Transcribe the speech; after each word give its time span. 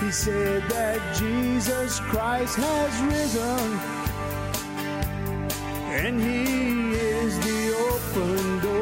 He 0.00 0.10
said 0.10 0.62
that 0.70 1.14
Jesus 1.14 2.00
Christ 2.00 2.56
has 2.56 3.02
risen, 3.02 3.78
and 5.90 6.18
He 6.18 6.92
is 6.94 7.38
the 7.40 7.76
open 7.76 8.60
door. 8.60 8.80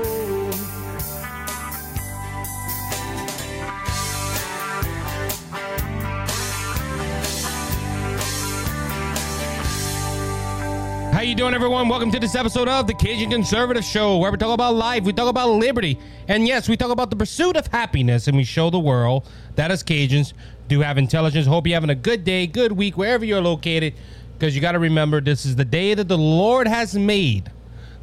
How 11.12 11.22
you 11.22 11.34
doing, 11.34 11.52
everyone? 11.52 11.88
Welcome 11.88 12.12
to 12.12 12.20
this 12.20 12.36
episode 12.36 12.68
of 12.68 12.86
the 12.86 12.94
Cajun 12.94 13.28
Conservative 13.28 13.82
Show, 13.82 14.18
where 14.18 14.30
we 14.30 14.38
talk 14.38 14.54
about 14.54 14.76
life, 14.76 15.02
we 15.02 15.12
talk 15.12 15.28
about 15.28 15.48
liberty, 15.48 15.98
and 16.28 16.46
yes, 16.46 16.68
we 16.68 16.76
talk 16.76 16.92
about 16.92 17.10
the 17.10 17.16
pursuit 17.16 17.56
of 17.56 17.66
happiness, 17.66 18.28
and 18.28 18.36
we 18.36 18.44
show 18.44 18.70
the 18.70 18.78
world 18.78 19.26
that 19.56 19.72
as 19.72 19.82
Cajuns 19.82 20.32
do 20.68 20.80
have 20.80 20.98
intelligence. 20.98 21.46
Hope 21.46 21.66
you're 21.66 21.74
having 21.74 21.90
a 21.90 21.94
good 21.94 22.24
day, 22.24 22.46
good 22.46 22.72
week, 22.72 22.96
wherever 22.96 23.24
you're 23.24 23.40
located, 23.40 23.94
because 24.38 24.54
you 24.54 24.60
got 24.60 24.72
to 24.72 24.78
remember 24.78 25.20
this 25.20 25.44
is 25.44 25.56
the 25.56 25.64
day 25.64 25.94
that 25.94 26.08
the 26.08 26.18
Lord 26.18 26.68
has 26.68 26.94
made. 26.94 27.50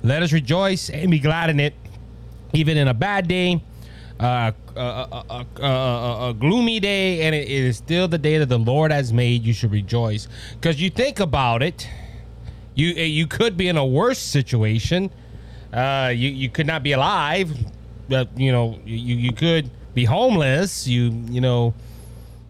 Let 0.04 0.24
us 0.24 0.34
rejoice 0.34 0.90
and 0.90 1.10
be 1.10 1.20
glad 1.20 1.50
in 1.50 1.60
it, 1.60 1.74
even 2.54 2.78
in 2.78 2.88
a 2.88 2.94
bad 2.94 3.28
day, 3.28 3.64
uh, 4.20 4.52
a, 4.76 4.80
a, 4.80 5.46
a, 5.62 6.30
a, 6.30 6.34
gloomy 6.34 6.80
day, 6.80 7.22
and 7.22 7.34
it 7.34 7.50
is 7.50 7.78
still 7.78 8.08
the 8.08 8.18
day 8.18 8.38
that 8.38 8.50
the 8.50 8.60
Lord 8.60 8.92
has 8.92 9.14
made. 9.14 9.44
You 9.44 9.54
should 9.54 9.72
rejoice, 9.72 10.28
because 10.54 10.82
you 10.82 10.90
think 10.90 11.20
about 11.20 11.64
it. 11.64 11.88
You 12.76 12.94
uh, 12.96 13.00
you 13.00 13.28
could 13.28 13.58
be 13.58 13.68
in 13.68 13.78
a 13.78 13.86
worse 13.86 14.20
situation. 14.20 15.12
Uh, 15.74 16.12
you 16.14 16.30
you 16.30 16.50
could 16.50 16.68
not 16.68 16.84
be 16.84 16.92
alive. 16.92 17.56
but 18.08 18.38
you 18.38 18.52
know 18.52 18.80
you 18.86 19.16
you 19.16 19.34
could 19.34 19.70
be 19.94 20.06
homeless. 20.06 20.88
You 20.88 21.12
you 21.30 21.42
know 21.42 21.74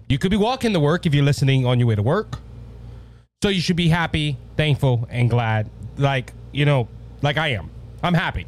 you 0.07 0.17
could 0.17 0.31
be 0.31 0.37
walking 0.37 0.73
to 0.73 0.79
work 0.79 1.05
if 1.05 1.13
you're 1.13 1.25
listening 1.25 1.65
on 1.65 1.79
your 1.79 1.87
way 1.87 1.95
to 1.95 2.03
work. 2.03 2.39
So 3.43 3.49
you 3.49 3.61
should 3.61 3.75
be 3.75 3.89
happy, 3.89 4.37
thankful, 4.57 5.07
and 5.09 5.29
glad. 5.29 5.69
Like 5.97 6.33
you 6.51 6.65
know, 6.65 6.87
like 7.21 7.37
I 7.37 7.49
am. 7.49 7.69
I'm 8.01 8.13
happy. 8.13 8.47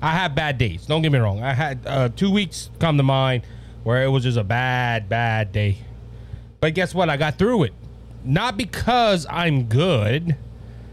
I 0.00 0.12
have 0.12 0.34
bad 0.34 0.58
days. 0.58 0.86
Don't 0.86 1.02
get 1.02 1.12
me 1.12 1.18
wrong. 1.18 1.42
I 1.42 1.52
had 1.52 1.86
uh, 1.86 2.08
two 2.14 2.30
weeks 2.30 2.70
come 2.78 2.96
to 2.96 3.02
mind 3.02 3.42
where 3.82 4.02
it 4.04 4.08
was 4.08 4.22
just 4.22 4.38
a 4.38 4.44
bad, 4.44 5.08
bad 5.08 5.52
day. 5.52 5.78
But 6.60 6.74
guess 6.74 6.94
what? 6.94 7.08
I 7.08 7.16
got 7.16 7.38
through 7.38 7.64
it. 7.64 7.72
Not 8.24 8.56
because 8.56 9.26
I'm 9.30 9.64
good 9.64 10.36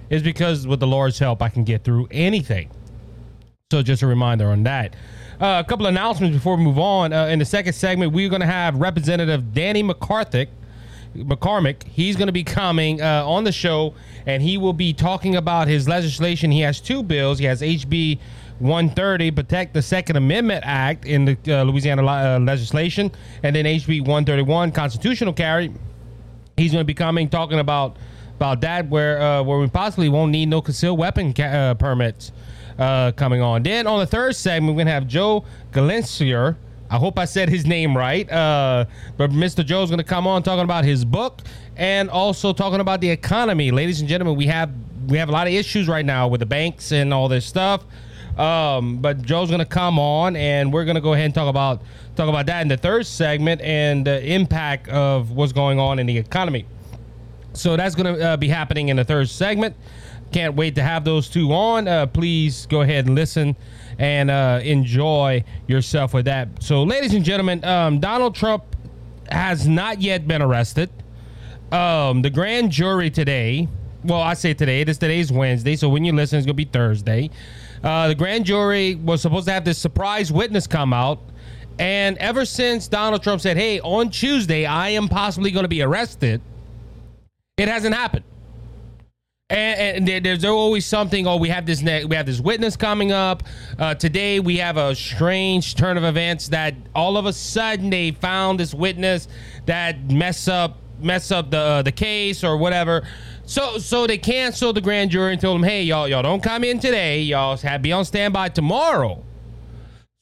is 0.09 0.23
because 0.23 0.67
with 0.67 0.79
the 0.79 0.87
Lord's 0.87 1.19
help, 1.19 1.41
I 1.41 1.49
can 1.49 1.63
get 1.63 1.83
through 1.83 2.07
anything. 2.11 2.69
So 3.71 3.81
just 3.81 4.01
a 4.03 4.07
reminder 4.07 4.47
on 4.49 4.63
that. 4.63 4.95
Uh, 5.39 5.61
a 5.65 5.67
couple 5.67 5.85
of 5.85 5.89
announcements 5.91 6.33
before 6.35 6.55
we 6.55 6.63
move 6.63 6.79
on. 6.79 7.11
Uh, 7.11 7.25
in 7.25 7.39
the 7.39 7.45
second 7.45 7.73
segment, 7.73 8.13
we're 8.13 8.29
going 8.29 8.41
to 8.41 8.47
have 8.47 8.77
Representative 8.77 9.53
Danny 9.53 9.83
McCarthy. 9.83 10.47
McCormick, 11.13 11.83
he's 11.83 12.15
going 12.17 12.27
to 12.27 12.33
be 12.33 12.43
coming 12.43 13.01
uh, 13.01 13.25
on 13.25 13.43
the 13.45 13.51
show, 13.51 13.93
and 14.25 14.43
he 14.43 14.57
will 14.57 14.73
be 14.73 14.93
talking 14.93 15.35
about 15.37 15.67
his 15.67 15.87
legislation. 15.87 16.51
He 16.51 16.59
has 16.61 16.81
two 16.81 17.03
bills. 17.03 17.39
He 17.39 17.45
has 17.45 17.61
HB 17.61 18.19
130, 18.59 19.31
Protect 19.31 19.73
the 19.73 19.81
Second 19.81 20.17
Amendment 20.17 20.63
Act 20.65 21.05
in 21.05 21.25
the 21.25 21.37
uh, 21.47 21.63
Louisiana 21.63 22.05
uh, 22.05 22.39
legislation, 22.39 23.11
and 23.43 23.55
then 23.55 23.65
HB 23.65 24.01
131, 24.01 24.71
Constitutional 24.71 25.33
Carry. 25.33 25.73
He's 26.57 26.71
going 26.71 26.81
to 26.81 26.85
be 26.85 26.93
coming 26.93 27.29
talking 27.29 27.59
about 27.59 27.97
about 28.37 28.61
that, 28.61 28.89
where 28.89 29.21
uh, 29.21 29.43
where 29.43 29.59
we 29.59 29.67
possibly 29.67 30.09
won't 30.09 30.31
need 30.31 30.47
no 30.47 30.61
concealed 30.61 30.99
weapon 30.99 31.33
ca- 31.33 31.43
uh, 31.43 31.73
permits 31.75 32.31
uh, 32.77 33.11
coming 33.13 33.41
on. 33.41 33.63
Then 33.63 33.87
on 33.87 33.99
the 33.99 34.05
third 34.05 34.35
segment, 34.35 34.75
we're 34.75 34.81
gonna 34.81 34.91
have 34.91 35.07
Joe 35.07 35.45
Galencier. 35.71 36.55
I 36.89 36.97
hope 36.97 37.17
I 37.17 37.25
said 37.25 37.49
his 37.49 37.65
name 37.65 37.97
right. 37.97 38.29
Uh, 38.31 38.85
but 39.17 39.31
Mr. 39.31 39.65
Joe's 39.65 39.89
gonna 39.89 40.03
come 40.03 40.27
on 40.27 40.43
talking 40.43 40.63
about 40.63 40.85
his 40.85 41.03
book 41.03 41.41
and 41.77 42.09
also 42.09 42.53
talking 42.53 42.79
about 42.79 43.01
the 43.01 43.09
economy. 43.09 43.71
Ladies 43.71 43.99
and 43.99 44.09
gentlemen, 44.09 44.35
we 44.35 44.45
have 44.47 44.71
we 45.07 45.17
have 45.17 45.29
a 45.29 45.31
lot 45.31 45.47
of 45.47 45.53
issues 45.53 45.87
right 45.87 46.05
now 46.05 46.27
with 46.27 46.39
the 46.39 46.45
banks 46.45 46.91
and 46.91 47.13
all 47.13 47.27
this 47.27 47.45
stuff. 47.45 47.83
Um, 48.37 48.97
but 48.97 49.21
Joe's 49.21 49.49
gonna 49.49 49.65
come 49.65 49.97
on, 49.97 50.35
and 50.35 50.73
we're 50.73 50.85
gonna 50.85 51.01
go 51.01 51.13
ahead 51.13 51.25
and 51.25 51.33
talk 51.33 51.47
about 51.47 51.81
talk 52.15 52.29
about 52.29 52.45
that 52.47 52.61
in 52.61 52.67
the 52.67 52.77
third 52.77 53.05
segment 53.05 53.61
and 53.61 54.05
the 54.05 54.23
impact 54.25 54.89
of 54.89 55.31
what's 55.31 55.53
going 55.53 55.79
on 55.79 55.99
in 55.99 56.05
the 56.05 56.17
economy. 56.17 56.65
So 57.57 57.77
that's 57.77 57.95
going 57.95 58.15
to 58.15 58.29
uh, 58.29 58.37
be 58.37 58.47
happening 58.47 58.89
in 58.89 58.97
the 58.97 59.03
third 59.03 59.29
segment. 59.29 59.75
Can't 60.31 60.55
wait 60.55 60.75
to 60.75 60.83
have 60.83 61.05
those 61.05 61.29
two 61.29 61.53
on. 61.53 61.87
Uh, 61.87 62.07
please 62.07 62.65
go 62.65 62.81
ahead 62.81 63.05
and 63.05 63.15
listen 63.15 63.55
and 63.99 64.29
uh, 64.29 64.59
enjoy 64.63 65.43
yourself 65.67 66.13
with 66.13 66.25
that. 66.25 66.49
So, 66.61 66.83
ladies 66.83 67.13
and 67.13 67.23
gentlemen, 67.23 67.63
um, 67.63 67.99
Donald 67.99 68.35
Trump 68.35 68.63
has 69.29 69.67
not 69.67 70.01
yet 70.01 70.27
been 70.27 70.41
arrested. 70.41 70.89
Um, 71.71 72.21
the 72.21 72.29
grand 72.29 72.71
jury 72.71 73.09
today, 73.09 73.67
well, 74.03 74.21
I 74.21 74.33
say 74.33 74.53
today, 74.53 74.81
it 74.81 74.89
is 74.89 74.97
today's 74.97 75.31
Wednesday, 75.31 75.75
so 75.75 75.89
when 75.89 76.03
you 76.03 76.13
listen, 76.13 76.37
it's 76.37 76.45
going 76.45 76.57
to 76.57 76.65
be 76.65 76.65
Thursday. 76.65 77.29
Uh, 77.83 78.07
the 78.07 78.15
grand 78.15 78.45
jury 78.45 78.95
was 78.95 79.21
supposed 79.21 79.47
to 79.47 79.53
have 79.53 79.63
this 79.63 79.77
surprise 79.77 80.31
witness 80.31 80.67
come 80.67 80.93
out. 80.93 81.19
And 81.77 82.17
ever 82.19 82.45
since 82.45 82.87
Donald 82.87 83.21
Trump 83.21 83.41
said, 83.41 83.57
hey, 83.57 83.79
on 83.81 84.09
Tuesday, 84.09 84.65
I 84.65 84.89
am 84.89 85.07
possibly 85.09 85.51
going 85.51 85.63
to 85.63 85.69
be 85.69 85.81
arrested 85.81 86.41
it 87.57 87.67
hasn't 87.67 87.95
happened. 87.95 88.25
And, 89.49 90.09
and, 90.09 90.25
there's 90.25 90.43
always 90.43 90.87
something. 90.87 91.27
Oh, 91.27 91.37
we 91.37 91.49
have 91.49 91.67
this. 91.67 91.83
Ne- 91.83 92.05
we 92.05 92.15
have 92.15 92.25
this 92.25 92.39
witness 92.39 92.75
coming 92.75 93.11
up 93.11 93.43
uh, 93.77 93.93
today. 93.93 94.39
We 94.39 94.57
have 94.57 94.77
a 94.77 94.95
strange 94.95 95.75
turn 95.75 95.97
of 95.97 96.03
events 96.03 96.47
that 96.47 96.73
all 96.95 97.15
of 97.15 97.27
a 97.27 97.33
sudden 97.33 97.91
they 97.91 98.11
found 98.11 98.59
this 98.59 98.73
witness 98.73 99.27
that 99.67 100.11
mess 100.11 100.47
up 100.47 100.79
mess 100.99 101.29
up 101.29 101.51
the 101.51 101.59
uh, 101.59 101.81
the 101.83 101.91
case 101.91 102.43
or 102.43 102.57
whatever. 102.57 103.07
So 103.45 103.77
so 103.77 104.07
they 104.07 104.17
canceled 104.17 104.77
the 104.77 104.81
grand 104.81 105.11
jury 105.11 105.33
and 105.33 105.41
told 105.41 105.61
them, 105.61 105.63
hey 105.63 105.83
y'all 105.83 106.07
y'all 106.07 106.23
don't 106.23 106.41
come 106.41 106.63
in 106.63 106.79
today. 106.79 107.21
Y'all 107.21 107.55
have 107.57 107.83
be 107.83 107.91
on 107.91 108.03
standby 108.03 108.49
tomorrow. 108.49 109.23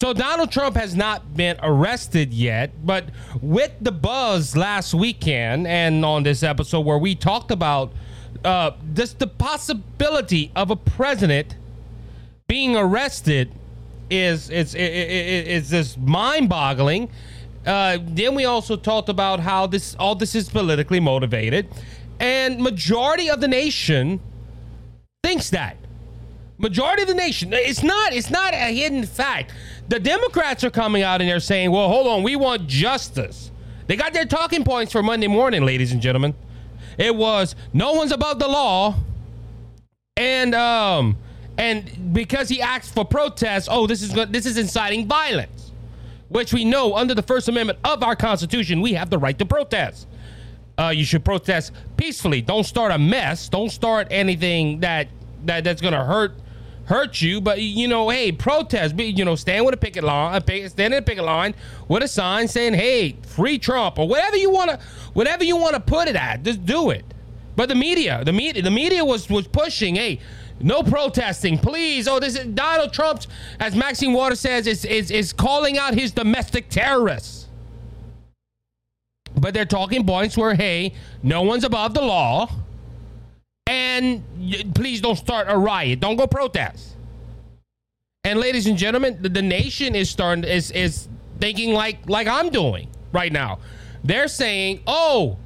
So 0.03 0.11
Donald 0.11 0.51
Trump 0.51 0.75
has 0.75 0.97
not 0.97 1.33
been 1.33 1.55
arrested 1.63 2.33
yet, 2.33 2.85
but 2.85 3.05
with 3.41 3.71
the 3.79 3.93
buzz 3.93 4.53
last 4.53 4.93
weekend 4.93 5.65
and 5.65 6.03
on 6.03 6.23
this 6.23 6.43
episode 6.43 6.81
where 6.81 6.97
we 6.97 7.15
talked 7.15 7.51
about 7.51 7.93
uh, 8.43 8.71
the 8.93 9.31
possibility 9.37 10.51
of 10.57 10.71
a 10.71 10.75
president 10.75 11.55
being 12.49 12.75
arrested 12.75 13.53
is 14.09 14.49
it's 14.49 14.73
it, 14.73 14.81
it, 14.81 15.47
it's 15.47 15.69
just 15.69 15.97
mind-boggling. 15.97 17.09
Uh, 17.65 17.97
then 18.01 18.35
we 18.35 18.43
also 18.43 18.75
talked 18.75 19.07
about 19.07 19.39
how 19.39 19.67
this 19.67 19.95
all 19.95 20.15
this 20.15 20.35
is 20.35 20.49
politically 20.49 20.99
motivated, 20.99 21.65
and 22.19 22.59
majority 22.59 23.29
of 23.29 23.39
the 23.39 23.47
nation 23.47 24.19
thinks 25.23 25.49
that. 25.51 25.77
Majority 26.57 27.01
of 27.01 27.07
the 27.07 27.13
nation 27.13 27.51
it's 27.51 27.83
not 27.83 28.13
it's 28.13 28.29
not 28.29 28.53
a 28.53 28.73
hidden 28.73 29.05
fact 29.05 29.51
the 29.89 29.99
democrats 29.99 30.63
are 30.63 30.69
coming 30.69 31.03
out 31.03 31.21
and 31.21 31.29
they're 31.29 31.39
saying 31.39 31.71
well 31.71 31.87
hold 31.87 32.07
on 32.07 32.23
we 32.23 32.35
want 32.35 32.67
justice. 32.67 33.51
They 33.85 33.97
got 33.97 34.13
their 34.13 34.25
talking 34.25 34.63
points 34.63 34.91
for 34.91 35.03
monday 35.03 35.27
morning 35.27 35.65
ladies 35.65 35.91
and 35.91 36.01
gentlemen. 36.01 36.33
It 36.97 37.15
was 37.15 37.55
no 37.73 37.93
one's 37.93 38.11
above 38.11 38.39
the 38.39 38.47
law. 38.47 38.95
And 40.15 40.55
um 40.55 41.17
and 41.57 42.13
because 42.13 42.49
he 42.49 42.61
asked 42.61 42.93
for 42.93 43.05
protests 43.05 43.67
oh 43.69 43.87
this 43.87 44.01
is 44.01 44.13
this 44.29 44.45
is 44.45 44.57
inciting 44.57 45.07
violence. 45.07 45.71
Which 46.29 46.53
we 46.53 46.65
know 46.65 46.95
under 46.95 47.13
the 47.13 47.21
first 47.21 47.47
amendment 47.47 47.79
of 47.83 48.01
our 48.03 48.15
constitution 48.15 48.81
we 48.81 48.93
have 48.93 49.09
the 49.09 49.19
right 49.19 49.37
to 49.37 49.45
protest. 49.45 50.07
Uh, 50.79 50.89
you 50.89 51.05
should 51.05 51.23
protest 51.23 51.71
peacefully. 51.97 52.41
Don't 52.41 52.63
start 52.63 52.91
a 52.91 52.97
mess. 52.97 53.47
Don't 53.47 53.69
start 53.69 54.07
anything 54.09 54.79
that 54.79 55.07
that 55.45 55.63
that's 55.63 55.81
gonna 55.81 56.03
hurt 56.03 56.33
hurt 56.85 57.21
you, 57.21 57.41
but 57.41 57.61
you 57.61 57.87
know, 57.87 58.09
hey, 58.09 58.31
protest. 58.31 58.95
Be, 58.95 59.05
you 59.05 59.25
know, 59.25 59.35
stand 59.35 59.65
with 59.65 59.73
a 59.73 59.77
picket 59.77 60.03
line, 60.03 60.41
stand 60.41 60.93
in 60.93 60.93
a 60.93 61.01
picket 61.01 61.23
line 61.23 61.55
with 61.87 62.03
a 62.03 62.07
sign 62.07 62.47
saying, 62.47 62.73
"Hey, 62.73 63.15
free 63.25 63.57
Trump" 63.57 63.99
or 63.99 64.07
whatever 64.07 64.37
you 64.37 64.49
want 64.49 64.71
to, 64.71 64.79
whatever 65.13 65.43
you 65.43 65.57
want 65.57 65.75
to 65.75 65.79
put 65.79 66.07
it 66.07 66.15
at. 66.15 66.43
Just 66.43 66.65
do 66.65 66.89
it. 66.89 67.05
But 67.55 67.69
the 67.69 67.75
media, 67.75 68.23
the 68.25 68.33
media, 68.33 68.61
the 68.61 68.71
media 68.71 69.05
was 69.05 69.29
was 69.29 69.47
pushing, 69.47 69.95
"Hey, 69.95 70.19
no 70.59 70.83
protesting, 70.83 71.57
please." 71.57 72.07
Oh, 72.07 72.19
this 72.19 72.35
is 72.35 72.45
Donald 72.47 72.93
Trump, 72.93 73.21
as 73.59 73.75
Maxine 73.75 74.13
Waters 74.13 74.39
says, 74.39 74.67
is 74.67 74.85
is 74.85 75.11
is 75.11 75.33
calling 75.33 75.77
out 75.77 75.93
his 75.93 76.11
domestic 76.11 76.69
terrorists. 76.69 77.47
But 79.35 79.53
they're 79.53 79.65
talking 79.65 80.05
points 80.05 80.37
where, 80.37 80.53
hey, 80.53 80.93
no 81.23 81.41
one's 81.41 81.63
above 81.63 81.95
the 81.95 82.01
law 82.01 82.49
and 83.67 84.23
please 84.75 85.01
don't 85.01 85.15
start 85.15 85.47
a 85.49 85.57
riot. 85.57 85.99
Don't 85.99 86.15
go 86.15 86.27
protest. 86.27 86.95
And 88.23 88.39
ladies 88.39 88.67
and 88.67 88.77
gentlemen, 88.77 89.21
the, 89.21 89.29
the 89.29 89.41
nation 89.41 89.95
is 89.95 90.09
starting 90.09 90.43
is 90.45 90.71
is 90.71 91.07
thinking 91.39 91.73
like 91.73 92.07
like 92.09 92.27
I'm 92.27 92.49
doing 92.49 92.89
right 93.11 93.31
now. 93.31 93.59
They're 94.03 94.29
saying, 94.29 94.81
"Oh, 94.87 95.37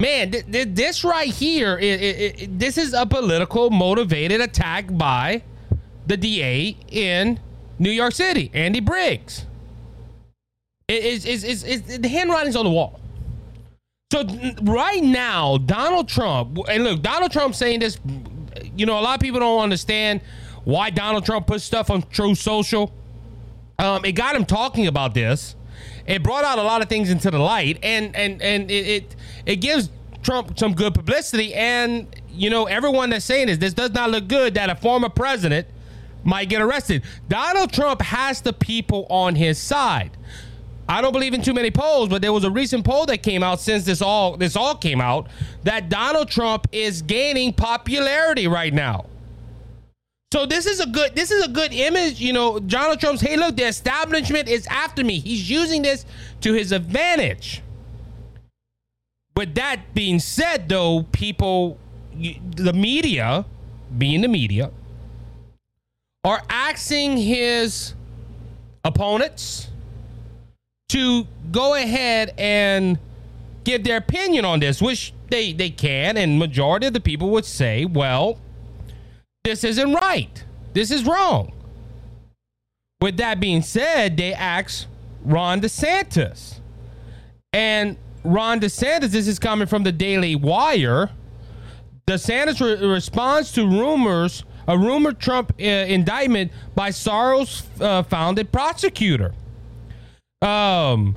man, 0.00 0.30
th- 0.30 0.50
th- 0.50 0.68
this 0.70 1.04
right 1.04 1.28
here, 1.28 1.76
it, 1.78 2.00
it, 2.02 2.42
it, 2.42 2.58
this 2.58 2.78
is 2.78 2.92
a 2.92 3.04
political 3.04 3.70
motivated 3.70 4.40
attack 4.40 4.86
by 4.96 5.42
the 6.06 6.16
DA 6.16 6.76
in 6.88 7.40
New 7.78 7.90
York 7.90 8.12
City, 8.12 8.50
Andy 8.54 8.80
Briggs. 8.80 9.46
Is 10.88 11.24
is 11.24 11.44
is 11.44 11.82
the 11.98 12.08
handwriting's 12.08 12.56
on 12.56 12.64
the 12.64 12.70
wall. 12.70 12.99
So 14.10 14.24
right 14.62 15.02
now, 15.02 15.56
Donald 15.58 16.08
Trump, 16.08 16.58
and 16.68 16.82
look, 16.82 17.00
Donald 17.00 17.30
Trump 17.30 17.54
saying 17.54 17.78
this, 17.78 17.98
you 18.76 18.84
know, 18.84 18.98
a 18.98 19.02
lot 19.02 19.14
of 19.14 19.20
people 19.20 19.38
don't 19.38 19.62
understand 19.62 20.20
why 20.64 20.90
Donald 20.90 21.24
Trump 21.24 21.46
puts 21.46 21.62
stuff 21.62 21.90
on 21.90 22.02
Truth 22.10 22.38
Social. 22.38 22.92
Um, 23.78 24.04
it 24.04 24.12
got 24.12 24.34
him 24.34 24.44
talking 24.44 24.88
about 24.88 25.14
this. 25.14 25.54
It 26.06 26.24
brought 26.24 26.44
out 26.44 26.58
a 26.58 26.62
lot 26.62 26.82
of 26.82 26.88
things 26.88 27.08
into 27.08 27.30
the 27.30 27.38
light, 27.38 27.78
and 27.84 28.14
and 28.16 28.42
and 28.42 28.68
it 28.68 28.86
it, 28.86 29.16
it 29.46 29.56
gives 29.56 29.90
Trump 30.24 30.58
some 30.58 30.74
good 30.74 30.92
publicity. 30.92 31.54
And 31.54 32.08
you 32.28 32.50
know, 32.50 32.64
everyone 32.64 33.10
that's 33.10 33.24
saying 33.24 33.46
this, 33.46 33.58
this 33.58 33.74
does 33.74 33.92
not 33.92 34.10
look 34.10 34.26
good 34.26 34.54
that 34.54 34.70
a 34.70 34.74
former 34.74 35.08
president 35.08 35.68
might 36.24 36.48
get 36.48 36.60
arrested. 36.60 37.04
Donald 37.28 37.72
Trump 37.72 38.02
has 38.02 38.40
the 38.40 38.52
people 38.52 39.06
on 39.08 39.36
his 39.36 39.56
side. 39.56 40.16
I 40.90 41.00
don't 41.00 41.12
believe 41.12 41.34
in 41.34 41.40
too 41.40 41.54
many 41.54 41.70
polls, 41.70 42.08
but 42.08 42.20
there 42.20 42.32
was 42.32 42.42
a 42.42 42.50
recent 42.50 42.84
poll 42.84 43.06
that 43.06 43.18
came 43.22 43.44
out 43.44 43.60
since 43.60 43.84
this 43.84 44.02
all 44.02 44.36
this 44.36 44.56
all 44.56 44.74
came 44.74 45.00
out 45.00 45.28
that 45.62 45.88
Donald 45.88 46.28
Trump 46.28 46.66
is 46.72 47.00
gaining 47.00 47.52
popularity 47.52 48.48
right 48.48 48.74
now. 48.74 49.06
So 50.32 50.46
this 50.46 50.66
is 50.66 50.80
a 50.80 50.86
good 50.86 51.14
this 51.14 51.30
is 51.30 51.44
a 51.44 51.48
good 51.48 51.72
image, 51.72 52.20
you 52.20 52.32
know, 52.32 52.58
Donald 52.58 52.98
Trump's 52.98 53.20
hey 53.20 53.36
look, 53.36 53.56
the 53.56 53.68
establishment 53.68 54.48
is 54.48 54.66
after 54.66 55.04
me. 55.04 55.20
He's 55.20 55.48
using 55.48 55.82
this 55.82 56.04
to 56.40 56.54
his 56.54 56.72
advantage. 56.72 57.62
With 59.36 59.54
that 59.54 59.94
being 59.94 60.18
said 60.18 60.68
though, 60.68 61.04
people 61.12 61.78
the 62.56 62.72
media, 62.72 63.44
being 63.96 64.22
the 64.22 64.28
media, 64.28 64.72
are 66.24 66.42
asking 66.50 67.16
his 67.16 67.94
opponents 68.84 69.69
to 70.90 71.24
go 71.52 71.74
ahead 71.74 72.34
and 72.36 72.98
give 73.62 73.84
their 73.84 73.98
opinion 73.98 74.44
on 74.44 74.58
this, 74.58 74.82
which 74.82 75.12
they, 75.28 75.52
they 75.52 75.70
can, 75.70 76.16
and 76.16 76.38
majority 76.38 76.86
of 76.86 76.92
the 76.92 77.00
people 77.00 77.30
would 77.30 77.44
say, 77.44 77.84
well, 77.84 78.38
this 79.44 79.62
isn't 79.62 79.94
right. 79.94 80.44
This 80.72 80.90
is 80.90 81.04
wrong. 81.04 81.52
With 83.00 83.16
that 83.18 83.38
being 83.40 83.62
said, 83.62 84.16
they 84.16 84.34
asked 84.34 84.88
Ron 85.22 85.60
DeSantis. 85.60 86.60
And 87.52 87.96
Ron 88.24 88.60
DeSantis, 88.60 89.10
this 89.10 89.28
is 89.28 89.38
coming 89.38 89.68
from 89.68 89.84
the 89.84 89.92
Daily 89.92 90.34
Wire. 90.34 91.10
DeSantis 92.06 92.60
re- 92.60 92.86
responds 92.86 93.52
to 93.52 93.64
rumors, 93.64 94.44
a 94.66 94.76
rumored 94.76 95.20
Trump 95.20 95.52
uh, 95.60 95.64
indictment 95.64 96.50
by 96.74 96.90
Soros 96.90 97.62
uh, 97.80 98.02
founded 98.02 98.50
prosecutor. 98.50 99.32
Um, 100.42 101.16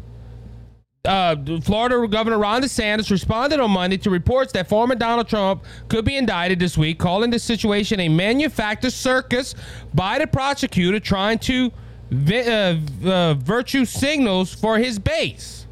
uh, 1.05 1.35
Florida 1.61 2.07
Governor 2.07 2.39
Ron 2.39 2.61
DeSantis 2.61 3.11
responded 3.11 3.59
on 3.59 3.71
Monday 3.71 3.97
to 3.97 4.09
reports 4.09 4.51
that 4.53 4.69
former 4.69 4.95
Donald 4.95 5.27
Trump 5.27 5.63
could 5.89 6.05
be 6.05 6.15
indicted 6.17 6.59
this 6.59 6.77
week, 6.77 6.99
calling 6.99 7.29
the 7.29 7.39
situation 7.39 7.99
a 7.99 8.09
manufactured 8.09 8.91
circus 8.91 9.55
by 9.93 10.19
the 10.19 10.27
prosecutor 10.27 10.99
trying 10.99 11.39
to 11.39 11.71
vi- 12.09 12.47
uh, 12.47 12.77
uh, 13.05 13.33
virtue 13.35 13.85
signals 13.85 14.53
for 14.53 14.77
his 14.77 14.99
base. 14.99 15.67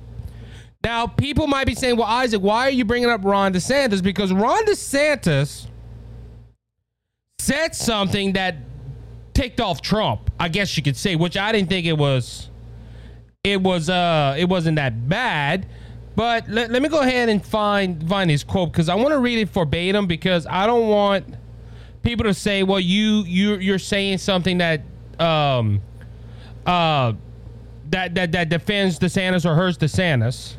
Now, 0.83 1.07
people 1.07 1.47
might 1.47 1.67
be 1.67 1.75
saying, 1.75 1.95
well, 1.95 2.07
Isaac, 2.07 2.41
why 2.41 2.67
are 2.67 2.71
you 2.71 2.85
bringing 2.85 3.09
up 3.09 3.23
Ron 3.23 3.53
DeSantis? 3.53 4.01
Because 4.03 4.33
Ron 4.33 4.65
DeSantis 4.65 5.67
said 7.39 7.75
something 7.75 8.33
that 8.33 8.55
ticked 9.33 9.59
off 9.59 9.81
Trump, 9.81 10.31
I 10.39 10.49
guess 10.49 10.75
you 10.75 10.83
could 10.83 10.97
say, 10.97 11.15
which 11.15 11.37
I 11.37 11.51
didn't 11.51 11.69
think 11.69 11.85
it 11.85 11.97
was 11.97 12.50
it 13.43 13.59
was 13.59 13.89
uh 13.89 14.35
it 14.37 14.47
wasn't 14.47 14.75
that 14.75 15.09
bad. 15.09 15.65
But 16.15 16.49
let, 16.49 16.69
let 16.69 16.81
me 16.81 16.89
go 16.89 16.99
ahead 16.99 17.29
and 17.29 17.43
find 17.43 18.07
find 18.07 18.29
his 18.29 18.43
quote 18.43 18.71
because 18.71 18.89
I 18.89 18.95
want 18.95 19.09
to 19.09 19.19
read 19.19 19.39
it 19.39 19.49
verbatim 19.49 20.07
because 20.07 20.45
I 20.45 20.67
don't 20.67 20.89
want 20.89 21.25
people 22.03 22.25
to 22.25 22.33
say, 22.33 22.63
well, 22.63 22.79
you 22.79 23.23
you 23.23 23.55
you're 23.55 23.79
saying 23.79 24.19
something 24.19 24.59
that 24.59 24.81
um 25.19 25.81
uh 26.65 27.13
that 27.89 28.13
that 28.15 28.31
that 28.33 28.49
defends 28.49 28.99
DeSantis 28.99 29.45
or 29.45 29.55
hurts 29.55 29.77
DeSantis. 29.77 30.55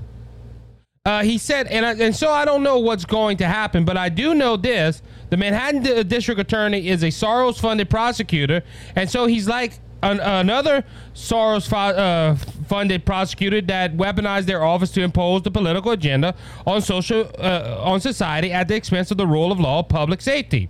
Uh, 1.04 1.24
he 1.24 1.36
said, 1.36 1.66
and 1.66 1.84
I, 1.84 1.94
and 1.94 2.14
so 2.14 2.30
I 2.30 2.44
don't 2.44 2.62
know 2.62 2.78
what's 2.78 3.04
going 3.04 3.36
to 3.38 3.46
happen, 3.46 3.84
but 3.84 3.96
I 3.96 4.08
do 4.08 4.34
know 4.34 4.56
this: 4.56 5.02
the 5.30 5.36
Manhattan 5.36 5.82
D- 5.82 6.02
District 6.04 6.40
Attorney 6.40 6.88
is 6.88 7.02
a 7.02 7.08
Soros-funded 7.08 7.90
prosecutor, 7.90 8.62
and 8.94 9.10
so 9.10 9.26
he's 9.26 9.48
like 9.48 9.80
an, 10.02 10.20
another 10.20 10.84
Soros 11.14 11.72
uh, 11.72 12.34
funded 12.66 13.04
prosecutor 13.04 13.60
that 13.62 13.96
weaponized 13.96 14.46
their 14.46 14.64
office 14.64 14.90
to 14.92 15.02
impose 15.02 15.42
the 15.42 15.50
political 15.50 15.92
agenda 15.92 16.34
on 16.66 16.82
social 16.82 17.30
uh, 17.38 17.80
on 17.82 18.00
society 18.00 18.52
at 18.52 18.68
the 18.68 18.74
expense 18.74 19.10
of 19.10 19.16
the 19.16 19.26
rule 19.26 19.52
of 19.52 19.60
law, 19.60 19.82
public 19.82 20.20
safety. 20.20 20.68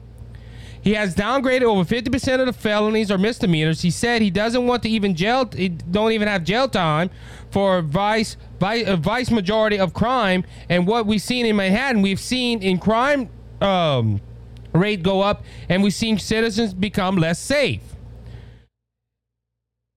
He 0.83 0.95
has 0.95 1.15
downgraded 1.15 1.63
over 1.63 1.85
50% 1.85 2.41
of 2.41 2.47
the 2.47 2.53
felonies 2.53 3.13
or 3.13 3.17
misdemeanors. 3.17 3.83
He 3.83 3.91
said 3.91 4.21
he 4.21 4.31
doesn't 4.31 4.67
want 4.67 4.83
to 4.83 4.89
even 4.89 5.15
jail, 5.15 5.49
he 5.55 5.69
don't 5.69 6.11
even 6.11 6.27
have 6.27 6.43
jail 6.43 6.69
time 6.69 7.09
for 7.51 7.83
vice, 7.83 8.37
vice, 8.59 8.89
vice 8.99 9.31
majority 9.31 9.79
of 9.79 9.95
crime. 9.95 10.45
And 10.69 10.85
what 10.87 11.07
we've 11.07 11.23
seen 11.23 11.47
in 11.47 11.55
Manhattan, 11.55 12.03
we've 12.03 12.19
seen 12.19 12.63
in 12.63 12.79
crime 12.79 13.31
um, 13.61 14.21
rate 14.73 15.05
go 15.05 15.21
up, 15.21 15.45
and 15.69 15.85
we've 15.85 15.95
seen 15.95 16.19
citizens 16.19 16.75
become 16.75 17.17
less 17.17 17.39
safe. 17.39 17.83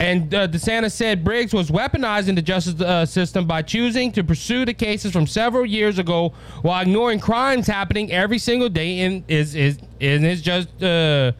And 0.05 0.31
uh, 0.35 0.47
DeSantis 0.47 0.91
said 0.91 1.23
Briggs 1.23 1.51
was 1.51 1.71
weaponizing 1.71 2.35
the 2.35 2.41
justice 2.43 2.79
uh, 2.79 3.07
system 3.07 3.47
by 3.47 3.63
choosing 3.63 4.11
to 4.11 4.23
pursue 4.23 4.63
the 4.63 4.73
cases 4.73 5.11
from 5.11 5.25
several 5.25 5.65
years 5.65 5.97
ago 5.97 6.31
while 6.61 6.79
ignoring 6.83 7.19
crimes 7.19 7.65
happening 7.65 8.11
every 8.11 8.37
single 8.37 8.69
day 8.69 8.99
in 8.99 9.25
is 9.27 9.55
is 9.55 9.79
in 9.99 10.21
his 10.21 10.43
just 10.43 10.83
uh, 10.83 11.31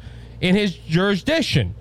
in 0.42 0.56
his 0.56 0.74
jurisdiction. 0.74 1.76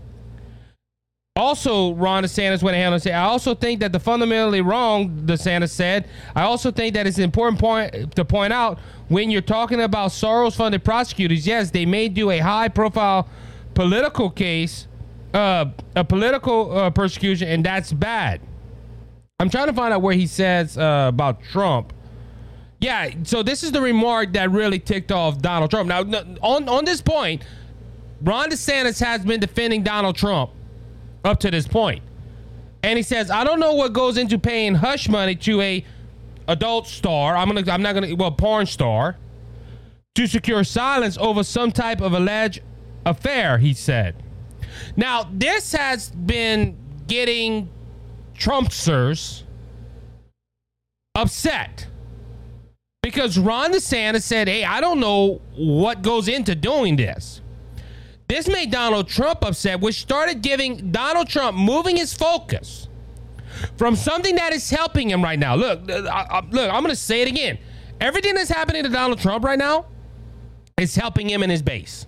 Also, 1.37 1.95
Ron 1.95 2.23
DeSantis 2.23 2.63
went 2.63 2.77
ahead 2.77 2.93
and 2.93 3.03
said, 3.03 3.15
"I 3.15 3.25
also 3.25 3.55
think 3.55 3.81
that 3.81 3.93
the 3.93 3.99
fundamentally 3.99 4.61
wrong." 4.61 5.09
DeSantis 5.25 5.71
said, 5.71 6.07
"I 6.37 6.43
also 6.43 6.71
think 6.71 6.93
that 6.95 7.07
it's 7.07 7.17
an 7.17 7.25
important 7.25 7.59
point 7.59 8.15
to 8.15 8.27
point 8.27 8.53
out 8.53 8.79
when 9.09 9.31
you're 9.31 9.41
talking 9.41 9.81
about 9.81 10.11
Soros-funded 10.11 10.85
prosecutors. 10.85 11.47
Yes, 11.47 11.71
they 11.71 11.87
may 11.87 12.09
do 12.11 12.29
a 12.29 12.41
high-profile 12.41 13.27
political 13.73 14.29
case." 14.29 14.87
Uh, 15.35 15.67
a 15.97 16.05
political 16.05 16.79
uh, 16.79 16.91
persecution, 16.91 17.49
and 17.49 17.65
that's 17.65 17.93
bad. 17.93 18.41
I'm 19.41 19.51
trying 19.51 19.67
to 19.67 19.73
find 19.73 19.93
out 19.93 20.01
where 20.01 20.15
he 20.15 20.29
says 20.29 20.79
uh, 20.79 21.07
about 21.09 21.43
Trump. 21.43 21.93
Yeah, 22.81 23.11
so 23.25 23.43
this 23.43 23.63
is 23.63 23.73
the 23.73 23.81
remark 23.81 24.33
that 24.35 24.51
really 24.51 24.79
ticked 24.79 25.11
off 25.11 25.41
Donald 25.41 25.71
Trump. 25.71 25.89
Now, 25.89 26.03
on 26.41 26.69
on 26.69 26.85
this 26.85 27.03
point, 27.03 27.43
Ron 28.23 28.51
DeSantis 28.51 29.03
has 29.03 29.25
been 29.25 29.41
defending 29.41 29.83
Donald 29.83 30.17
Trump 30.17 30.51
up 31.25 31.41
to 31.41 31.51
this 31.51 31.67
point, 31.67 32.03
and 32.83 32.97
he 32.97 33.03
says, 33.03 33.31
"I 33.31 33.43
don't 33.43 33.59
know 33.59 33.75
what 33.75 33.93
goes 33.93 34.17
into 34.19 34.39
paying 34.39 34.75
hush 34.77 35.09
money 35.09 35.35
to 35.37 35.61
a 35.61 35.85
adult 36.47 36.87
star. 36.87 37.37
I'm 37.37 37.49
gonna, 37.49 37.71
I'm 37.73 37.83
not 37.83 37.95
gonna, 37.95 38.15
well, 38.15 38.31
porn 38.31 38.67
star, 38.67 39.17
to 40.15 40.27
secure 40.27 40.63
silence 40.63 41.19
over 41.19 41.43
some 41.43 41.73
type 41.73 42.01
of 42.01 42.13
alleged 42.13 42.61
affair." 43.05 43.59
He 43.59 43.75
said. 43.75 44.24
Now, 44.97 45.29
this 45.33 45.73
has 45.73 46.11
been 46.11 46.77
getting 47.07 47.69
Trumpsters 48.35 49.43
upset 51.15 51.87
because 53.03 53.39
Ron 53.39 53.73
DeSantis 53.73 54.23
said, 54.23 54.49
Hey, 54.49 54.65
I 54.65 54.81
don't 54.81 55.01
know 55.01 55.41
what 55.57 56.03
goes 56.03 56.29
into 56.29 56.55
doing 56.55 56.97
this. 56.97 57.41
This 58.29 58.49
made 58.49 58.71
Donald 58.71 59.09
Trump 59.09 59.45
upset, 59.45 59.81
which 59.81 60.01
started 60.01 60.43
giving 60.43 60.91
Donald 60.91 61.29
Trump 61.29 61.57
moving 61.57 61.97
his 61.97 62.15
focus 62.15 62.89
from 63.77 63.95
something 63.97 64.35
that 64.37 64.53
is 64.53 64.69
helping 64.71 65.11
him 65.11 65.23
right 65.23 65.39
now. 65.39 65.55
Look, 65.55 65.91
uh, 65.91 66.05
I, 66.11 66.39
I, 66.39 66.41
look, 66.41 66.73
I'm 66.73 66.83
going 66.83 66.87
to 66.89 66.97
say 66.97 67.23
it 67.23 67.29
again. 67.29 67.59
Everything 68.01 68.35
that's 68.35 68.51
happening 68.51 68.83
to 68.83 68.89
Donald 68.89 69.19
Trump 69.21 69.45
right 69.45 69.59
now 69.59 69.87
is 70.79 70.97
helping 70.97 71.29
him 71.29 71.43
and 71.43 71.53
his 71.53 71.63
base. 71.63 72.07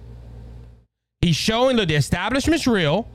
He's 1.20 1.36
showing 1.36 1.76
that 1.76 1.88
the 1.88 1.94
establishment's 1.94 2.66
real. 2.66 3.08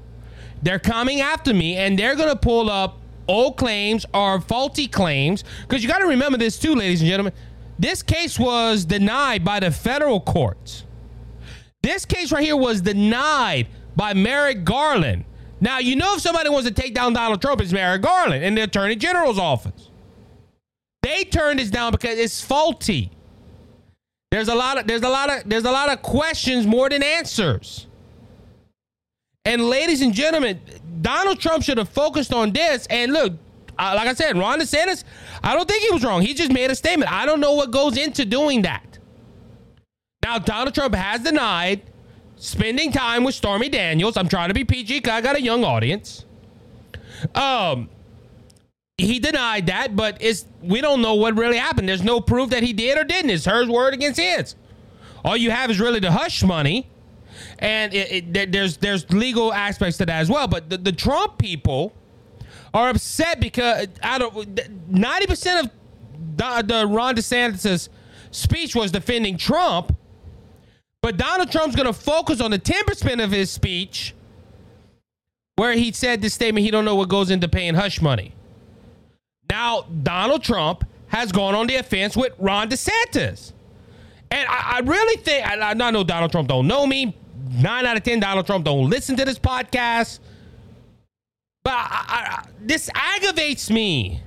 They're 0.63 0.79
coming 0.79 1.21
after 1.21 1.53
me, 1.53 1.77
and 1.77 1.97
they're 1.97 2.15
gonna 2.15 2.35
pull 2.35 2.69
up 2.69 2.97
old 3.27 3.57
claims 3.57 4.05
or 4.13 4.41
faulty 4.41 4.87
claims. 4.87 5.43
Because 5.61 5.83
you 5.83 5.89
got 5.89 5.99
to 5.99 6.07
remember 6.07 6.37
this 6.37 6.59
too, 6.59 6.75
ladies 6.75 7.01
and 7.01 7.09
gentlemen. 7.09 7.33
This 7.79 8.03
case 8.03 8.37
was 8.37 8.85
denied 8.85 9.43
by 9.43 9.59
the 9.59 9.71
federal 9.71 10.19
courts. 10.19 10.83
This 11.81 12.05
case 12.05 12.31
right 12.31 12.43
here 12.43 12.57
was 12.57 12.81
denied 12.81 13.67
by 13.95 14.13
Merrick 14.13 14.63
Garland. 14.63 15.25
Now 15.59 15.79
you 15.79 15.95
know 15.95 16.15
if 16.15 16.21
somebody 16.21 16.49
wants 16.49 16.67
to 16.67 16.73
take 16.73 16.93
down 16.93 17.13
Donald 17.13 17.41
Trump, 17.41 17.61
it's 17.61 17.71
Merrick 17.71 18.01
Garland 18.01 18.43
in 18.43 18.55
the 18.55 18.63
Attorney 18.63 18.95
General's 18.95 19.39
office. 19.39 19.89
They 21.01 21.23
turned 21.23 21.59
this 21.59 21.71
down 21.71 21.91
because 21.91 22.19
it's 22.19 22.41
faulty. 22.41 23.11
There's 24.29 24.47
a 24.47 24.55
lot 24.55 24.79
of 24.79 24.87
there's 24.87 25.01
a 25.01 25.09
lot 25.09 25.29
of 25.29 25.49
there's 25.49 25.65
a 25.65 25.71
lot 25.71 25.89
of 25.89 26.01
questions 26.01 26.67
more 26.67 26.89
than 26.89 27.01
answers. 27.01 27.87
And 29.45 29.63
ladies 29.63 30.01
and 30.01 30.13
gentlemen, 30.13 30.61
Donald 31.01 31.39
Trump 31.39 31.63
should 31.63 31.77
have 31.77 31.89
focused 31.89 32.33
on 32.33 32.51
this. 32.51 32.85
And 32.89 33.11
look, 33.11 33.33
uh, 33.77 33.93
like 33.95 34.07
I 34.07 34.13
said, 34.13 34.37
Ron 34.37 34.59
DeSantis, 34.59 35.03
I 35.43 35.55
don't 35.55 35.67
think 35.67 35.83
he 35.83 35.91
was 35.91 36.03
wrong. 36.03 36.21
He 36.21 36.33
just 36.33 36.51
made 36.51 36.69
a 36.69 36.75
statement. 36.75 37.11
I 37.11 37.25
don't 37.25 37.39
know 37.39 37.53
what 37.53 37.71
goes 37.71 37.97
into 37.97 38.25
doing 38.25 38.61
that. 38.63 38.99
Now, 40.23 40.37
Donald 40.37 40.75
Trump 40.75 40.93
has 40.93 41.21
denied 41.21 41.81
spending 42.35 42.91
time 42.91 43.23
with 43.23 43.33
Stormy 43.33 43.69
Daniels. 43.69 44.17
I'm 44.17 44.27
trying 44.27 44.49
to 44.49 44.53
be 44.53 44.63
PG 44.63 44.99
because 44.99 45.13
I 45.13 45.21
got 45.21 45.35
a 45.35 45.41
young 45.41 45.63
audience. 45.63 46.25
Um, 47.33 47.89
he 48.97 49.19
denied 49.19 49.67
that, 49.67 49.95
but 49.95 50.17
it's 50.19 50.45
we 50.61 50.81
don't 50.81 51.01
know 51.01 51.15
what 51.15 51.35
really 51.35 51.57
happened. 51.57 51.89
There's 51.89 52.03
no 52.03 52.21
proof 52.21 52.51
that 52.51 52.61
he 52.61 52.73
did 52.73 52.97
or 52.97 53.03
didn't. 53.03 53.31
It's 53.31 53.45
her 53.45 53.67
word 53.67 53.93
against 53.95 54.19
his. 54.19 54.55
All 55.25 55.37
you 55.37 55.51
have 55.51 55.71
is 55.71 55.79
really 55.79 55.99
the 55.99 56.11
hush 56.11 56.43
money, 56.43 56.87
and 57.61 57.93
it, 57.93 58.35
it, 58.35 58.51
there's 58.51 58.77
there's 58.77 59.09
legal 59.11 59.53
aspects 59.53 59.97
to 59.97 60.05
that 60.05 60.19
as 60.19 60.29
well. 60.29 60.47
But 60.47 60.69
the, 60.69 60.77
the 60.77 60.91
Trump 60.91 61.37
people 61.37 61.93
are 62.73 62.89
upset 62.89 63.39
because 63.39 63.87
out 64.01 64.21
of 64.21 64.47
ninety 64.89 65.27
percent 65.27 65.65
of 65.65 65.71
the, 66.35 66.63
the 66.65 66.87
Ron 66.87 67.15
DeSantis' 67.15 67.89
speech 68.31 68.75
was 68.75 68.91
defending 68.91 69.37
Trump, 69.37 69.95
but 71.01 71.17
Donald 71.17 71.51
Trump's 71.51 71.75
going 71.75 71.87
to 71.87 71.93
focus 71.93 72.41
on 72.41 72.51
the 72.51 72.59
ten 72.59 72.83
percent 72.85 73.21
of 73.21 73.31
his 73.31 73.49
speech 73.51 74.13
where 75.55 75.73
he 75.73 75.91
said 75.91 76.21
this 76.21 76.33
statement. 76.33 76.65
He 76.65 76.71
don't 76.71 76.85
know 76.85 76.95
what 76.95 77.09
goes 77.09 77.29
into 77.29 77.47
paying 77.47 77.75
hush 77.75 78.01
money. 78.01 78.33
Now, 79.49 79.81
Donald 79.81 80.43
Trump 80.43 80.85
has 81.07 81.31
gone 81.33 81.53
on 81.53 81.67
the 81.67 81.75
offense 81.75 82.15
with 82.15 82.31
Ron 82.39 82.69
DeSantis. 82.69 83.51
And 84.31 84.47
I, 84.47 84.77
I 84.77 84.79
really 84.79 85.21
think, 85.21 85.45
I, 85.45 85.71
I 85.71 85.73
know 85.73 86.05
Donald 86.05 86.31
Trump 86.31 86.47
don't 86.47 86.67
know 86.67 86.87
me. 86.87 87.17
Nine 87.51 87.85
out 87.85 87.97
of 87.97 88.03
10, 88.03 88.19
Donald 88.19 88.45
Trump 88.45 88.65
don't 88.65 88.89
listen 88.89 89.15
to 89.17 89.25
this 89.25 89.37
podcast. 89.37 90.19
But 91.63 91.73
I, 91.73 92.45
this 92.59 92.89
aggravates 92.93 93.69
me. 93.69 94.21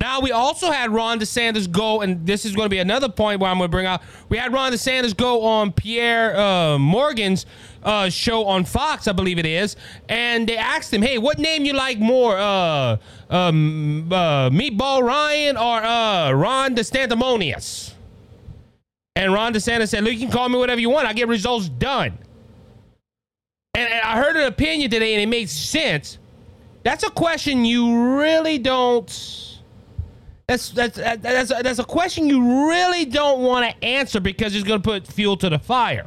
Now, 0.00 0.20
we 0.20 0.32
also 0.32 0.70
had 0.70 0.92
Ron 0.92 1.20
DeSantis 1.20 1.70
go, 1.70 2.00
and 2.00 2.26
this 2.26 2.46
is 2.46 2.56
going 2.56 2.64
to 2.64 2.70
be 2.70 2.78
another 2.78 3.10
point 3.10 3.38
where 3.38 3.50
I'm 3.50 3.58
going 3.58 3.68
to 3.68 3.70
bring 3.70 3.84
out. 3.84 4.00
We 4.30 4.38
had 4.38 4.50
Ron 4.50 4.72
DeSantis 4.72 5.14
go 5.14 5.42
on 5.42 5.72
Pierre 5.72 6.34
uh, 6.38 6.78
Morgan's 6.78 7.44
uh, 7.82 8.08
show 8.08 8.46
on 8.46 8.64
Fox, 8.64 9.08
I 9.08 9.12
believe 9.12 9.38
it 9.38 9.44
is, 9.44 9.76
and 10.08 10.48
they 10.48 10.56
asked 10.56 10.92
him, 10.92 11.02
"Hey, 11.02 11.18
what 11.18 11.38
name 11.38 11.66
you 11.66 11.74
like 11.74 11.98
more, 11.98 12.38
uh, 12.38 12.96
um, 13.28 14.10
uh, 14.10 14.48
Meatball 14.48 15.02
Ron 15.02 15.58
or 15.58 15.84
uh, 15.84 16.32
Ron 16.32 16.74
DeSantimonious?" 16.74 17.89
And 19.16 19.32
Ron 19.32 19.52
DeSantis 19.52 19.88
said, 19.88 20.04
"Look, 20.04 20.12
you 20.12 20.20
can 20.20 20.30
call 20.30 20.48
me 20.48 20.58
whatever 20.58 20.80
you 20.80 20.90
want. 20.90 21.06
I 21.06 21.12
get 21.12 21.28
results 21.28 21.68
done." 21.68 22.18
And, 23.74 23.88
and 23.88 24.00
I 24.02 24.16
heard 24.16 24.36
an 24.36 24.46
opinion 24.46 24.90
today, 24.90 25.14
and 25.14 25.22
it 25.22 25.26
made 25.26 25.48
sense. 25.48 26.18
That's 26.82 27.04
a 27.04 27.10
question 27.10 27.64
you 27.64 28.18
really 28.18 28.58
don't. 28.58 29.08
That's 30.46 30.70
that's 30.70 30.96
that's 30.96 31.50
that's 31.50 31.78
a 31.78 31.84
question 31.84 32.28
you 32.28 32.68
really 32.68 33.04
don't 33.04 33.42
want 33.42 33.70
to 33.70 33.84
answer 33.84 34.20
because 34.20 34.54
it's 34.54 34.66
going 34.66 34.82
to 34.82 34.88
put 34.88 35.06
fuel 35.06 35.36
to 35.38 35.48
the 35.48 35.58
fire. 35.58 36.06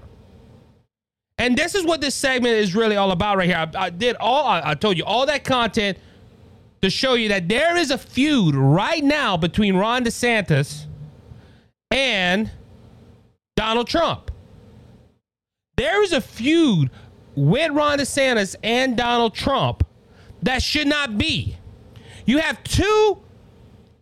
And 1.38 1.57
this 1.57 1.75
is 1.75 1.83
what 1.83 2.01
this 2.01 2.15
segment 2.15 2.55
is 2.55 2.75
really 2.75 2.95
all 2.95 3.12
about 3.12 3.38
right 3.38 3.48
here. 3.48 3.57
I, 3.57 3.86
I 3.86 3.89
did 3.89 4.15
all, 4.17 4.45
I, 4.45 4.62
I 4.63 4.75
told 4.75 4.98
you 4.98 5.03
all 5.03 5.25
that 5.25 5.43
content 5.43 5.98
to 6.81 6.89
show 6.89 7.15
you 7.15 7.29
that 7.29 7.48
there 7.48 7.75
is 7.75 7.91
a 7.91 7.98
feud 7.98 8.55
right 8.55 9.03
now 9.03 9.36
between 9.38 9.75
Ron 9.75 10.03
DeSantis 10.03 10.86
and 11.89 12.51
Donald 13.63 13.88
Trump. 13.88 14.29
There 15.77 16.03
is 16.03 16.12
a 16.12 16.20
feud 16.20 16.91
with 17.34 17.72
Ron 17.72 17.98
DeSantis 17.98 18.58
and 18.62 18.98
Donald 18.98 19.34
Trump 19.34 19.88
that 20.41 20.62
should 20.62 20.86
not 20.86 21.17
be. 21.17 21.55
You 22.25 22.39
have 22.39 22.62
two 22.65 23.20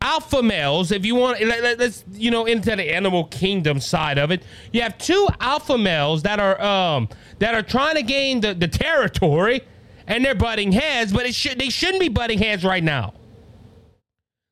alpha 0.01 0.41
males, 0.41 0.91
if 0.91 1.05
you 1.05 1.13
want, 1.13 1.39
let, 1.45 1.79
us 1.79 2.03
you 2.11 2.31
know 2.31 2.45
into 2.45 2.75
the 2.75 2.91
animal 2.91 3.25
kingdom 3.25 3.79
side 3.79 4.17
of 4.17 4.31
it. 4.31 4.41
You 4.73 4.81
have 4.81 4.97
two 4.97 5.27
alpha 5.39 5.77
males 5.77 6.23
that 6.23 6.39
are 6.39 6.59
um 6.59 7.07
that 7.37 7.53
are 7.53 7.61
trying 7.61 7.97
to 7.97 8.03
gain 8.03 8.41
the, 8.41 8.55
the 8.55 8.67
territory, 8.67 9.61
and 10.07 10.25
they're 10.25 10.33
butting 10.33 10.71
heads, 10.71 11.13
but 11.13 11.27
it 11.27 11.35
should 11.35 11.59
they 11.59 11.69
shouldn't 11.69 11.99
be 11.99 12.09
butting 12.09 12.39
heads 12.39 12.63
right 12.63 12.83
now. 12.83 13.13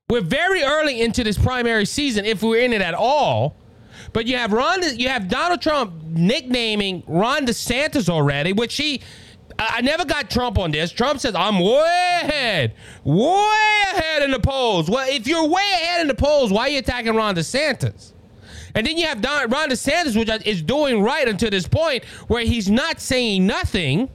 We're 0.07 0.21
very 0.21 0.61
early 0.61 1.01
into 1.01 1.23
this 1.23 1.39
primary 1.39 1.85
season, 1.85 2.25
if 2.25 2.43
we're 2.43 2.61
in 2.61 2.73
it 2.73 2.81
at 2.83 2.93
all. 2.93 3.55
But 4.13 4.27
you 4.27 4.37
have 4.37 4.51
Ron, 4.51 4.81
you 4.97 5.09
have 5.09 5.27
Donald 5.27 5.61
Trump 5.61 5.93
nicknaming 6.03 7.03
Ron 7.07 7.45
DeSantis 7.45 8.09
already, 8.09 8.53
which 8.53 8.75
he 8.75 9.01
I 9.59 9.81
never 9.81 10.05
got 10.05 10.29
Trump 10.29 10.57
on 10.57 10.71
this. 10.71 10.89
Trump 10.89 11.19
says, 11.19 11.35
I'm 11.35 11.59
way 11.59 12.19
ahead, 12.23 12.75
way 13.03 13.81
ahead 13.91 14.23
in 14.23 14.31
the 14.31 14.39
polls. 14.39 14.89
Well, 14.89 15.05
if 15.09 15.27
you're 15.27 15.45
way 15.45 15.63
ahead 15.73 16.01
in 16.01 16.07
the 16.07 16.15
polls, 16.15 16.51
why 16.51 16.61
are 16.61 16.69
you 16.69 16.79
attacking 16.79 17.13
Ron 17.13 17.35
DeSantis? 17.35 18.13
And 18.73 18.87
then 18.87 18.97
you 18.97 19.05
have 19.07 19.19
Don, 19.21 19.49
Ron 19.49 19.69
DeSantis, 19.69 20.17
which 20.17 20.29
is 20.47 20.61
doing 20.61 21.01
right 21.01 21.27
until 21.27 21.49
this 21.49 21.67
point, 21.67 22.05
where 22.27 22.45
he's 22.45 22.69
not 22.69 23.01
saying 23.01 23.45
nothing. 23.45 24.09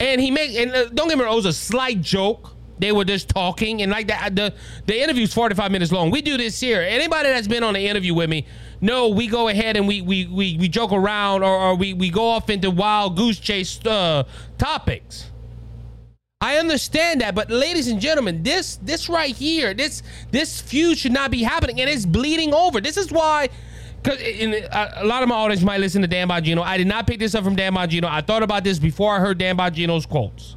And 0.00 0.20
he 0.20 0.32
makes, 0.32 0.56
and 0.56 0.72
uh, 0.72 0.86
don't 0.86 1.08
get 1.08 1.18
me 1.18 1.24
wrong, 1.24 1.34
it 1.34 1.36
was 1.36 1.46
a 1.46 1.52
slight 1.52 2.00
joke. 2.00 2.56
They 2.78 2.92
were 2.92 3.04
just 3.04 3.28
talking, 3.28 3.82
and 3.82 3.90
like 3.90 4.08
that, 4.08 4.36
the 4.36 4.54
the 4.86 5.00
interview's 5.00 5.32
45 5.34 5.70
minutes 5.70 5.92
long. 5.92 6.10
We 6.10 6.22
do 6.22 6.36
this 6.36 6.60
here. 6.60 6.80
Anybody 6.80 7.28
that's 7.30 7.48
been 7.48 7.62
on 7.62 7.76
an 7.76 7.82
interview 7.82 8.14
with 8.14 8.30
me, 8.30 8.46
no, 8.80 9.08
we 9.08 9.26
go 9.26 9.48
ahead 9.48 9.76
and 9.76 9.88
we 9.88 10.00
we 10.00 10.26
we, 10.26 10.56
we 10.58 10.68
joke 10.68 10.92
around 10.92 11.42
or, 11.42 11.54
or 11.54 11.74
we, 11.74 11.94
we 11.94 12.10
go 12.10 12.28
off 12.28 12.50
into 12.50 12.70
wild 12.70 13.16
goose 13.16 13.38
chase 13.38 13.84
uh, 13.86 14.24
topics. 14.58 15.30
I 16.40 16.58
understand 16.58 17.20
that, 17.20 17.34
but 17.34 17.50
ladies 17.50 17.88
and 17.88 18.00
gentlemen, 18.00 18.44
this 18.44 18.76
this 18.76 19.08
right 19.08 19.34
here, 19.34 19.74
this 19.74 20.04
this 20.30 20.60
feud 20.60 20.96
should 20.96 21.12
not 21.12 21.32
be 21.32 21.42
happening, 21.42 21.80
and 21.80 21.90
it's 21.90 22.06
bleeding 22.06 22.54
over. 22.54 22.80
This 22.80 22.96
is 22.96 23.10
why, 23.10 23.48
because 24.00 24.20
in 24.20 24.54
a 24.54 25.04
lot 25.04 25.24
of 25.24 25.28
my 25.28 25.34
audience 25.34 25.64
might 25.64 25.80
listen 25.80 26.00
to 26.02 26.06
Dan 26.06 26.28
Bongino. 26.28 26.62
I 26.62 26.76
did 26.76 26.86
not 26.86 27.08
pick 27.08 27.18
this 27.18 27.34
up 27.34 27.42
from 27.42 27.56
Dan 27.56 27.74
Bongino. 27.74 28.04
I 28.04 28.20
thought 28.20 28.44
about 28.44 28.62
this 28.62 28.78
before 28.78 29.16
I 29.16 29.18
heard 29.18 29.38
Dan 29.38 29.56
Bongino's 29.56 30.06
quotes, 30.06 30.54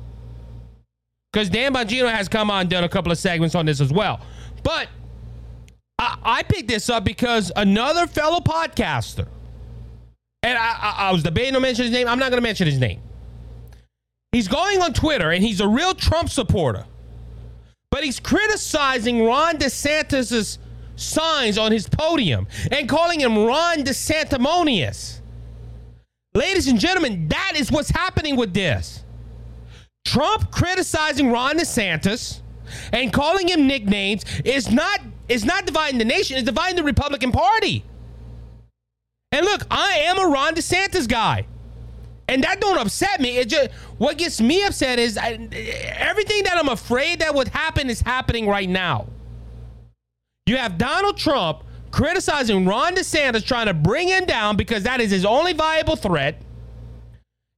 because 1.31 1.49
Dan 1.49 1.73
Bongino 1.73 2.11
has 2.11 2.27
come 2.27 2.51
on 2.51 2.67
done 2.67 2.83
a 2.83 2.89
couple 2.89 3.11
of 3.11 3.17
segments 3.17 3.55
on 3.55 3.65
this 3.65 3.79
as 3.79 3.91
well. 3.91 4.21
But 4.63 4.89
I, 5.97 6.17
I 6.23 6.43
picked 6.43 6.67
this 6.67 6.89
up 6.89 7.03
because 7.03 7.51
another 7.55 8.07
fellow 8.07 8.39
podcaster, 8.39 9.27
and 10.43 10.57
I, 10.57 10.71
I, 10.71 10.95
I 11.07 11.11
was 11.11 11.23
debating 11.23 11.53
to 11.53 11.59
mention 11.59 11.85
his 11.85 11.93
name. 11.93 12.07
I'm 12.07 12.19
not 12.19 12.31
going 12.31 12.41
to 12.41 12.47
mention 12.47 12.67
his 12.67 12.79
name. 12.79 13.01
He's 14.31 14.47
going 14.47 14.81
on 14.81 14.93
Twitter 14.93 15.31
and 15.31 15.43
he's 15.43 15.59
a 15.59 15.67
real 15.67 15.93
Trump 15.93 16.29
supporter, 16.29 16.85
but 17.89 18.03
he's 18.03 18.19
criticizing 18.19 19.25
Ron 19.25 19.57
DeSantis's 19.57 20.57
signs 20.95 21.57
on 21.57 21.71
his 21.71 21.87
podium 21.87 22.47
and 22.71 22.87
calling 22.87 23.19
him 23.19 23.37
Ron 23.37 23.83
DeSantimonious. 23.83 25.19
Ladies 26.33 26.67
and 26.67 26.79
gentlemen, 26.79 27.27
that 27.27 27.53
is 27.57 27.71
what's 27.71 27.89
happening 27.89 28.37
with 28.37 28.53
this. 28.53 29.03
Trump 30.05 30.51
criticizing 30.51 31.31
Ron 31.31 31.57
DeSantis 31.57 32.41
and 32.91 33.11
calling 33.11 33.47
him 33.47 33.67
nicknames 33.67 34.23
is 34.43 34.71
not 34.71 34.99
is 35.29 35.45
not 35.45 35.65
dividing 35.65 35.97
the 35.97 36.05
nation, 36.05 36.37
it's 36.37 36.45
dividing 36.45 36.75
the 36.75 36.83
Republican 36.83 37.31
Party. 37.31 37.83
And 39.31 39.45
look, 39.45 39.61
I 39.71 39.93
am 40.07 40.19
a 40.19 40.27
Ron 40.27 40.55
DeSantis 40.55 41.07
guy. 41.07 41.45
And 42.27 42.43
that 42.43 42.61
don't 42.61 42.77
upset 42.77 43.19
me. 43.19 43.37
It 43.37 43.49
just 43.49 43.71
what 43.97 44.17
gets 44.17 44.41
me 44.41 44.63
upset 44.63 44.99
is 44.99 45.17
I, 45.17 45.31
everything 45.97 46.43
that 46.43 46.57
I'm 46.57 46.69
afraid 46.69 47.19
that 47.19 47.33
would 47.33 47.49
happen 47.49 47.89
is 47.89 48.01
happening 48.01 48.47
right 48.47 48.69
now. 48.69 49.07
You 50.45 50.57
have 50.57 50.77
Donald 50.77 51.17
Trump 51.17 51.63
criticizing 51.91 52.65
Ron 52.65 52.95
DeSantis 52.95 53.45
trying 53.45 53.67
to 53.67 53.73
bring 53.73 54.07
him 54.07 54.25
down 54.25 54.55
because 54.55 54.83
that 54.83 55.01
is 55.01 55.11
his 55.11 55.25
only 55.25 55.53
viable 55.53 55.95
threat. 55.95 56.41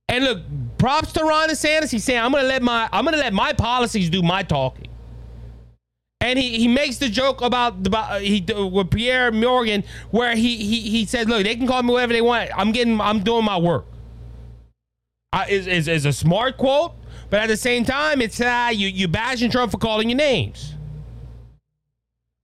And 0.10 0.26
look, 0.26 0.42
props 0.84 1.14
to 1.14 1.24
Ron 1.24 1.48
DeSantis. 1.48 1.92
He's 1.92 2.04
saying 2.04 2.20
I'm 2.20 2.34
gonna 2.34 2.46
let 2.46 2.62
my 2.62 2.90
I'm 2.92 3.06
gonna 3.06 3.16
let 3.16 3.32
my 3.32 3.54
policies 3.54 4.10
do 4.10 4.22
my 4.22 4.44
talking. 4.44 4.90
And 6.20 6.38
he, 6.38 6.58
he 6.58 6.68
makes 6.68 6.98
the 6.98 7.08
joke 7.08 7.42
about 7.42 7.86
the 7.86 7.98
uh, 7.98 8.20
he 8.20 8.46
with 8.54 8.92
Piers 8.92 9.34
Morgan 9.34 9.86
where 10.12 10.36
he, 10.36 10.58
he 10.58 10.82
he 10.82 11.06
said, 11.06 11.30
"Look, 11.30 11.46
they 11.46 11.56
can 11.56 11.68
call 11.68 11.82
me 11.84 11.94
whatever 11.94 12.12
they 12.12 12.22
want. 12.22 12.50
I'm 12.54 12.74
getting 12.74 13.00
I'm 13.00 13.24
doing 13.24 13.46
my 13.46 13.58
work." 13.58 13.86
Uh, 15.32 15.46
is, 15.48 15.68
is 15.68 15.88
is 15.88 16.06
a 16.06 16.12
smart 16.12 16.58
quote, 16.58 16.92
but 17.30 17.40
at 17.40 17.48
the 17.48 17.56
same 17.56 17.86
time, 17.86 18.22
it's 18.22 18.42
uh, 18.42 18.70
you 18.74 18.90
you 18.90 19.08
bashing 19.08 19.50
Trump 19.50 19.72
for 19.72 19.78
calling 19.78 20.10
you 20.10 20.16
names. 20.16 20.76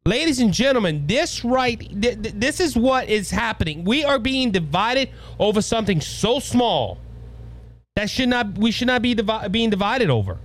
Ladies 0.05 0.39
and 0.39 0.53
gentlemen, 0.53 1.05
this 1.07 1.43
right 1.43 1.77
th- 1.77 2.21
th- 2.21 2.35
this 2.35 2.61
is 2.61 2.77
what 2.77 3.09
is 3.09 3.31
happening. 3.31 3.83
We 3.83 4.05
are 4.05 4.17
being 4.17 4.51
divided 4.51 5.09
over 5.39 5.61
something 5.61 5.99
so 5.99 6.39
small 6.39 6.99
that 7.99 8.09
should 8.09 8.29
not 8.29 8.57
we 8.57 8.71
should 8.71 8.87
not 8.87 9.01
be 9.01 9.13
divi- 9.13 9.49
being 9.51 9.69
divided 9.69 10.09
over. 10.09 10.37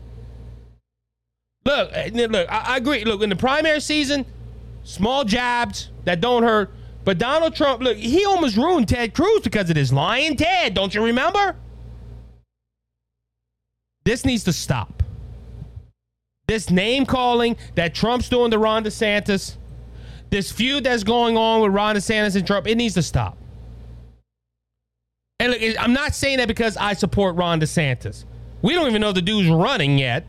Look, 1.64 1.90
eh, 1.92 2.10
look, 2.12 2.50
I, 2.50 2.74
I 2.74 2.76
agree. 2.78 3.04
Look, 3.04 3.22
in 3.22 3.30
the 3.30 3.36
primary 3.36 3.78
season, 3.78 4.26
small 4.82 5.24
jabs 5.24 5.90
that 6.02 6.20
don't 6.20 6.42
hurt. 6.42 6.72
But 7.04 7.18
Donald 7.18 7.54
Trump, 7.54 7.80
look, 7.80 7.96
he 7.96 8.24
almost 8.24 8.56
ruined 8.56 8.88
Ted 8.88 9.14
Cruz 9.14 9.42
because 9.42 9.68
of 9.68 9.76
this 9.76 9.92
lying 9.92 10.36
Ted. 10.36 10.74
Don't 10.74 10.92
you 10.96 11.04
remember? 11.04 11.54
This 14.02 14.24
needs 14.24 14.42
to 14.44 14.52
stop. 14.52 15.04
This 16.48 16.70
name 16.70 17.06
calling 17.06 17.56
that 17.76 17.94
Trump's 17.94 18.28
doing 18.28 18.50
to 18.50 18.58
Ron 18.58 18.82
DeSantis, 18.82 19.58
this 20.28 20.50
feud 20.50 20.82
that's 20.82 21.04
going 21.04 21.36
on 21.36 21.60
with 21.60 21.70
Ron 21.70 21.94
DeSantis 21.94 22.34
and 22.34 22.44
Trump, 22.44 22.66
it 22.66 22.74
needs 22.74 22.94
to 22.94 23.02
stop. 23.02 23.38
And 25.40 25.52
look, 25.52 25.60
I'm 25.78 25.92
not 25.92 26.14
saying 26.14 26.38
that 26.38 26.48
because 26.48 26.76
I 26.76 26.94
support 26.94 27.36
Ron 27.36 27.60
DeSantis. 27.60 28.24
We 28.62 28.74
don't 28.74 28.88
even 28.88 29.00
know 29.00 29.12
the 29.12 29.22
dude's 29.22 29.48
running 29.48 29.98
yet. 29.98 30.26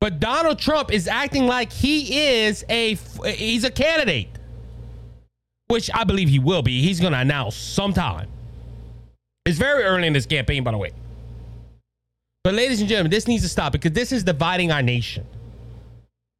But 0.00 0.20
Donald 0.20 0.58
Trump 0.58 0.92
is 0.92 1.08
acting 1.08 1.46
like 1.46 1.72
he 1.72 2.28
is 2.40 2.64
a 2.68 2.94
he's 3.26 3.64
a 3.64 3.70
candidate, 3.70 4.28
which 5.66 5.90
I 5.92 6.04
believe 6.04 6.28
he 6.28 6.38
will 6.38 6.62
be. 6.62 6.82
He's 6.82 7.00
going 7.00 7.12
to 7.12 7.18
announce 7.18 7.56
sometime. 7.56 8.28
It's 9.44 9.58
very 9.58 9.82
early 9.82 10.06
in 10.06 10.12
this 10.12 10.26
campaign, 10.26 10.62
by 10.62 10.70
the 10.70 10.78
way. 10.78 10.92
But 12.44 12.54
ladies 12.54 12.80
and 12.80 12.88
gentlemen, 12.88 13.10
this 13.10 13.26
needs 13.26 13.42
to 13.42 13.48
stop 13.48 13.72
because 13.72 13.92
this 13.92 14.12
is 14.12 14.22
dividing 14.22 14.70
our 14.70 14.82
nation. 14.82 15.26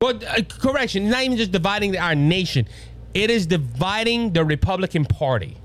Well, 0.01 0.21
uh, 0.27 0.43
correction, 0.49 1.11
not 1.11 1.25
even 1.25 1.37
just 1.37 1.51
dividing 1.51 1.97
our 1.97 2.15
nation. 2.15 2.69
It 3.15 3.31
is 3.31 3.47
dividing 3.47 4.33
the 4.33 4.45
Republican 4.45 5.05
Party. 5.05 5.57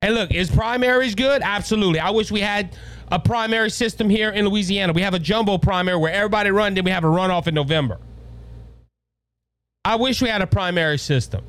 And 0.00 0.14
look, 0.14 0.32
is 0.32 0.50
primaries 0.50 1.14
good? 1.14 1.42
Absolutely. 1.42 1.98
I 1.98 2.10
wish 2.10 2.30
we 2.30 2.40
had 2.40 2.76
a 3.10 3.18
primary 3.18 3.70
system 3.70 4.08
here 4.08 4.30
in 4.30 4.46
Louisiana. 4.46 4.92
We 4.92 5.02
have 5.02 5.14
a 5.14 5.18
jumbo 5.18 5.58
primary 5.58 5.98
where 5.98 6.12
everybody 6.12 6.50
run, 6.50 6.74
then 6.74 6.84
we 6.84 6.90
have 6.90 7.04
a 7.04 7.08
runoff 7.08 7.46
in 7.46 7.54
November. 7.54 7.98
I 9.84 9.96
wish 9.96 10.22
we 10.22 10.28
had 10.28 10.42
a 10.42 10.46
primary 10.46 10.98
system. 10.98 11.44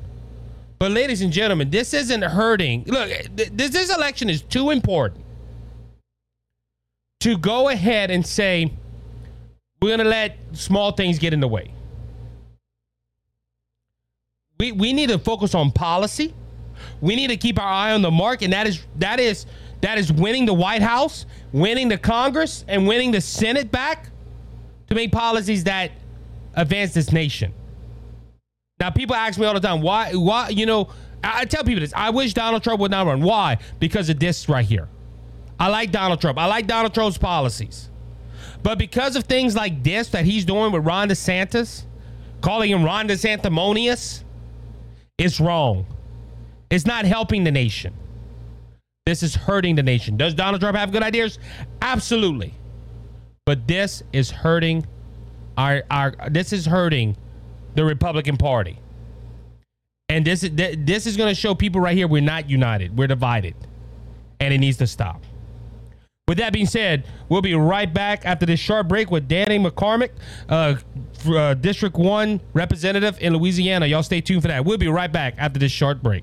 But 0.78 0.92
ladies 0.92 1.20
and 1.20 1.30
gentlemen, 1.30 1.70
this 1.70 1.92
isn't 1.92 2.22
hurting. 2.22 2.84
Look, 2.86 3.10
this, 3.34 3.70
this 3.70 3.94
election 3.94 4.30
is 4.30 4.40
too 4.42 4.70
important 4.70 5.24
to 7.20 7.36
go 7.36 7.68
ahead 7.68 8.10
and 8.10 8.26
say 8.26 8.72
we're 9.80 9.88
going 9.88 9.98
to 10.00 10.04
let 10.04 10.38
small 10.52 10.92
things 10.92 11.18
get 11.18 11.34
in 11.34 11.40
the 11.40 11.48
way. 11.48 11.74
We, 14.58 14.72
we 14.72 14.92
need 14.92 15.10
to 15.10 15.18
focus 15.18 15.54
on 15.54 15.70
policy. 15.70 16.34
We 17.00 17.16
need 17.16 17.28
to 17.28 17.36
keep 17.36 17.58
our 17.58 17.66
eye 17.66 17.92
on 17.92 18.02
the 18.02 18.10
mark, 18.10 18.42
and 18.42 18.52
that 18.52 18.66
is 18.66 18.82
that 18.98 19.20
is 19.20 19.46
that 19.80 19.98
is 19.98 20.12
winning 20.12 20.46
the 20.46 20.54
White 20.54 20.82
House, 20.82 21.26
winning 21.52 21.88
the 21.88 21.98
Congress, 21.98 22.64
and 22.68 22.86
winning 22.86 23.10
the 23.10 23.20
Senate 23.20 23.70
back 23.70 24.10
to 24.88 24.94
make 24.94 25.12
policies 25.12 25.64
that 25.64 25.92
advance 26.54 26.92
this 26.92 27.12
nation. 27.12 27.54
Now, 28.78 28.90
people 28.90 29.14
ask 29.14 29.38
me 29.38 29.46
all 29.46 29.54
the 29.54 29.60
time, 29.60 29.82
why, 29.82 30.14
why, 30.14 30.48
you 30.48 30.66
know, 30.66 30.88
I, 31.22 31.40
I 31.40 31.44
tell 31.44 31.64
people 31.64 31.80
this. 31.80 31.92
I 31.94 32.10
wish 32.10 32.34
Donald 32.34 32.62
Trump 32.62 32.80
would 32.80 32.90
not 32.90 33.06
run. 33.06 33.22
Why? 33.22 33.58
Because 33.78 34.08
of 34.08 34.18
this 34.18 34.48
right 34.48 34.64
here. 34.64 34.88
I 35.58 35.68
like 35.68 35.92
Donald 35.92 36.20
Trump. 36.20 36.38
I 36.38 36.46
like 36.46 36.66
Donald 36.66 36.94
Trump's 36.94 37.18
policies. 37.18 37.90
But 38.62 38.78
because 38.78 39.16
of 39.16 39.24
things 39.24 39.54
like 39.54 39.84
this 39.84 40.08
that 40.08 40.24
he's 40.24 40.44
doing 40.44 40.72
with 40.72 40.84
Ron 40.84 41.08
DeSantis, 41.08 41.84
calling 42.40 42.70
him 42.70 42.82
Ron 42.82 43.08
DeSantimonious, 43.08 44.24
it's 45.18 45.38
wrong. 45.40 45.86
It's 46.70 46.86
not 46.86 47.04
helping 47.04 47.44
the 47.44 47.50
nation. 47.50 47.94
This 49.06 49.22
is 49.22 49.34
hurting 49.34 49.74
the 49.74 49.82
nation. 49.82 50.16
Does 50.16 50.34
Donald 50.34 50.60
Trump 50.60 50.76
have 50.76 50.92
good 50.92 51.02
ideas? 51.02 51.38
Absolutely. 51.82 52.54
But 53.44 53.66
this 53.66 54.02
is 54.12 54.30
hurting 54.30 54.86
our 55.56 55.82
our 55.90 56.14
this 56.30 56.52
is 56.52 56.66
hurting 56.66 57.16
the 57.74 57.84
Republican 57.84 58.36
Party. 58.36 58.78
And 60.08 60.24
this 60.24 60.42
is 60.44 60.50
this 60.54 61.06
is 61.06 61.16
going 61.16 61.28
to 61.28 61.34
show 61.34 61.54
people 61.54 61.80
right 61.80 61.96
here 61.96 62.06
we're 62.06 62.22
not 62.22 62.48
united. 62.48 62.96
We're 62.96 63.08
divided. 63.08 63.54
And 64.38 64.54
it 64.54 64.58
needs 64.58 64.76
to 64.78 64.86
stop. 64.86 65.24
With 66.28 66.38
that 66.38 66.52
being 66.52 66.66
said, 66.66 67.06
we'll 67.28 67.42
be 67.42 67.54
right 67.54 67.92
back 67.92 68.24
after 68.24 68.46
this 68.46 68.60
short 68.60 68.86
break 68.86 69.10
with 69.10 69.26
Danny 69.26 69.58
McCormick, 69.58 70.10
uh, 70.48 70.76
uh, 71.26 71.54
District 71.54 71.96
1 71.96 72.40
representative 72.52 73.18
in 73.20 73.34
Louisiana. 73.34 73.86
Y'all 73.86 74.04
stay 74.04 74.20
tuned 74.20 74.42
for 74.42 74.48
that. 74.48 74.64
We'll 74.64 74.78
be 74.78 74.86
right 74.86 75.10
back 75.10 75.34
after 75.38 75.58
this 75.58 75.72
short 75.72 76.04
break. 76.04 76.22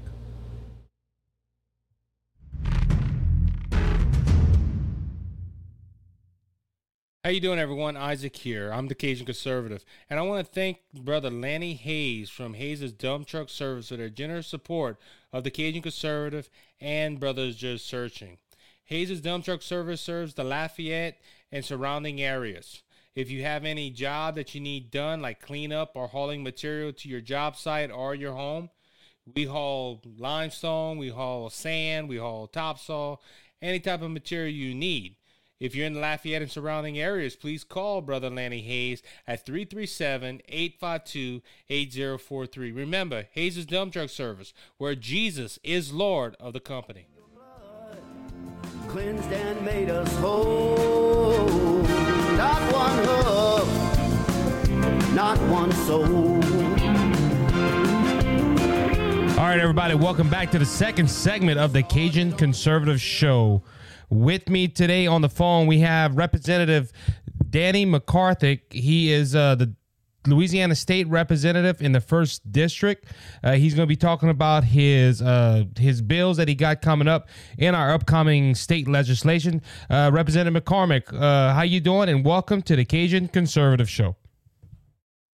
How 7.28 7.32
you 7.32 7.42
doing, 7.42 7.60
everyone? 7.60 7.98
Isaac 7.98 8.38
here. 8.38 8.72
I'm 8.72 8.88
the 8.88 8.96
Cajun 8.96 9.26
Conservative, 9.26 9.84
and 10.10 10.18
I 10.18 10.24
want 10.24 10.48
to 10.48 10.50
thank 10.50 10.78
Brother 10.94 11.30
Lanny 11.30 11.74
Hayes 11.74 12.30
from 12.30 12.54
Hayes' 12.54 12.94
Dump 12.94 13.28
Truck 13.28 13.50
Service 13.50 13.90
for 13.90 13.98
their 13.98 14.10
generous 14.10 14.48
support 14.48 14.98
of 15.34 15.44
the 15.44 15.52
Cajun 15.52 15.82
Conservative 15.82 16.50
and 16.80 17.20
Brothers 17.20 17.58
Just 17.58 17.86
Searching. 17.86 18.38
Hayes' 18.86 19.20
Dump 19.20 19.44
Truck 19.44 19.62
Service 19.62 20.00
serves 20.00 20.36
the 20.36 20.46
Lafayette 20.46 21.20
and 21.52 21.66
surrounding 21.66 22.22
areas. 22.22 22.82
If 23.14 23.30
you 23.30 23.44
have 23.44 23.66
any 23.66 23.90
job 23.90 24.36
that 24.36 24.56
you 24.56 24.62
need 24.62 24.90
done, 24.90 25.22
like 25.22 25.42
cleanup 25.42 25.98
or 25.98 26.08
hauling 26.08 26.44
material 26.44 26.94
to 26.94 27.10
your 27.10 27.20
job 27.20 27.58
site 27.58 27.92
or 27.92 28.16
your 28.16 28.36
home, 28.36 28.70
we 29.36 29.44
haul 29.44 30.02
limestone, 30.18 30.98
we 30.98 31.10
haul 31.10 31.50
sand, 31.50 32.08
we 32.08 32.20
haul 32.20 32.48
topsoil, 32.48 33.22
any 33.62 33.82
type 33.82 34.02
of 34.02 34.12
material 34.12 34.54
you 34.54 34.74
need. 34.74 35.18
If 35.60 35.74
you're 35.74 35.88
in 35.88 35.94
the 35.94 36.00
Lafayette 36.00 36.44
and 36.44 36.52
surrounding 36.52 37.00
areas, 37.00 37.36
please 37.36 37.64
call 37.64 38.02
Brother 38.02 38.30
Lanny 38.30 38.62
Hayes 38.62 39.02
at 39.26 39.44
337 39.44 40.42
852 40.48 41.42
8043. 41.68 42.72
Remember, 42.72 43.26
Hayes' 43.32 43.58
is 43.58 43.66
Dump 43.66 43.94
Truck 43.94 44.10
Service, 44.10 44.54
where 44.78 44.94
Jesus 44.94 45.58
is 45.64 45.92
Lord 45.92 46.36
of 46.40 46.54
the 46.54 46.60
company. 46.60 47.08
Cleansed 48.88 49.32
and 49.32 49.66
made 49.66 49.90
us 49.90 50.16
whole. 50.18 51.82
Not 52.38 52.62
one 52.72 53.00
hoof, 53.04 53.68
not 55.16 55.40
one 55.50 55.72
soul. 55.72 56.36
All 59.40 59.44
right, 59.44 59.60
everybody, 59.60 59.96
welcome 59.96 60.30
back 60.30 60.52
to 60.52 60.60
the 60.60 60.66
second 60.66 61.10
segment 61.10 61.60
of 61.60 61.74
the 61.74 61.82
Cajun 61.82 62.34
Conservative 62.34 63.02
Show. 63.02 63.64
With 64.10 64.48
me 64.50 64.70
today 64.70 65.06
on 65.06 65.22
the 65.22 65.30
phone, 65.30 65.68
we 65.68 65.80
have 65.80 66.16
Representative 66.16 66.94
Danny 67.50 67.84
McCarthy. 67.84 68.62
He 68.70 69.12
is 69.12 69.36
uh, 69.36 69.56
the 69.56 69.74
Louisiana 70.26 70.76
State 70.76 71.08
Representative 71.08 71.82
in 71.82 71.92
the 71.92 72.00
first 72.00 72.50
district. 72.50 73.06
Uh, 73.44 73.54
he's 73.54 73.74
going 73.74 73.86
to 73.86 73.90
be 73.90 73.98
talking 73.98 74.30
about 74.30 74.64
his 74.64 75.22
uh, 75.22 75.66
his 75.78 76.02
bills 76.02 76.38
that 76.38 76.48
he 76.48 76.56
got 76.56 76.82
coming 76.82 77.10
up 77.10 77.28
in 77.58 77.76
our 77.76 77.94
upcoming 77.94 78.56
state 78.56 78.88
legislation. 78.88 79.62
Uh, 79.90 80.10
Representative 80.14 80.64
McCormick, 80.64 81.14
uh, 81.14 81.54
how 81.54 81.64
you 81.64 81.82
doing? 81.82 82.08
And 82.08 82.24
welcome 82.26 82.62
to 82.64 82.78
the 82.78 82.86
Cajun 82.86 83.28
Conservative 83.28 83.90
Show. 83.90 84.16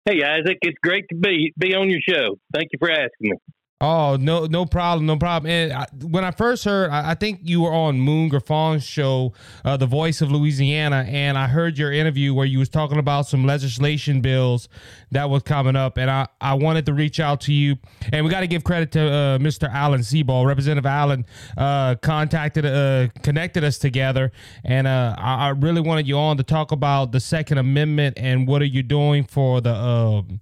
Hey 0.05 0.23
Isaac, 0.23 0.58
it's 0.62 0.77
great 0.84 1.05
to 1.10 1.15
be 1.15 1.53
be 1.58 1.73
on 1.73 1.89
your 1.89 2.01
show. 2.08 2.38
Thank 2.53 2.69
you 2.71 2.79
for 2.79 2.91
asking 2.91 3.10
me. 3.19 3.34
Oh 3.82 4.18
no, 4.20 4.46
no 4.46 4.65
problem, 4.65 5.06
no 5.06 5.15
problem. 5.15 5.50
And 5.50 5.72
I, 5.72 5.86
when 6.02 6.26
I 6.26 6.32
first 6.32 6.65
heard, 6.65 6.89
I, 6.89 7.12
I, 7.12 7.15
think 7.15 7.39
you 7.44 7.62
were 7.62 7.72
on 7.74 7.98
Moon 7.98 8.30
Griffon's 8.30 8.84
show, 8.84 9.32
uh, 9.63 9.78
The 9.78 9.86
Voice 9.86 10.20
of 10.20 10.30
Louisiana, 10.30 11.06
and 11.08 11.38
I 11.38 11.48
heard 11.48 11.78
your 11.78 11.94
interview 11.94 12.34
where 12.34 12.46
you 12.46 12.60
was 12.60 12.68
talking 12.68 12.98
about 12.98 13.28
some 13.28 13.46
legislation 13.46 14.20
bills 14.20 14.68
that 15.12 15.30
was 15.30 15.44
coming 15.44 15.78
up, 15.78 15.98
and 15.98 16.12
I, 16.12 16.28
I 16.42 16.56
wanted 16.56 16.88
to 16.88 16.94
reach 16.94 17.22
out 17.22 17.39
to 17.42 17.54
you, 17.54 17.78
and 18.12 18.26
we 18.26 18.32
got 18.32 18.42
to 18.42 18.48
give 18.48 18.65
credit 18.65 18.92
to 18.94 19.02
uh, 19.02 19.38
Mr. 19.38 19.74
Allen 19.74 20.02
Seabaugh, 20.02 20.46
Representative 20.46 20.86
Allen, 20.86 21.26
uh, 21.58 21.96
contacted, 22.02 22.65
uh, 22.65 23.08
connected 23.24 23.63
us 23.63 23.78
together, 23.78 24.34
and 24.65 24.88
uh, 24.88 25.15
I, 25.18 25.48
I, 25.48 25.50
really 25.52 25.80
wanted 25.80 26.06
you 26.06 26.18
on 26.18 26.36
to 26.36 26.44
talk 26.44 26.74
about 26.74 27.13
the 27.13 27.22
Second 27.22 27.60
Amendment 27.60 28.20
and 28.20 28.46
what 28.46 28.62
are 28.62 28.65
you 28.65 28.84
doing 28.84 29.24
for 29.24 29.62
the 29.62 29.74
um, 29.74 30.42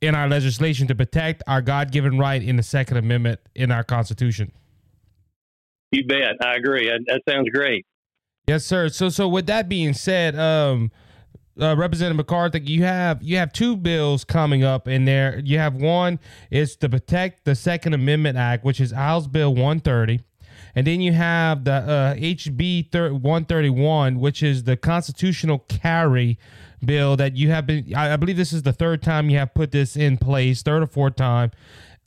in 0.00 0.14
our 0.14 0.28
legislation 0.28 0.86
to 0.88 0.94
protect 0.94 1.42
our 1.46 1.62
God 1.62 1.92
given 1.92 2.18
right 2.18 2.42
in 2.42 2.56
the 2.56 2.62
Second 2.62 2.96
Amendment 2.96 3.40
in 3.54 3.70
our 3.70 3.84
Constitution. 3.84 4.52
You 5.92 6.04
bet. 6.06 6.36
I 6.44 6.54
agree. 6.54 6.88
That 7.06 7.20
sounds 7.28 7.48
great. 7.50 7.84
Yes, 8.46 8.64
sir. 8.64 8.88
So, 8.88 9.08
so 9.08 9.28
with 9.28 9.46
that 9.46 9.68
being 9.68 9.92
said, 9.92 10.38
um, 10.38 10.90
uh, 11.60 11.76
Representative 11.76 12.16
McCarthy, 12.16 12.60
you 12.60 12.84
have 12.84 13.22
you 13.22 13.36
have 13.36 13.52
two 13.52 13.76
bills 13.76 14.24
coming 14.24 14.64
up 14.64 14.88
in 14.88 15.04
there. 15.04 15.40
You 15.44 15.58
have 15.58 15.74
one 15.74 16.18
is 16.50 16.76
to 16.76 16.88
protect 16.88 17.44
the 17.44 17.54
Second 17.54 17.92
Amendment 17.92 18.38
Act, 18.38 18.64
which 18.64 18.80
is 18.80 18.92
House 18.92 19.26
Bill 19.26 19.50
130, 19.50 20.20
and 20.74 20.86
then 20.86 21.00
you 21.00 21.12
have 21.12 21.64
the 21.64 21.72
uh, 21.72 22.14
HB 22.14 22.92
131, 23.20 24.20
which 24.20 24.42
is 24.42 24.64
the 24.64 24.76
constitutional 24.76 25.58
carry 25.68 26.38
bill 26.84 27.16
that 27.16 27.36
you 27.36 27.50
have 27.50 27.66
been. 27.66 27.92
I, 27.94 28.14
I 28.14 28.16
believe 28.16 28.36
this 28.36 28.52
is 28.52 28.62
the 28.62 28.72
third 28.72 29.02
time 29.02 29.30
you 29.30 29.38
have 29.38 29.54
put 29.54 29.70
this 29.70 29.96
in 29.96 30.18
place, 30.18 30.62
third 30.62 30.82
or 30.82 30.86
fourth 30.86 31.16
time. 31.16 31.50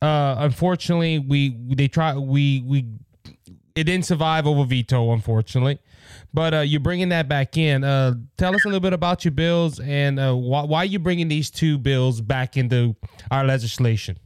Uh, 0.02 0.36
unfortunately, 0.40 1.20
we 1.20 1.56
they 1.76 1.88
try 1.88 2.18
we 2.18 2.62
we 2.66 2.86
it 3.76 3.86
didn't 3.86 4.06
survive 4.06 4.46
over 4.46 4.66
veto, 4.66 5.12
unfortunately. 5.14 5.80
But 6.34 6.54
uh, 6.54 6.60
you're 6.60 6.80
bringing 6.80 7.10
that 7.10 7.28
back 7.28 7.58
in. 7.58 7.84
Uh, 7.84 8.16
tell 8.38 8.56
us 8.56 8.66
a 8.66 8.68
little 8.68 8.80
bit 8.80 8.94
about 8.94 9.24
your 9.24 9.32
bills 9.32 9.80
and 9.80 10.20
uh, 10.20 10.34
why, 10.34 10.64
why 10.64 10.80
are 10.80 10.86
you 10.86 11.00
bringing 11.00 11.28
these 11.28 11.50
two 11.50 11.78
bills 11.78 12.22
back 12.22 12.58
into 12.58 12.96
our 13.32 13.44
legislation? 13.44 14.18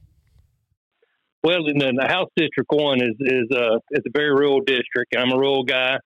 Well, 1.43 1.67
in 1.67 1.77
the, 1.77 2.07
House 2.07 2.29
District 2.35 2.69
One 2.71 3.01
is 3.01 3.15
is 3.19 3.47
a 3.53 3.75
uh, 3.75 3.79
is 3.91 4.03
a 4.05 4.09
very 4.13 4.31
rural 4.31 4.61
district. 4.61 5.15
I'm 5.17 5.31
a 5.31 5.37
rural 5.37 5.63
guy. 5.63 5.97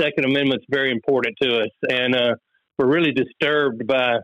Second 0.00 0.24
Amendment's 0.24 0.64
very 0.70 0.92
important 0.92 1.36
to 1.42 1.58
us, 1.58 1.70
and 1.90 2.14
uh, 2.14 2.34
we're 2.78 2.86
really 2.86 3.12
disturbed 3.12 3.86
by 3.86 4.18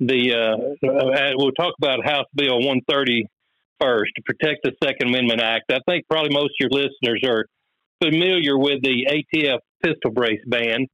the 0.00 0.32
uh, 0.32 0.86
uh, 0.88 1.30
we'll 1.34 1.52
talk 1.52 1.74
about 1.78 2.04
House 2.04 2.26
Bill 2.34 2.58
130 2.58 3.28
first 3.80 4.12
to 4.16 4.22
protect 4.22 4.62
the 4.62 4.72
Second 4.82 5.08
Amendment 5.08 5.40
Act. 5.40 5.72
I 5.72 5.80
think 5.88 6.06
probably 6.08 6.30
most 6.30 6.52
of 6.60 6.70
your 6.70 6.70
listeners 6.70 7.22
are 7.24 7.46
familiar 8.00 8.56
with 8.56 8.82
the 8.82 9.06
ATF 9.10 9.58
pistol 9.82 10.12
brace 10.12 10.40
ban, 10.46 10.86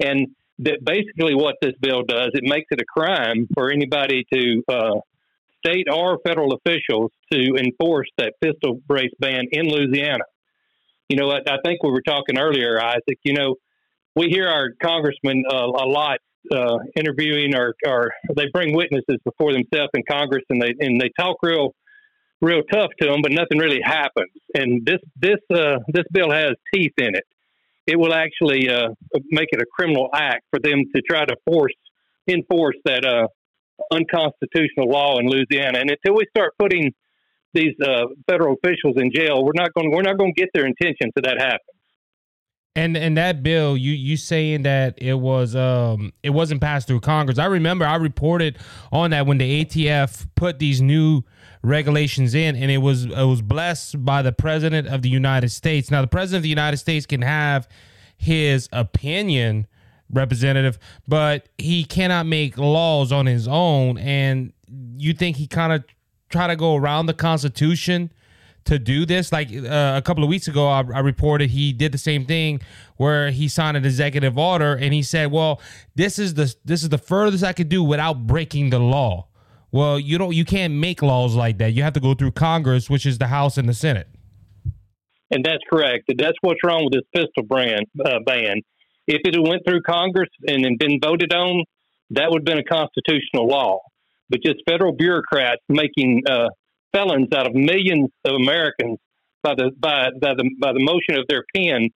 and 0.00 0.28
that 0.58 0.84
basically 0.84 1.34
what 1.34 1.56
this 1.60 1.72
bill 1.80 2.02
does 2.02 2.30
it 2.32 2.42
makes 2.42 2.66
it 2.70 2.80
a 2.80 2.84
crime 2.84 3.46
for 3.54 3.70
anybody 3.70 4.24
to 4.32 4.62
uh, 4.68 5.00
state 5.64 5.86
or 5.90 6.18
federal 6.26 6.54
officials 6.54 7.10
to 7.32 7.56
enforce 7.56 8.08
that 8.18 8.34
pistol 8.42 8.80
brace 8.86 9.12
ban 9.18 9.44
in 9.50 9.68
Louisiana. 9.68 10.24
You 11.08 11.16
know, 11.16 11.30
I, 11.30 11.38
I 11.46 11.56
think 11.64 11.82
we 11.82 11.90
were 11.90 12.02
talking 12.02 12.38
earlier, 12.38 12.80
Isaac. 12.80 13.18
You 13.22 13.34
know, 13.34 13.56
we 14.16 14.28
hear 14.28 14.48
our 14.48 14.70
congressmen 14.82 15.44
uh, 15.48 15.56
a 15.56 15.86
lot 15.86 16.18
uh, 16.50 16.78
interviewing 16.96 17.54
or, 17.54 17.74
or 17.86 18.12
they 18.34 18.46
bring 18.52 18.74
witnesses 18.74 19.18
before 19.24 19.52
themselves 19.52 19.90
in 19.94 20.02
Congress 20.08 20.42
and 20.48 20.60
they 20.60 20.74
and 20.80 21.00
they 21.00 21.10
talk 21.18 21.36
real 21.42 21.74
real 22.40 22.62
tough 22.70 22.90
to 23.00 23.08
them, 23.08 23.20
but 23.22 23.32
nothing 23.32 23.58
really 23.58 23.80
happens. 23.82 24.30
And 24.54 24.84
this 24.84 25.00
this 25.16 25.40
uh, 25.52 25.78
this 25.88 26.04
bill 26.12 26.30
has 26.30 26.52
teeth 26.74 26.94
in 26.98 27.14
it. 27.14 27.24
It 27.86 27.98
will 27.98 28.14
actually 28.14 28.68
uh, 28.68 28.88
make 29.30 29.48
it 29.52 29.60
a 29.60 29.66
criminal 29.72 30.08
act 30.12 30.44
for 30.50 30.58
them 30.58 30.84
to 30.94 31.02
try 31.02 31.24
to 31.24 31.36
force 31.44 31.74
enforce 32.28 32.76
that 32.84 33.04
uh, 33.04 33.28
unconstitutional 33.92 34.88
law 34.88 35.18
in 35.18 35.28
Louisiana. 35.28 35.78
And 35.78 35.90
until 35.90 36.16
we 36.16 36.26
start 36.30 36.54
putting 36.58 36.92
these 37.54 37.74
uh, 37.82 38.06
federal 38.28 38.56
officials 38.62 38.96
in 38.96 39.12
jail, 39.14 39.44
we're 39.44 39.52
not 39.54 39.72
going 39.74 39.90
we're 39.90 40.02
not 40.02 40.18
going 40.18 40.34
to 40.34 40.40
get 40.40 40.50
their 40.54 40.66
intention 40.66 41.10
to 41.16 41.22
that 41.22 41.38
happen. 41.38 41.75
And 42.76 42.94
and 42.94 43.16
that 43.16 43.42
bill, 43.42 43.74
you 43.74 43.92
you 43.92 44.18
saying 44.18 44.62
that 44.62 44.94
it 44.98 45.14
was 45.14 45.56
um 45.56 46.12
it 46.22 46.30
wasn't 46.30 46.60
passed 46.60 46.86
through 46.86 47.00
Congress. 47.00 47.38
I 47.38 47.46
remember 47.46 47.86
I 47.86 47.96
reported 47.96 48.58
on 48.92 49.10
that 49.10 49.26
when 49.26 49.38
the 49.38 49.64
ATF 49.64 50.26
put 50.34 50.58
these 50.58 50.82
new 50.82 51.22
regulations 51.62 52.34
in, 52.34 52.54
and 52.54 52.70
it 52.70 52.78
was 52.78 53.06
it 53.06 53.24
was 53.24 53.40
blessed 53.40 54.04
by 54.04 54.20
the 54.20 54.30
president 54.30 54.88
of 54.88 55.00
the 55.00 55.08
United 55.08 55.48
States. 55.48 55.90
Now 55.90 56.02
the 56.02 56.06
president 56.06 56.40
of 56.40 56.42
the 56.42 56.50
United 56.50 56.76
States 56.76 57.06
can 57.06 57.22
have 57.22 57.66
his 58.14 58.68
opinion, 58.72 59.66
representative, 60.10 60.78
but 61.08 61.48
he 61.56 61.82
cannot 61.82 62.26
make 62.26 62.58
laws 62.58 63.10
on 63.10 63.24
his 63.24 63.48
own. 63.48 63.96
And 63.96 64.52
you 64.98 65.14
think 65.14 65.38
he 65.38 65.46
kind 65.46 65.72
of 65.72 65.82
try 66.28 66.46
to 66.46 66.56
go 66.56 66.76
around 66.76 67.06
the 67.06 67.14
Constitution? 67.14 68.12
To 68.66 68.78
do 68.78 69.06
this. 69.06 69.32
Like 69.32 69.48
uh, 69.52 69.94
a 69.96 70.02
couple 70.04 70.22
of 70.22 70.28
weeks 70.28 70.48
ago, 70.48 70.68
I, 70.68 70.84
I, 70.94 71.00
reported 71.00 71.50
he 71.50 71.72
did 71.72 71.92
the 71.92 71.98
same 71.98 72.24
thing 72.24 72.60
where 72.96 73.30
he 73.30 73.48
signed 73.48 73.76
an 73.76 73.84
executive 73.84 74.38
order 74.38 74.74
and 74.74 74.92
he 74.92 75.02
said, 75.02 75.32
"Well, 75.32 75.60
this 75.94 76.18
is 76.18 76.34
the 76.34 76.54
this 76.64 76.82
is 76.82 76.88
the 76.90 76.98
furthest 76.98 77.42
I 77.44 77.52
could 77.52 77.68
do 77.68 77.82
without 77.82 78.26
breaking 78.26 78.70
the 78.70 78.78
law." 78.78 79.28
Well, 79.72 79.98
you 79.98 80.18
don't 80.18 80.34
you 80.34 80.44
can't 80.44 80.74
make 80.74 81.02
laws 81.02 81.34
like 81.34 81.58
that. 81.58 81.72
You 81.72 81.82
have 81.82 81.94
to 81.94 82.00
go 82.00 82.14
through 82.14 82.32
Congress, 82.32 82.88
which 82.88 83.06
is 83.06 83.18
the 83.18 83.26
House 83.26 83.58
and 83.58 83.68
the 83.68 83.74
Senate. 83.74 84.08
And 85.30 85.44
that's 85.44 85.62
correct. 85.70 86.04
That's 86.16 86.36
what's 86.40 86.60
wrong 86.64 86.84
with 86.84 86.92
this 86.92 87.02
pistol 87.14 87.42
brand 87.42 87.86
uh, 88.04 88.20
ban. 88.24 88.62
If 89.08 89.22
it 89.24 89.40
went 89.40 89.62
through 89.66 89.82
Congress 89.82 90.28
and 90.46 90.78
been 90.78 90.98
voted 91.02 91.32
on, 91.32 91.64
that 92.10 92.30
would 92.30 92.40
have 92.40 92.44
been 92.44 92.58
a 92.58 92.64
constitutional 92.64 93.48
law. 93.48 93.80
But 94.28 94.40
just 94.44 94.58
federal 94.68 94.92
bureaucrats 94.92 95.62
making 95.68 96.22
uh, 96.28 96.48
felons 96.92 97.28
out 97.34 97.46
of 97.46 97.54
millions 97.54 98.10
of 98.24 98.34
Americans 98.34 98.98
by 99.42 99.54
the 99.54 99.70
by, 99.78 100.08
by 100.20 100.34
the 100.34 100.50
by 100.60 100.72
the 100.72 100.82
motion 100.82 101.20
of 101.20 101.26
their 101.28 101.44
pen, 101.54 101.88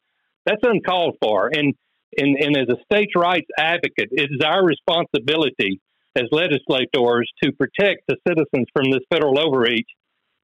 that's 0.47 0.63
uncalled 0.63 1.17
for. 1.21 1.51
And 1.53 1.75
and, 2.17 2.37
and 2.37 2.57
as 2.57 2.69
a 2.69 2.77
states' 2.85 3.13
rights 3.17 3.47
advocate, 3.59 4.09
it 4.11 4.31
is 4.33 4.41
our 4.45 4.65
responsibility 4.65 5.81
as 6.17 6.25
legislators 6.33 7.31
to 7.43 7.53
protect 7.53 8.03
the 8.09 8.17
citizens 8.27 8.67
from 8.75 8.91
this 8.91 9.03
federal 9.13 9.39
overreach. 9.39 9.87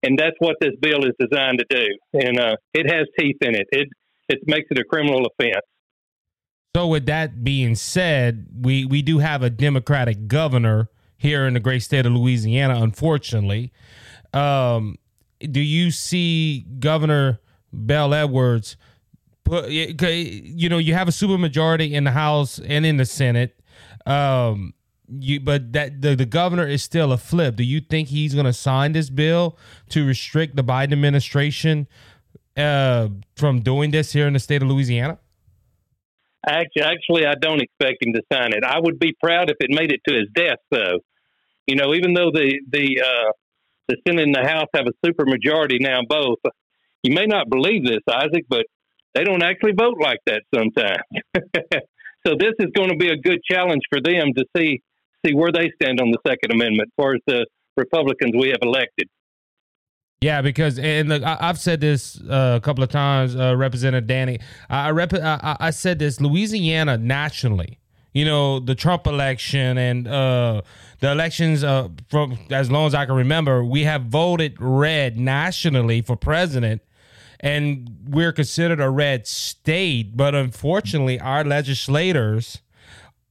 And 0.03 0.17
that's 0.17 0.37
what 0.39 0.57
this 0.61 0.73
bill 0.81 1.05
is 1.05 1.13
designed 1.19 1.59
to 1.59 1.67
do. 1.69 1.87
And 2.13 2.39
uh, 2.39 2.57
it 2.73 2.89
has 2.89 3.07
teeth 3.19 3.39
in 3.41 3.55
it. 3.55 3.67
It 3.71 3.89
it 4.29 4.39
makes 4.47 4.67
it 4.71 4.79
a 4.79 4.85
criminal 4.85 5.27
offense. 5.27 5.65
So, 6.77 6.87
with 6.89 7.07
that 7.07 7.43
being 7.43 7.75
said, 7.75 8.47
we 8.61 8.85
we 8.85 9.03
do 9.03 9.19
have 9.19 9.43
a 9.43 9.51
Democratic 9.51 10.29
governor 10.29 10.91
here 11.17 11.47
in 11.47 11.55
the 11.55 11.61
great 11.61 11.83
state 11.83 12.05
of 12.05 12.13
Louisiana, 12.13 12.83
unfortunately. 12.83 13.73
Um, 14.33 14.97
do 15.41 15.61
you 15.61 15.91
see 15.91 16.67
Governor 16.79 17.41
Bel 17.73 18.15
Edwards 18.15 18.77
put? 19.45 19.71
You 19.71 20.69
know, 20.69 20.79
you 20.79 20.95
have 20.95 21.09
a 21.09 21.13
supermajority 21.13 21.93
in 21.93 22.05
the 22.05 22.13
House 22.13 22.59
and 22.59 22.87
in 22.87 22.97
the 22.97 23.07
Senate. 23.07 23.59
Um, 24.07 24.75
you 25.09 25.41
but 25.41 25.73
that 25.73 26.03
the, 26.03 26.17
the 26.17 26.27
governor 26.27 26.67
is 26.67 26.83
still 26.83 27.13
a 27.13 27.19
flip. 27.19 27.57
Do 27.57 27.65
you 27.65 27.81
think 27.81 28.09
he's 28.09 28.35
going 28.35 28.47
to 28.47 28.53
sign 28.53 28.93
this 28.93 29.11
bill 29.11 29.57
to 29.91 30.07
restrict 30.07 30.57
the 30.57 30.65
Biden 30.65 30.93
administration 30.93 31.87
uh, 32.57 33.09
from 33.37 33.61
doing 33.61 33.91
this 33.91 34.13
here 34.13 34.27
in 34.27 34.33
the 34.33 34.39
state 34.39 34.63
of 34.63 34.69
Louisiana? 34.69 35.19
Actually, 36.49 36.83
actually, 36.83 37.27
I 37.27 37.35
don't 37.35 37.61
expect 37.61 38.05
him 38.05 38.13
to 38.15 38.23
sign 38.33 38.53
it. 38.53 38.63
I 38.65 38.79
would 38.79 38.99
be 38.99 39.15
proud 39.21 39.51
if 39.51 39.57
it 39.61 39.71
made 39.71 39.93
it 39.93 40.01
to 40.09 40.15
his 40.15 40.29
desk, 40.33 40.61
though. 40.71 41.01
You 41.67 41.77
know, 41.77 41.95
even 41.95 42.15
though 42.15 42.31
the 42.33 42.61
the 42.71 43.03
uh, 43.05 43.33
the 43.89 43.97
Senate 44.07 44.25
and 44.25 44.35
the 44.35 44.47
House 44.47 44.69
have 44.75 44.87
a 44.87 45.07
supermajority 45.07 45.81
now, 45.81 46.01
both. 46.09 46.39
You 47.03 47.15
may 47.15 47.27
not 47.27 47.49
believe 47.49 47.85
this, 47.85 48.01
Isaac, 48.11 48.45
but 48.49 48.67
they 49.15 49.25
don't 49.25 49.43
actually 49.43 49.73
vote 49.73 49.97
like 50.01 50.19
that 50.27 50.43
sometimes. 50.55 51.03
so 52.27 52.35
this 52.39 52.53
is 52.59 52.67
going 52.75 52.91
to 52.91 52.97
be 52.97 53.09
a 53.09 53.17
good 53.17 53.39
challenge 53.49 53.83
for 53.91 54.01
them 54.01 54.33
to 54.37 54.45
see 54.57 54.83
see 55.25 55.35
where 55.35 55.51
they 55.51 55.71
stand 55.81 56.01
on 56.01 56.11
the 56.11 56.19
Second 56.27 56.53
Amendment, 56.53 56.89
as 56.89 57.03
far 57.03 57.15
as 57.15 57.21
the 57.27 57.47
Republicans 57.77 58.33
we 58.39 58.49
have 58.49 58.61
elected. 58.63 59.09
Yeah, 60.21 60.43
because 60.43 60.79
and 60.79 61.09
look, 61.09 61.23
I, 61.23 61.37
have 61.41 61.59
said 61.59 61.81
this 61.81 62.21
uh, 62.23 62.55
a 62.57 62.61
couple 62.61 62.83
of 62.83 62.91
times, 62.91 63.37
uh, 63.37 63.57
Representative 63.57 64.07
Danny. 64.07 64.41
I, 64.69 64.91
rep, 64.91 65.13
I, 65.15 65.57
I 65.61 65.71
said 65.71 65.99
this: 65.99 66.21
Louisiana 66.21 66.99
nationally 66.99 67.79
you 68.17 68.25
know, 68.25 68.61
the 68.61 68.75
Trump 68.75 69.07
election 69.07 69.77
and 69.77 70.09
uh, 70.09 70.63
the 71.01 71.11
elections 71.11 71.63
uh, 71.63 71.89
from 72.09 72.39
as 72.51 72.71
long 72.71 72.87
as 72.87 72.95
I 72.95 73.07
can 73.07 73.15
remember, 73.15 73.65
we 73.65 73.85
have 73.85 74.03
voted 74.03 74.57
red 74.59 75.19
nationally 75.19 76.01
for 76.03 76.17
president, 76.17 76.83
and 77.41 77.89
we're 78.09 78.33
considered 78.33 78.81
a 78.81 78.91
red 78.91 79.27
state. 79.27 80.17
But 80.17 80.35
unfortunately, 80.35 81.21
our 81.21 81.45
legislators, 81.45 82.63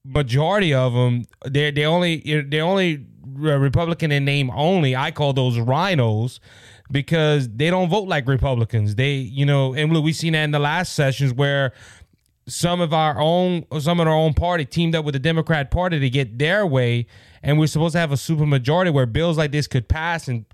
majority 0.03 0.73
of 0.73 0.93
them, 0.93 1.25
they 1.45 1.71
they 1.71 1.85
only 1.85 2.41
they 2.43 2.61
only 2.61 3.05
Republican 3.25 4.11
in 4.11 4.25
name 4.25 4.51
only. 4.51 4.95
I 4.95 5.11
call 5.11 5.33
those 5.33 5.57
RINOs 5.57 6.39
because 6.91 7.49
they 7.49 7.69
don't 7.69 7.89
vote 7.89 8.07
like 8.07 8.27
Republicans. 8.27 8.95
They, 8.95 9.15
you 9.15 9.45
know, 9.45 9.73
and 9.73 9.91
we've 10.03 10.15
seen 10.15 10.33
that 10.33 10.43
in 10.43 10.51
the 10.51 10.59
last 10.59 10.93
sessions 10.93 11.33
where 11.33 11.73
some 12.47 12.79
of 12.79 12.93
our 12.93 13.19
own 13.19 13.65
some 13.79 13.99
of 13.99 14.07
our 14.07 14.13
own 14.13 14.33
party 14.33 14.65
teamed 14.65 14.95
up 14.95 15.03
with 15.03 15.13
the 15.13 15.19
Democrat 15.19 15.71
Party 15.71 15.99
to 15.99 16.09
get 16.09 16.37
their 16.37 16.65
way, 16.65 17.07
and 17.45 17.59
we're 17.59 17.67
supposed 17.67 17.93
to 17.93 17.99
have 17.99 18.11
a 18.11 18.17
super 18.17 18.45
majority 18.45 18.89
where 18.89 19.05
bills 19.05 19.37
like 19.37 19.51
this 19.51 19.67
could 19.67 19.87
pass 19.87 20.27
and 20.27 20.45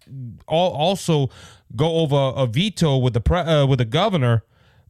all, 0.46 0.74
also 0.74 1.30
go 1.74 2.00
over 2.00 2.34
a 2.36 2.46
veto 2.46 2.98
with 2.98 3.14
the 3.14 3.22
pre, 3.22 3.40
uh, 3.40 3.66
with 3.66 3.80
the 3.80 3.86
governor. 3.86 4.44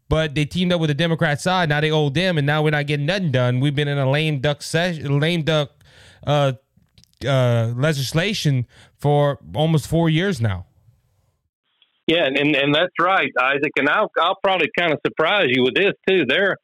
But 0.10 0.36
they 0.36 0.44
teamed 0.44 0.74
up 0.74 0.82
with 0.82 0.90
the 0.90 0.96
Democrat 0.96 1.40
side. 1.40 1.70
Now 1.70 1.80
they 1.80 1.92
owe 1.92 2.10
them, 2.10 2.38
and 2.38 2.46
now 2.46 2.64
we're 2.64 2.72
not 2.72 2.86
getting 2.86 3.06
nothing 3.06 3.32
done. 3.32 3.62
We've 3.62 3.76
been 3.76 3.88
in 3.88 3.98
a 3.98 4.10
lame 4.10 4.40
duck 4.40 4.62
session, 4.62 5.22
lame 5.22 5.44
duck 5.44 5.72
uh, 6.28 6.54
uh, 7.26 7.72
legislation 7.78 8.68
for 8.98 9.40
almost 9.56 9.88
four 9.88 10.10
years 10.10 10.42
now. 10.42 10.66
Yeah, 12.08 12.26
and, 12.26 12.38
and 12.38 12.76
that's 12.76 12.92
right, 13.00 13.32
Isaac. 13.40 13.72
And 13.78 13.88
I'll 13.88 14.12
I'll 14.20 14.38
probably 14.44 14.70
kind 14.78 14.92
of 14.92 15.00
surprise 15.06 15.48
you 15.50 15.64
with 15.64 15.76
this 15.76 15.94
too. 16.10 16.26
There 16.28 16.58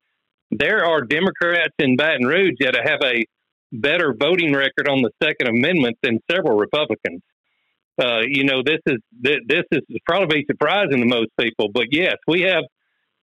there 0.52 0.84
are 0.84 1.02
Democrats 1.02 1.74
in 1.80 1.96
Baton 1.96 2.26
Rouge 2.26 2.56
that 2.60 2.76
have 2.76 3.00
a 3.02 3.24
better 3.72 4.16
voting 4.18 4.54
record 4.54 4.88
on 4.90 5.02
the 5.02 5.12
Second 5.22 5.48
Amendment 5.50 5.98
than 6.02 6.20
several 6.32 6.58
Republicans. 6.58 7.22
Uh, 8.00 8.22
you 8.28 8.44
know, 8.44 8.62
this 8.64 8.80
is 8.86 8.98
this 9.22 9.64
is 9.72 9.82
probably 10.06 10.46
surprising 10.50 11.00
to 11.00 11.06
most 11.06 11.30
people, 11.40 11.68
but 11.74 11.86
yes, 11.92 12.16
we 12.28 12.42
have 12.42 12.64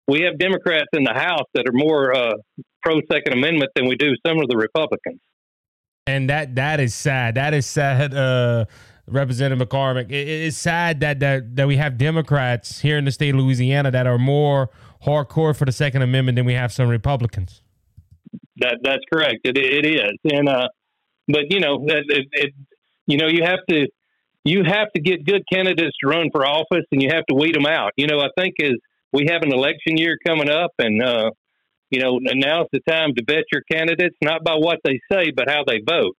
we 0.08 0.22
have 0.22 0.38
Democrats 0.38 0.88
in 0.92 1.04
the 1.04 1.14
House 1.14 1.46
that 1.54 1.68
are 1.68 1.72
more 1.72 2.14
uh, 2.14 2.34
pro 2.82 3.00
Second 3.10 3.34
Amendment 3.34 3.70
than 3.76 3.86
we 3.86 3.96
do 3.96 4.10
some 4.26 4.38
of 4.38 4.48
the 4.48 4.56
Republicans. 4.56 5.20
And 6.06 6.28
that 6.28 6.56
that 6.56 6.80
is 6.80 6.94
sad. 6.94 7.36
That 7.36 7.54
is 7.54 7.66
sad, 7.66 8.12
uh, 8.14 8.66
Representative 9.06 9.66
McCormick. 9.66 10.10
It, 10.10 10.28
it's 10.28 10.56
sad 10.56 11.00
that, 11.00 11.20
that 11.20 11.56
that 11.56 11.68
we 11.68 11.76
have 11.76 11.96
Democrats 11.96 12.80
here 12.80 12.98
in 12.98 13.04
the 13.04 13.12
state 13.12 13.30
of 13.30 13.40
Louisiana 13.40 13.90
that 13.90 14.06
are 14.06 14.18
more 14.18 14.70
hardcore 15.04 15.56
for 15.56 15.64
the 15.64 15.72
Second 15.72 16.02
Amendment 16.02 16.36
than 16.36 16.44
we 16.44 16.54
have 16.54 16.72
some 16.72 16.88
Republicans. 16.88 17.62
That 18.58 18.78
that's 18.82 19.02
correct. 19.12 19.40
It 19.44 19.58
it 19.58 19.86
is, 19.86 20.18
and 20.32 20.48
uh, 20.48 20.68
but 21.28 21.42
you 21.50 21.60
know, 21.60 21.84
it, 21.88 22.26
it, 22.32 22.54
you 23.06 23.18
know, 23.18 23.26
you 23.28 23.42
have 23.44 23.60
to 23.70 23.88
you 24.44 24.62
have 24.64 24.92
to 24.94 25.00
get 25.00 25.24
good 25.26 25.42
candidates 25.52 25.96
to 26.02 26.08
run 26.08 26.30
for 26.32 26.46
office, 26.46 26.86
and 26.92 27.02
you 27.02 27.10
have 27.12 27.26
to 27.26 27.34
weed 27.34 27.54
them 27.54 27.66
out. 27.66 27.92
You 27.96 28.06
know, 28.06 28.20
I 28.20 28.28
think 28.38 28.54
as 28.62 28.74
we 29.12 29.26
have 29.30 29.42
an 29.42 29.52
election 29.52 29.96
year 29.96 30.18
coming 30.26 30.50
up, 30.50 30.72
and 30.78 31.02
uh, 31.02 31.30
you 31.90 32.00
know, 32.00 32.18
now's 32.22 32.68
the 32.72 32.80
time 32.88 33.14
to 33.16 33.24
vet 33.26 33.44
your 33.52 33.62
candidates, 33.70 34.16
not 34.22 34.44
by 34.44 34.54
what 34.54 34.78
they 34.84 35.00
say, 35.12 35.32
but 35.36 35.48
how 35.48 35.64
they 35.66 35.80
vote. 35.86 36.16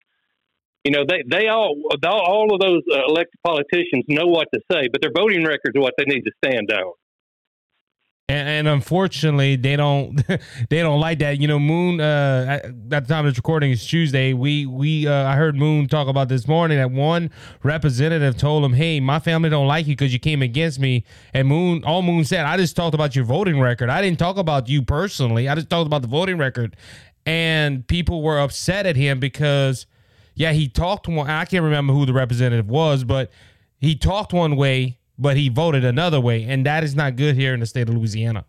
you 0.84 0.92
know, 0.92 1.04
they 1.08 1.24
they 1.30 1.48
all 1.48 1.76
all 2.04 2.54
of 2.54 2.60
those 2.62 2.84
uh, 2.94 3.06
elected 3.08 3.40
politicians 3.46 4.06
know 4.08 4.28
what 4.28 4.48
to 4.54 4.62
say, 4.72 4.88
but 4.92 5.02
their 5.02 5.12
voting 5.16 5.44
records 5.44 5.76
are 5.76 5.82
what 5.82 5.96
they 5.98 6.06
need 6.06 6.22
to 6.22 6.32
stand 6.44 6.72
on. 6.72 6.94
And, 8.28 8.50
and, 8.50 8.68
unfortunately, 8.68 9.56
they 9.56 9.76
don't 9.76 10.16
they 10.70 10.82
don't 10.82 11.00
like 11.00 11.20
that. 11.20 11.40
You 11.40 11.48
know, 11.48 11.60
Moon. 11.60 12.02
Uh, 12.02 12.60
at 12.64 12.90
the 12.90 13.02
time 13.02 13.24
of 13.24 13.32
this 13.32 13.38
recording 13.38 13.70
is 13.70 13.86
Tuesday. 13.86 14.34
We 14.34 14.66
we 14.66 15.08
uh, 15.08 15.28
I 15.28 15.36
heard 15.36 15.56
Moon 15.56 15.88
talk 15.88 16.08
about 16.08 16.28
this 16.28 16.48
morning 16.48 16.80
that 16.80 16.90
one 16.90 17.30
representative 17.62 18.36
told 18.36 18.66
him, 18.66 18.74
"Hey, 18.74 19.00
my 19.00 19.20
family 19.20 19.52
don't 19.52 19.68
like 19.68 19.86
you 19.86 19.94
because 19.94 20.12
you 20.12 20.18
came 20.18 20.42
against 20.42 20.80
me." 20.80 21.04
And 21.36 21.48
Moon, 21.48 21.84
all 21.84 22.02
Moon 22.02 22.26
said, 22.26 22.46
"I 22.46 22.58
just 22.58 22.76
talked 22.76 22.96
about 22.96 23.16
your 23.16 23.26
voting 23.26 23.60
record. 23.60 23.92
I 23.92 24.02
didn't 24.02 24.18
talk 24.18 24.38
about 24.38 24.68
you 24.68 24.82
personally. 24.82 25.48
I 25.48 25.54
just 25.54 25.70
talked 25.70 25.86
about 25.86 26.02
the 26.02 26.08
voting 26.08 26.40
record." 26.40 26.76
And 27.28 27.88
people 27.88 28.24
were 28.24 28.40
upset 28.40 28.88
at 28.88 28.96
him 28.96 29.20
because 29.20 29.86
yeah, 30.34 30.52
he 30.52 30.68
talked 30.68 31.08
one. 31.08 31.30
I 31.30 31.46
can't 31.46 31.64
remember 31.64 31.94
who 31.94 32.08
the 32.08 32.14
representative 32.14 32.70
was, 32.70 33.04
but 33.04 33.32
he 33.78 33.96
talked 33.96 34.34
one 34.34 34.56
way, 34.56 34.98
but 35.18 35.38
he 35.38 35.50
voted 35.50 35.86
another 35.86 36.20
way, 36.20 36.44
and 36.44 36.66
that 36.66 36.84
is 36.84 36.96
not 36.96 37.16
good 37.16 37.36
here 37.36 37.54
in 37.54 37.60
the 37.60 37.66
state 37.66 37.88
of 37.90 37.96
Louisiana. 37.96 38.46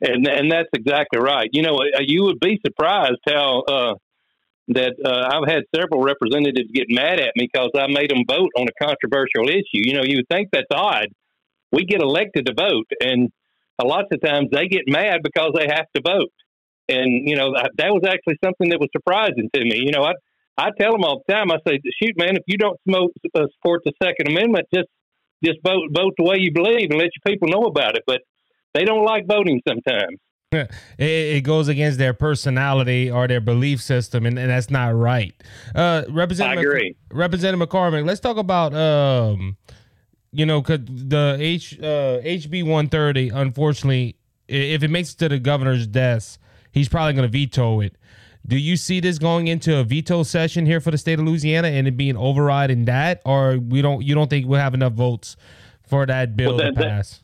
And 0.00 0.26
and 0.28 0.50
that's 0.50 0.68
exactly 0.74 1.20
right. 1.20 1.48
You 1.52 1.62
know, 1.62 1.76
uh, 1.76 2.00
you 2.00 2.24
would 2.24 2.38
be 2.40 2.60
surprised 2.64 3.18
how 3.26 3.62
uh, 3.62 3.94
that 4.68 4.94
uh, 5.04 5.36
I've 5.36 5.48
had 5.48 5.64
several 5.74 6.02
representatives 6.02 6.70
get 6.72 6.86
mad 6.88 7.18
at 7.18 7.32
me 7.34 7.48
because 7.52 7.70
I 7.74 7.86
made 7.88 8.10
them 8.10 8.22
vote 8.28 8.50
on 8.56 8.66
a 8.68 8.84
controversial 8.84 9.48
issue. 9.48 9.82
You 9.82 9.94
know, 9.94 10.02
you 10.04 10.18
would 10.18 10.28
think 10.30 10.50
that's 10.52 10.70
odd. 10.72 11.08
We 11.72 11.84
get 11.84 12.00
elected 12.00 12.46
to 12.46 12.54
vote, 12.54 12.86
and 13.00 13.30
a 13.78 13.86
lot 13.86 14.04
of 14.12 14.20
times 14.22 14.48
they 14.52 14.68
get 14.68 14.82
mad 14.86 15.20
because 15.22 15.52
they 15.54 15.66
have 15.66 15.86
to 15.96 16.02
vote. 16.04 16.32
And 16.88 17.28
you 17.28 17.36
know 17.36 17.52
that, 17.54 17.72
that 17.76 17.90
was 17.90 18.02
actually 18.06 18.38
something 18.44 18.70
that 18.70 18.80
was 18.80 18.88
surprising 18.92 19.50
to 19.52 19.60
me. 19.64 19.82
You 19.84 19.90
know, 19.90 20.04
I 20.04 20.12
I 20.56 20.70
tell 20.78 20.92
them 20.92 21.04
all 21.04 21.22
the 21.26 21.32
time. 21.32 21.50
I 21.50 21.58
say, 21.66 21.80
shoot, 22.02 22.16
man, 22.16 22.36
if 22.36 22.44
you 22.46 22.56
don't 22.56 22.78
smoke, 22.88 23.12
uh, 23.34 23.46
support 23.54 23.82
the 23.84 23.92
Second 24.02 24.28
Amendment, 24.28 24.66
just 24.72 24.88
just 25.44 25.58
vote 25.64 25.88
vote 25.92 26.14
the 26.16 26.24
way 26.24 26.36
you 26.38 26.52
believe 26.52 26.90
and 26.90 26.98
let 26.98 27.10
your 27.14 27.22
people 27.26 27.48
know 27.48 27.64
about 27.64 27.96
it. 27.96 28.04
But 28.06 28.22
they 28.74 28.84
don't 28.84 29.04
like 29.04 29.26
voting 29.26 29.60
sometimes. 29.66 30.18
It, 30.50 30.70
it, 30.98 31.44
goes 31.44 31.68
against 31.68 31.98
their 31.98 32.14
personality 32.14 33.10
or 33.10 33.28
their 33.28 33.40
belief 33.40 33.82
system, 33.82 34.24
and, 34.24 34.38
and 34.38 34.48
that's 34.48 34.70
not 34.70 34.94
right. 34.94 35.34
Uh, 35.74 36.04
Representative, 36.08 36.58
I 36.58 36.62
agree. 36.62 36.96
Representative 37.12 37.68
McCormick, 37.68 38.06
let's 38.06 38.20
talk 38.20 38.38
about 38.38 38.72
um, 38.72 39.58
you 40.32 40.46
know, 40.46 40.62
cause 40.62 40.78
the 40.86 41.36
H 41.38 41.78
uh, 41.78 42.20
HB 42.24 42.64
one 42.64 42.88
thirty. 42.88 43.28
Unfortunately, 43.28 44.16
if 44.48 44.82
it 44.82 44.88
makes 44.88 45.12
it 45.12 45.18
to 45.18 45.28
the 45.28 45.38
governor's 45.38 45.86
desk, 45.86 46.40
he's 46.72 46.88
probably 46.88 47.12
going 47.12 47.30
to 47.30 47.32
veto 47.32 47.80
it. 47.80 47.97
Do 48.48 48.56
you 48.56 48.76
see 48.78 49.00
this 49.00 49.18
going 49.18 49.46
into 49.46 49.78
a 49.78 49.84
veto 49.84 50.22
session 50.22 50.64
here 50.64 50.80
for 50.80 50.90
the 50.90 50.96
state 50.96 51.18
of 51.18 51.26
Louisiana 51.26 51.68
and 51.68 51.86
it 51.86 51.98
being 51.98 52.16
override 52.16 52.70
in 52.70 52.86
that, 52.86 53.20
or 53.26 53.58
we 53.58 53.82
don't? 53.82 54.02
You 54.02 54.14
don't 54.14 54.30
think 54.30 54.46
we'll 54.46 54.58
have 54.58 54.72
enough 54.72 54.94
votes 54.94 55.36
for 55.86 56.06
that 56.06 56.34
bill 56.34 56.56
well, 56.56 56.58
that, 56.58 56.74
to 56.74 56.82
pass? 56.82 57.18
That, 57.18 57.22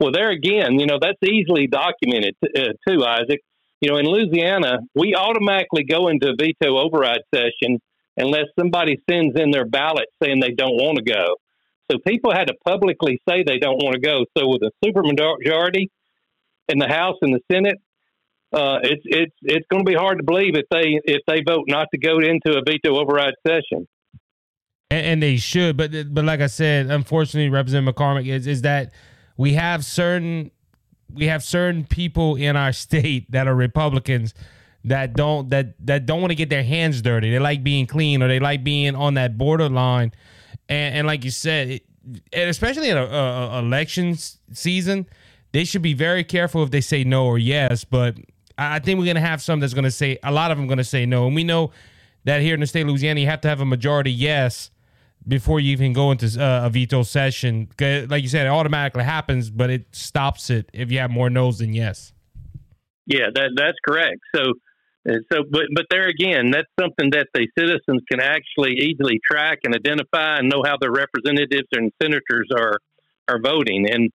well, 0.00 0.12
there 0.12 0.30
again, 0.30 0.80
you 0.80 0.86
know 0.86 0.98
that's 1.00 1.22
easily 1.22 1.66
documented 1.66 2.34
uh, 2.44 2.72
too, 2.88 3.04
Isaac. 3.04 3.40
You 3.82 3.90
know, 3.90 3.98
in 3.98 4.06
Louisiana, 4.06 4.78
we 4.94 5.14
automatically 5.14 5.84
go 5.84 6.08
into 6.08 6.30
a 6.30 6.34
veto 6.34 6.78
override 6.78 7.22
session 7.34 7.80
unless 8.16 8.46
somebody 8.58 9.02
sends 9.10 9.38
in 9.38 9.50
their 9.50 9.66
ballot 9.66 10.06
saying 10.22 10.40
they 10.40 10.52
don't 10.52 10.76
want 10.76 10.96
to 10.96 11.04
go. 11.04 11.36
So 11.90 11.98
people 12.06 12.32
had 12.32 12.46
to 12.46 12.54
publicly 12.64 13.20
say 13.28 13.42
they 13.42 13.58
don't 13.58 13.82
want 13.82 13.94
to 13.94 14.00
go. 14.00 14.24
So 14.38 14.48
with 14.48 14.62
a 14.62 14.70
supermajority 14.82 15.88
in 16.68 16.78
the 16.78 16.88
House 16.88 17.16
and 17.20 17.34
the 17.34 17.40
Senate, 17.50 17.78
uh, 18.52 18.78
it's 18.82 19.02
it's 19.04 19.34
it's 19.42 19.66
going 19.70 19.84
to 19.84 19.90
be 19.90 19.96
hard 19.96 20.18
to 20.18 20.24
believe 20.24 20.56
if 20.56 20.66
they 20.70 21.00
if 21.04 21.22
they 21.26 21.42
vote 21.46 21.64
not 21.68 21.88
to 21.92 21.98
go 21.98 22.18
into 22.18 22.58
a 22.58 22.62
veto 22.66 22.98
override 22.98 23.34
session. 23.46 23.88
And, 24.90 25.06
and 25.06 25.22
they 25.22 25.36
should, 25.36 25.76
but 25.76 25.90
but 26.12 26.24
like 26.24 26.40
I 26.40 26.48
said, 26.48 26.86
unfortunately, 26.90 27.48
Representative 27.48 27.94
McCormick 27.94 28.26
is 28.26 28.46
is 28.46 28.62
that 28.62 28.92
we 29.36 29.54
have 29.54 29.84
certain 29.84 30.50
we 31.14 31.26
have 31.26 31.42
certain 31.42 31.84
people 31.84 32.36
in 32.36 32.56
our 32.56 32.72
state 32.72 33.30
that 33.30 33.48
are 33.48 33.54
Republicans 33.54 34.34
that 34.84 35.14
don't 35.14 35.48
that 35.50 35.74
that 35.86 36.06
don't 36.06 36.20
want 36.20 36.30
to 36.30 36.36
get 36.36 36.50
their 36.50 36.64
hands 36.64 37.00
dirty. 37.02 37.30
They 37.30 37.38
like 37.38 37.62
being 37.62 37.86
clean 37.86 38.22
or 38.22 38.28
they 38.28 38.40
like 38.40 38.64
being 38.64 38.94
on 38.94 39.14
that 39.14 39.38
borderline. 39.38 40.12
And, 40.68 40.96
and 40.96 41.06
like 41.06 41.24
you 41.24 41.30
said, 41.30 41.68
it, 41.68 41.84
especially 42.32 42.90
in 42.90 42.96
a, 42.96 43.04
a, 43.04 43.48
a 43.52 43.58
elections 43.60 44.38
season, 44.52 45.06
they 45.52 45.64
should 45.64 45.82
be 45.82 45.94
very 45.94 46.24
careful 46.24 46.62
if 46.62 46.70
they 46.70 46.80
say 46.80 47.04
no 47.04 47.26
or 47.26 47.38
yes. 47.38 47.84
But 47.84 48.16
I 48.58 48.78
think 48.78 48.98
we're 48.98 49.06
going 49.06 49.16
to 49.16 49.20
have 49.20 49.42
some 49.42 49.60
that's 49.60 49.74
going 49.74 49.84
to 49.84 49.90
say, 49.90 50.18
a 50.22 50.32
lot 50.32 50.50
of 50.50 50.58
them 50.58 50.66
going 50.66 50.78
to 50.78 50.84
say 50.84 51.06
no. 51.06 51.26
And 51.26 51.34
we 51.34 51.44
know 51.44 51.72
that 52.24 52.40
here 52.40 52.54
in 52.54 52.60
the 52.60 52.66
state 52.66 52.82
of 52.82 52.88
Louisiana, 52.88 53.20
you 53.20 53.26
have 53.26 53.40
to 53.42 53.48
have 53.48 53.60
a 53.60 53.64
majority 53.64 54.12
yes 54.12 54.70
before 55.26 55.60
you 55.60 55.72
even 55.72 55.92
go 55.92 56.10
into 56.10 56.26
uh, 56.42 56.66
a 56.66 56.70
veto 56.70 57.02
session. 57.02 57.68
Like 57.80 58.22
you 58.22 58.28
said, 58.28 58.46
it 58.46 58.50
automatically 58.50 59.04
happens, 59.04 59.50
but 59.50 59.70
it 59.70 59.86
stops 59.92 60.50
it 60.50 60.68
if 60.72 60.90
you 60.90 60.98
have 60.98 61.10
more 61.10 61.30
no's 61.30 61.58
than 61.58 61.72
yes. 61.72 62.12
Yeah, 63.06 63.26
that 63.34 63.50
that's 63.56 63.78
correct. 63.86 64.20
So, 64.34 64.42
so, 65.06 65.42
but 65.50 65.62
but 65.74 65.86
there 65.90 66.06
again, 66.06 66.50
that's 66.52 66.68
something 66.78 67.10
that 67.10 67.26
the 67.34 67.48
citizens 67.58 68.02
can 68.10 68.20
actually 68.20 68.74
easily 68.78 69.20
track 69.28 69.58
and 69.64 69.74
identify 69.74 70.38
and 70.38 70.48
know 70.48 70.62
how 70.64 70.76
their 70.80 70.92
representatives 70.92 71.68
and 71.72 71.92
senators 72.00 72.48
are 72.56 72.78
are 73.28 73.40
voting, 73.42 73.86
and 73.90 74.10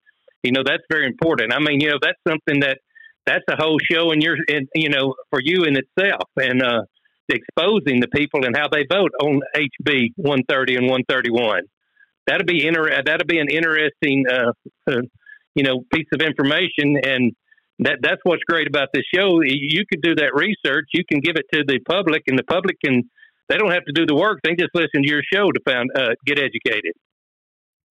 you 0.45 0.53
know 0.53 0.63
that's 0.65 0.85
very 0.89 1.07
important. 1.07 1.53
I 1.53 1.59
mean, 1.59 1.81
you 1.81 1.91
know, 1.91 1.99
that's 2.01 2.19
something 2.29 2.61
that 2.61 2.79
that's 3.27 3.45
a 3.49 3.57
whole 3.57 3.79
show 3.91 4.13
in 4.13 4.21
your, 4.21 4.37
in, 4.49 4.69
you 4.75 4.89
know, 4.89 5.15
for 5.31 5.41
you 5.43 5.65
in 5.65 5.77
itself, 5.77 6.31
and 6.37 6.63
uh, 6.63 6.83
exposing 7.29 8.01
the 8.01 8.09
people 8.09 8.45
and 8.45 8.57
how 8.57 8.69
they 8.69 8.85
vote 8.91 9.13
on 9.21 9.41
HB 9.55 10.13
130 10.17 10.77
and 10.77 10.85
131. 10.85 11.63
That'll 12.27 12.47
be 12.47 12.67
inter- 12.67 13.03
That'll 13.05 13.27
be 13.27 13.39
an 13.39 13.49
interesting, 13.49 14.25
uh, 14.31 14.53
uh, 14.89 15.03
you 15.55 15.63
know, 15.63 15.83
piece 15.93 16.09
of 16.13 16.21
information, 16.21 16.97
and 17.03 17.33
that 17.81 17.99
that's 18.03 18.21
what's 18.25 18.43
great 18.45 18.67
about 18.67 18.89
this 18.95 19.05
show. 19.15 19.41
You 19.43 19.85
could 19.91 20.03
do 20.03 20.15
that 20.17 20.35
research. 20.35 20.87
You 20.93 21.05
can 21.11 21.21
give 21.21 21.37
it 21.37 21.47
to 21.53 21.63
the 21.67 21.79
public, 21.81 22.23
and 22.27 22.39
the 22.39 22.45
public 22.45 22.77
can. 22.85 23.09
They 23.49 23.59
don't 23.59 23.71
have 23.71 23.85
to 23.85 23.93
do 23.93 24.07
the 24.07 24.15
work. 24.17 24.41
They 24.43 24.57
just 24.57 24.75
listen 24.75 25.03
to 25.03 25.09
your 25.09 25.23
show 25.33 25.47
to 25.47 25.61
find 25.65 25.89
uh, 25.95 26.15
get 26.25 26.39
educated. 26.39 26.95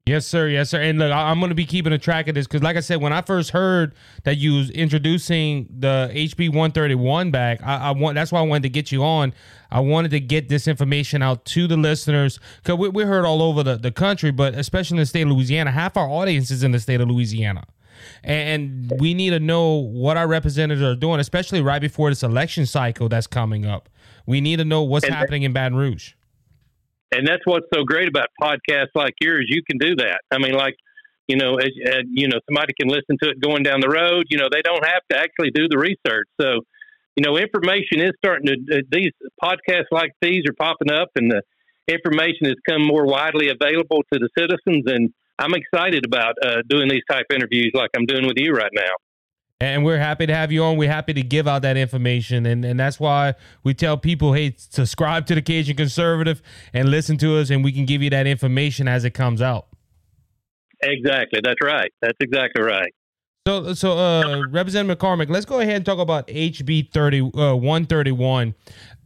Yes, 0.10 0.26
sir. 0.26 0.48
Yes, 0.48 0.72
sir. 0.72 0.82
And 0.82 0.98
look, 0.98 1.12
I'm 1.12 1.40
going 1.40 1.50
to 1.50 1.56
be 1.56 1.68
keeping 1.68 1.94
a 1.94 2.00
track 2.00 2.28
of 2.28 2.34
this 2.34 2.48
because, 2.48 2.64
like 2.64 2.76
I 2.76 2.80
said, 2.80 3.00
when 3.00 3.14
I 3.14 3.22
first 3.22 3.52
heard 3.52 3.94
that 4.24 4.38
you 4.38 4.56
was 4.56 4.72
introducing 4.72 5.68
the 5.70 6.10
HB 6.12 6.50
131 6.50 7.30
back, 7.30 7.62
I, 7.62 7.76
I, 7.76 7.92
want 7.92 8.16
that's 8.16 8.32
why 8.32 8.40
I 8.40 8.42
wanted 8.42 8.64
to 8.64 8.70
get 8.70 8.92
you 8.92 9.04
on. 9.04 9.34
I 9.70 9.82
wanted 9.82 10.10
to 10.10 10.20
get 10.20 10.50
this 10.50 10.68
information 10.68 11.22
out 11.22 11.46
to 11.46 11.68
the 11.68 11.78
listeners 11.78 12.40
because 12.58 12.80
we, 12.80 12.90
we 12.90 13.04
heard 13.04 13.24
all 13.24 13.44
over 13.44 13.62
the, 13.62 13.76
the 13.76 13.92
country, 13.92 14.32
but 14.32 14.56
especially 14.56 14.96
in 14.96 15.02
the 15.02 15.06
state 15.06 15.22
of 15.22 15.30
Louisiana, 15.30 15.70
half 15.70 15.96
our 15.96 16.10
audience 16.10 16.50
is 16.50 16.64
in 16.64 16.72
the 16.72 16.80
state 16.80 17.00
of 17.02 17.08
Louisiana. 17.08 17.66
And 18.24 18.92
we 19.00 19.14
need 19.14 19.30
to 19.30 19.40
know 19.40 19.74
what 19.76 20.18
our 20.18 20.28
representatives 20.28 20.82
are 20.82 20.96
doing, 20.96 21.20
especially 21.20 21.62
right 21.62 21.82
before 21.82 22.10
this 22.10 22.24
election 22.24 22.66
cycle 22.66 23.10
that's 23.10 23.28
coming 23.28 23.68
up. 23.68 23.90
We 24.26 24.42
need 24.42 24.58
to 24.58 24.66
know 24.66 24.82
what's 24.82 25.08
happening 25.08 25.44
in 25.44 25.54
Baton 25.54 25.78
Rouge 25.78 26.14
and 27.12 27.28
that's 27.28 27.42
what's 27.46 27.68
so 27.74 27.84
great 27.84 28.08
about 28.08 28.28
podcasts 28.42 28.94
like 28.96 29.14
yours. 29.22 29.46
You 29.48 29.62
can 29.70 29.78
do 29.78 29.96
that. 29.98 30.22
I 30.32 30.38
mean, 30.38 30.54
like 30.54 30.76
you 31.30 31.38
know, 31.38 31.58
as, 31.58 31.70
as, 31.86 32.04
you 32.10 32.28
know, 32.28 32.40
somebody 32.50 32.74
can 32.74 32.90
listen 32.90 33.16
to 33.22 33.30
it 33.30 33.40
going 33.40 33.62
down 33.62 33.82
the 33.82 33.88
road. 33.88 34.26
You 34.30 34.40
know, 34.40 34.50
they 34.52 34.64
don't 34.64 34.84
have 34.84 35.04
to 35.12 35.18
actually 35.18 35.52
do 35.54 35.68
the 35.70 35.78
research. 35.78 36.28
So, 36.42 36.66
you 37.16 37.24
know, 37.24 37.38
information 37.38 38.02
is 38.02 38.12
starting 38.18 38.48
to. 38.48 38.54
Uh, 38.54 38.82
these 38.92 39.14
podcasts 39.42 39.92
like 39.92 40.12
these 40.22 40.44
are 40.50 40.58
popping 40.58 40.92
up, 40.92 41.10
and 41.16 41.32
the 41.32 41.42
information 41.88 42.50
has 42.50 42.56
come 42.68 42.86
more 42.86 43.06
widely 43.06 43.50
available 43.50 44.02
to 44.12 44.18
the 44.20 44.30
citizens. 44.36 44.86
And 44.88 45.14
I'm 45.38 45.54
excited 45.54 46.04
about 46.04 46.34
uh, 46.44 46.66
doing 46.68 46.90
these 46.90 47.06
type 47.10 47.28
interviews 47.32 47.72
like 47.76 47.92
I'm 47.96 48.06
doing 48.06 48.26
with 48.26 48.38
you 48.38 48.52
right 48.52 48.72
now. 48.74 48.94
And 49.62 49.84
we're 49.84 49.98
happy 49.98 50.26
to 50.26 50.34
have 50.34 50.54
you 50.54 50.64
on. 50.64 50.78
We're 50.78 50.90
happy 50.90 51.14
to 51.14 51.22
give 51.22 51.46
out 51.46 51.64
that 51.64 51.76
information. 51.76 52.46
And, 52.46 52.64
and 52.64 52.80
that's 52.80 52.98
why 52.98 53.34
we 53.64 53.74
tell 53.74 53.98
people, 53.98 54.32
hey, 54.32 54.56
subscribe 54.58 55.26
to 55.26 55.36
the 55.36 55.42
Cajun 55.42 55.76
Conservative 55.76 56.42
and 56.72 56.90
listen 56.90 57.18
to 57.18 57.38
us, 57.38 57.50
and 57.50 57.62
we 57.62 57.74
can 57.74 57.86
give 57.86 58.02
you 58.02 58.10
that 58.12 58.26
information 58.26 58.88
as 58.88 59.04
it 59.04 59.12
comes 59.12 59.42
out. 59.42 59.68
Exactly. 60.82 61.42
That's 61.44 61.60
right. 61.62 61.92
That's 62.02 62.18
exactly 62.22 62.64
right. 62.64 62.94
So, 63.48 63.74
so 63.74 63.98
uh, 63.98 64.48
Representative 64.50 64.98
McCormick, 64.98 65.30
let's 65.30 65.46
go 65.46 65.60
ahead 65.60 65.76
and 65.78 65.86
talk 65.86 66.00
about 66.00 66.28
HB 66.28 66.92
30, 66.94 67.20
uh, 67.20 67.56
131. 67.56 68.56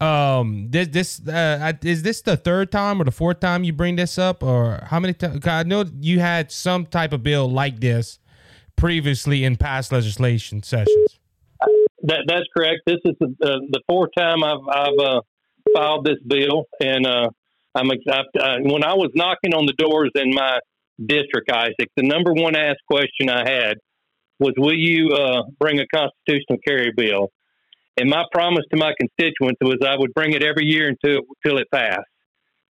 Um, 0.02 0.68
this, 0.70 0.88
this 0.90 1.28
uh, 1.28 1.74
is 1.82 2.04
this 2.04 2.22
the 2.22 2.38
third 2.38 2.72
time 2.72 3.02
or 3.02 3.06
the 3.06 3.12
fourth 3.12 3.40
time 3.40 3.64
you 3.64 3.74
bring 3.74 3.96
this 3.96 4.20
up, 4.20 4.44
or 4.44 4.86
how 4.88 5.00
many 5.00 5.14
times? 5.14 5.48
I 5.48 5.64
know 5.64 5.86
you 6.00 6.20
had 6.20 6.52
some 6.52 6.86
type 6.86 7.12
of 7.14 7.24
bill 7.24 7.50
like 7.50 7.80
this 7.80 8.20
previously 8.84 9.46
in 9.46 9.56
past 9.56 9.94
legislation 9.94 10.62
sessions. 10.62 11.18
That, 12.02 12.26
that's 12.28 12.44
correct. 12.54 12.82
This 12.86 13.00
is 13.06 13.16
the, 13.18 13.28
uh, 13.42 13.60
the 13.70 13.82
fourth 13.88 14.10
time 14.18 14.44
I've, 14.44 14.68
I've 14.70 15.00
uh, 15.00 15.22
filed 15.74 16.06
this 16.06 16.18
bill, 16.28 16.66
and 16.82 17.08
uh, 17.08 17.30
I'm 17.74 17.90
I, 17.90 18.58
when 18.60 18.84
I 18.84 18.94
was 18.96 19.10
knocking 19.16 19.54
on 19.54 19.66
the 19.66 19.74
doors 19.78 20.12
in 20.16 20.34
my 20.34 20.60
district, 21.00 21.50
Isaac, 21.50 21.90
the 21.96 22.04
number 22.04 22.34
one 22.34 22.58
asked 22.58 22.82
question 22.92 23.30
I 23.30 23.50
had 23.50 23.78
was, 24.40 24.52
"Will 24.58 24.76
you 24.76 25.12
uh, 25.16 25.44
bring 25.62 25.80
a 25.80 25.88
constitutional 25.88 26.60
carry 26.68 26.92
bill?" 26.94 27.30
And 27.96 28.10
my 28.10 28.26
promise 28.34 28.66
to 28.72 28.78
my 28.78 28.92
constituents 29.00 29.60
was 29.62 29.78
I 29.82 29.96
would 29.98 30.14
bring 30.14 30.34
it 30.34 30.44
every 30.44 30.66
year 30.66 30.90
until 30.90 31.22
until 31.46 31.58
it 31.58 31.68
passed. 31.74 32.02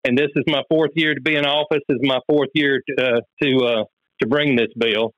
And 0.03 0.17
this 0.17 0.29
is 0.35 0.43
my 0.45 0.63
fourth 0.67 0.91
year 0.95 1.15
to 1.15 1.21
be 1.21 1.37
in 1.37 1.45
office. 1.45 1.83
This 1.87 1.99
is 2.01 2.07
my 2.07 2.19
fourth 2.27 2.49
year 2.53 2.81
to 2.85 3.05
uh, 3.05 3.21
to, 3.41 3.65
uh, 3.65 3.83
to 4.21 4.27
bring 4.27 4.57
this 4.57 4.73
bill. 4.77 5.13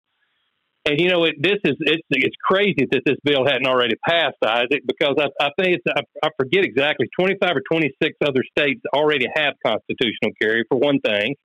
And 0.86 1.00
you 1.00 1.10
know, 1.10 1.24
it, 1.24 1.36
this 1.40 1.60
is 1.64 1.76
it's 1.80 2.04
it's 2.10 2.36
crazy 2.44 2.86
that 2.92 3.02
this 3.06 3.16
bill 3.24 3.46
hadn't 3.46 3.68
already 3.68 3.96
passed, 4.06 4.36
Isaac, 4.46 4.84
because 4.86 5.16
I, 5.18 5.28
I 5.40 5.50
think 5.58 5.78
it's 5.78 5.86
I, 5.88 6.02
I 6.26 6.30
forget 6.38 6.66
exactly 6.66 7.08
twenty 7.18 7.36
five 7.42 7.56
or 7.56 7.62
twenty 7.72 7.92
six 8.02 8.18
other 8.22 8.42
states 8.58 8.82
already 8.94 9.28
have 9.34 9.54
constitutional 9.66 10.32
carry 10.42 10.66
for 10.68 10.78
one 10.78 11.00
thing, 11.00 11.36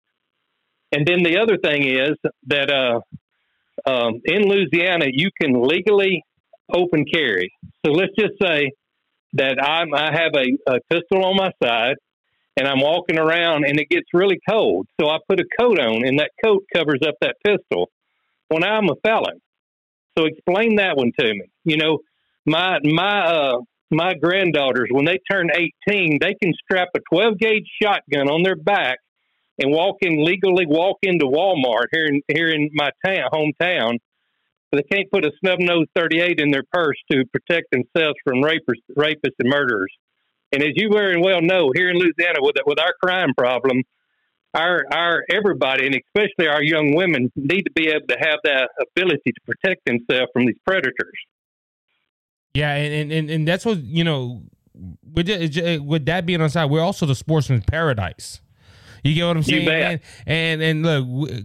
and 0.93 1.07
then 1.07 1.23
the 1.23 1.39
other 1.39 1.57
thing 1.57 1.85
is 1.87 2.17
that 2.49 2.73
uh, 2.73 3.01
um, 3.89 4.21
in 4.25 4.43
Louisiana 4.43 5.07
you 5.09 5.31
can 5.41 5.63
legally 5.63 6.23
open 6.73 7.05
carry. 7.05 7.53
So 7.85 7.93
let's 7.93 8.13
just 8.19 8.35
say 8.43 8.73
that 9.35 9.63
I'm, 9.63 9.95
I 9.95 10.11
have 10.13 10.33
a, 10.35 10.75
a 10.75 10.81
pistol 10.91 11.25
on 11.25 11.37
my 11.37 11.51
side 11.63 11.97
and 12.57 12.67
I'm 12.67 12.81
walking 12.81 13.19
around 13.19 13.65
and 13.67 13.79
it 13.79 13.89
gets 13.89 14.07
really 14.13 14.39
cold. 14.49 14.87
So 15.01 15.09
I 15.09 15.19
put 15.29 15.41
a 15.41 15.45
coat 15.61 15.79
on 15.79 16.07
and 16.07 16.19
that 16.19 16.31
coat 16.45 16.65
covers 16.75 17.01
up 17.07 17.15
that 17.21 17.37
pistol. 17.45 17.91
Now 18.51 18.79
I'm 18.79 18.89
a 18.89 18.97
felon. 19.03 19.41
So 20.19 20.25
explain 20.25 20.77
that 20.77 20.97
one 20.97 21.13
to 21.19 21.25
me. 21.35 21.43
You 21.65 21.77
know, 21.77 21.99
my, 22.47 22.79
my, 22.83 23.27
uh, 23.27 23.59
my 23.91 24.15
granddaughters, 24.15 24.89
when 24.91 25.05
they 25.05 25.19
turn 25.31 25.51
18, 25.55 26.19
they 26.21 26.35
can 26.43 26.53
strap 26.65 26.89
a 26.97 27.01
12 27.13 27.39
gauge 27.39 27.69
shotgun 27.81 28.29
on 28.29 28.43
their 28.43 28.57
back 28.57 28.99
and 29.59 29.73
walk 29.73 29.97
in 30.03 30.25
legally 30.25 30.67
walk 30.67 30.99
into 31.03 31.27
Walmart 31.27 31.87
here 31.93 32.07
in 32.07 32.23
here 32.29 32.49
in 32.49 32.71
my 32.73 32.91
town 33.05 33.29
hometown 33.33 33.99
But 34.71 34.83
they 34.83 34.97
can't 34.97 35.11
put 35.11 35.25
a 35.25 35.33
snub 35.41 35.59
nose 35.61 35.87
38 35.97 36.41
in 36.41 36.51
their 36.51 36.65
purse 36.73 36.97
to 37.11 37.25
protect 37.33 37.71
themselves 37.73 38.17
from 38.25 38.43
rapists, 38.43 38.85
rapists 38.97 39.39
and 39.39 39.49
murderers. 39.49 39.93
And 40.53 40.63
as 40.63 40.71
you 40.75 40.91
very 40.91 41.21
well 41.21 41.43
know, 41.43 41.73
here 41.75 41.91
in 41.91 41.97
Louisiana, 41.97 42.39
with 42.41 42.57
with 42.67 42.79
our 42.79 42.95
crime 43.03 43.35
problem, 43.37 43.83
our 44.55 44.85
our 44.93 45.25
everybody, 45.31 45.87
and 45.87 45.95
especially 45.95 46.49
our 46.49 46.63
young 46.63 46.95
women, 46.95 47.31
need 47.37 47.63
to 47.63 47.73
be 47.73 47.89
able 47.89 48.07
to 48.09 48.17
have 48.19 48.39
that 48.45 48.71
ability 48.81 49.33
to 49.33 49.41
protect 49.47 49.85
themselves 49.85 50.31
from 50.33 50.47
these 50.47 50.59
predators. 50.67 51.19
Yeah, 52.55 52.75
and 52.75 53.13
and, 53.13 53.31
and 53.31 53.49
that's 53.49 53.65
what 53.65 53.79
you 53.79 54.05
know. 54.05 54.43
With 55.13 55.29
with 55.83 56.07
that 56.07 56.25
being 56.25 56.41
on 56.41 56.51
side, 56.51 56.71
we're 56.71 56.83
also 56.83 57.05
the 57.05 57.17
sportsman's 57.17 57.65
paradise. 57.65 58.41
You 59.03 59.15
get 59.15 59.27
what 59.27 59.37
I'm 59.37 59.43
saying? 59.43 59.69
And, 59.69 60.01
and 60.27 60.63
and 60.63 60.83
look, 60.85 61.45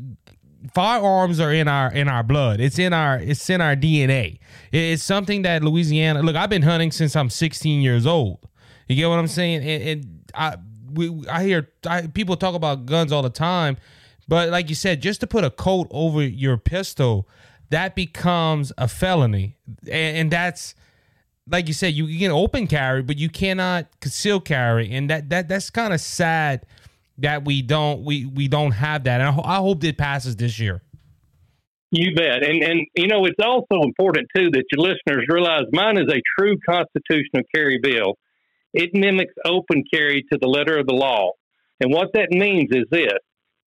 firearms 0.74 1.40
are 1.40 1.52
in 1.52 1.68
our 1.68 1.92
in 1.92 2.08
our 2.08 2.24
blood. 2.24 2.60
It's 2.60 2.80
in 2.80 2.94
our 2.94 3.20
it's 3.20 3.50
in 3.50 3.60
our 3.60 3.76
DNA. 3.76 4.40
It's 4.72 5.04
something 5.04 5.42
that 5.44 5.64
Louisiana. 5.64 6.22
Look, 6.22 6.36
I've 6.36 6.50
been 6.50 6.62
hunting 6.62 6.92
since 6.92 7.16
I'm 7.16 7.30
16 7.30 7.82
years 7.82 8.06
old. 8.06 8.48
You 8.88 8.96
get 8.96 9.08
what 9.08 9.20
I'm 9.20 9.28
saying? 9.28 9.64
And, 9.64 9.84
and 9.84 10.32
I 10.36 10.58
we 10.94 11.28
I 11.28 11.44
hear 11.44 11.70
I, 11.86 12.08
people 12.08 12.36
talk 12.36 12.56
about 12.56 12.86
guns 12.86 13.12
all 13.12 13.22
the 13.22 13.30
time, 13.30 13.78
but 14.28 14.50
like 14.50 14.70
you 14.70 14.76
said, 14.76 15.02
just 15.02 15.20
to 15.22 15.28
put 15.28 15.44
a 15.44 15.50
coat 15.50 15.88
over 15.92 16.22
your 16.24 16.58
pistol, 16.58 17.28
that 17.70 17.96
becomes 17.96 18.72
a 18.78 18.88
felony, 18.88 19.58
and, 19.84 20.18
and 20.18 20.32
that's 20.32 20.76
like 21.50 21.68
you 21.68 21.74
said, 21.74 21.94
you, 21.94 22.06
you 22.06 22.20
can 22.20 22.32
open 22.32 22.68
carry, 22.68 23.02
but 23.02 23.18
you 23.18 23.30
cannot 23.30 23.88
conceal 24.00 24.40
carry, 24.40 24.92
and 24.92 25.10
that 25.10 25.30
that 25.30 25.48
that's 25.48 25.70
kind 25.70 25.94
of 25.94 26.00
sad 26.00 26.66
that 27.18 27.46
we 27.46 27.62
don't 27.62 28.04
we 28.04 28.26
we 28.26 28.48
don't 28.48 28.72
have 28.72 29.04
that. 29.06 29.22
And 29.22 29.30
I, 29.30 29.56
I 29.56 29.58
hope 29.58 29.84
it 29.84 29.98
passes 29.98 30.36
this 30.36 30.60
year. 30.60 30.82
You 31.92 32.16
bet. 32.16 32.44
And 32.44 32.64
and 32.64 32.88
you 32.96 33.08
know 33.08 33.26
it's 33.26 33.40
also 33.44 33.84
important 33.84 34.28
too 34.36 34.50
that 34.52 34.64
your 34.72 34.88
listeners 34.88 35.26
realize 35.30 35.64
mine 35.72 35.98
is 35.98 36.12
a 36.12 36.22
true 36.38 36.58
constitutional 36.68 37.44
carry 37.54 37.80
bill. 37.82 38.18
It 38.74 38.92
mimics 38.94 39.34
open 39.46 39.84
carry 39.92 40.24
to 40.32 40.38
the 40.40 40.48
letter 40.48 40.78
of 40.78 40.88
the 40.88 40.94
law. 40.94 41.32
And 41.80 41.92
what 41.92 42.14
that 42.14 42.32
means 42.32 42.70
is 42.72 42.86
this: 42.90 43.20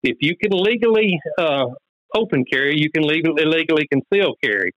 if 0.02 0.16
you 0.20 0.36
can 0.36 0.52
legally 0.52 1.18
uh, 1.38 1.66
open 2.14 2.44
carry, 2.50 2.78
you 2.78 2.90
can 2.90 3.04
legally 3.04 3.42
illegally 3.42 3.86
conceal 3.92 4.34
carry. 4.42 4.72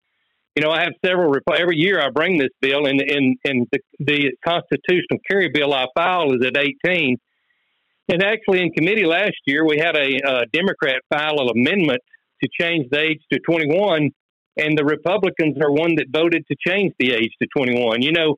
You 0.55 0.63
know, 0.63 0.71
I 0.71 0.81
have 0.81 0.93
several 1.05 1.33
every 1.55 1.77
year. 1.77 2.01
I 2.01 2.09
bring 2.09 2.37
this 2.37 2.49
bill, 2.61 2.85
and 2.85 3.01
and 3.01 3.37
and 3.45 3.67
the, 3.71 3.79
the 3.99 4.31
constitutional 4.45 5.19
carry 5.29 5.49
bill 5.49 5.73
I 5.73 5.85
file 5.95 6.33
is 6.33 6.45
at 6.45 6.57
eighteen 6.57 7.17
and 8.09 8.23
actually, 8.23 8.61
in 8.63 8.71
committee 8.71 9.05
last 9.05 9.37
year, 9.45 9.63
we 9.63 9.77
had 9.77 9.95
a, 9.95 10.17
a 10.25 10.45
Democrat 10.51 11.03
file 11.13 11.39
an 11.39 11.49
amendment 11.49 12.01
to 12.41 12.49
change 12.59 12.87
the 12.89 12.99
age 12.99 13.21
to 13.31 13.39
21, 13.39 14.09
and 14.57 14.77
the 14.77 14.83
Republicans 14.83 15.57
are 15.61 15.71
one 15.71 15.95
that 15.95 16.07
voted 16.11 16.43
to 16.47 16.57
change 16.67 16.91
the 16.97 17.11
age 17.11 17.31
to 17.39 17.47
21. 17.55 18.01
You 18.01 18.11
know, 18.11 18.37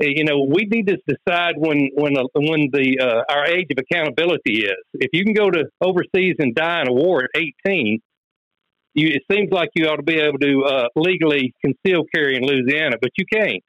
you 0.00 0.24
know, 0.24 0.46
we 0.48 0.66
need 0.66 0.86
to 0.88 0.96
decide 1.06 1.54
when 1.56 1.90
when 1.94 2.16
uh, 2.16 2.24
when 2.34 2.70
the 2.72 2.98
uh, 3.00 3.32
our 3.32 3.46
age 3.46 3.66
of 3.70 3.78
accountability 3.78 4.62
is. 4.64 4.82
If 4.94 5.10
you 5.12 5.24
can 5.24 5.34
go 5.34 5.50
to 5.50 5.64
overseas 5.80 6.36
and 6.38 6.54
die 6.54 6.82
in 6.82 6.88
a 6.88 6.92
war 6.92 7.24
at 7.24 7.30
18, 7.66 8.00
you, 8.94 9.08
it 9.08 9.22
seems 9.30 9.50
like 9.50 9.68
you 9.74 9.86
ought 9.86 9.96
to 9.96 10.02
be 10.02 10.18
able 10.18 10.38
to 10.38 10.64
uh, 10.64 10.84
legally 10.96 11.54
conceal 11.64 12.04
carry 12.14 12.36
in 12.36 12.44
Louisiana, 12.44 12.96
but 13.00 13.10
you 13.16 13.24
can't 13.30 13.62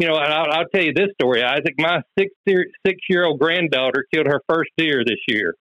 you 0.00 0.08
know, 0.08 0.14
I'll, 0.14 0.50
I'll, 0.50 0.68
tell 0.74 0.82
you 0.82 0.94
this 0.94 1.10
story, 1.20 1.42
Isaac. 1.42 1.74
My 1.76 2.00
six 2.18 2.30
year, 2.46 2.64
six 2.86 2.98
year 3.10 3.26
old 3.26 3.38
granddaughter 3.38 4.06
killed 4.12 4.28
her 4.28 4.40
first 4.48 4.70
deer 4.78 5.04
this 5.04 5.18
year. 5.28 5.54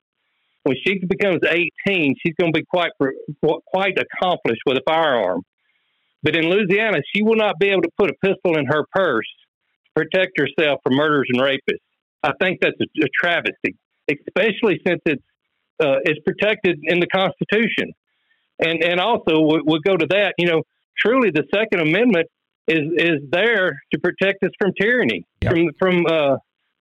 When 0.63 0.77
she 0.87 0.99
becomes 0.99 1.41
18, 1.43 2.17
she's 2.21 2.35
going 2.39 2.53
to 2.53 2.59
be 2.59 2.67
quite 2.67 2.91
quite 3.41 3.97
accomplished 3.99 4.61
with 4.67 4.77
a 4.77 4.83
firearm. 4.87 5.41
But 6.23 6.37
in 6.37 6.51
Louisiana, 6.51 6.99
she 7.15 7.23
will 7.23 7.37
not 7.37 7.59
be 7.59 7.71
able 7.71 7.83
to 7.83 7.91
put 7.97 8.11
a 8.11 8.15
pistol 8.23 8.59
in 8.59 8.67
her 8.67 8.85
purse 8.93 9.25
protect 9.97 10.39
herself 10.39 10.81
from 10.85 10.95
murderers 10.95 11.29
and 11.31 11.41
rapists. 11.41 11.81
I 12.23 12.33
think 12.41 12.61
that's 12.61 12.77
a, 12.81 13.05
a 13.05 13.09
travesty, 13.19 13.77
especially 14.11 14.81
since 14.87 15.01
it's 15.07 15.23
uh, 15.81 15.97
it's 16.05 16.21
protected 16.25 16.79
in 16.83 17.01
the 17.01 17.07
Constitution. 17.07 17.93
And 18.59 18.83
and 18.83 19.01
also 19.01 19.41
we'll, 19.41 19.61
we'll 19.65 19.81
go 19.81 19.97
to 19.97 20.07
that. 20.11 20.35
You 20.39 20.49
know, 20.49 20.63
truly, 20.99 21.31
the 21.31 21.45
Second 21.55 21.81
Amendment 21.81 22.27
is 22.69 22.83
is 22.97 23.31
there 23.31 23.81
to 23.93 24.01
protect 24.01 24.43
us 24.45 24.51
from 24.61 24.73
tyranny, 24.81 25.25
yep. 25.43 25.53
from 25.53 25.71
from 25.79 26.07
uh, 26.07 26.37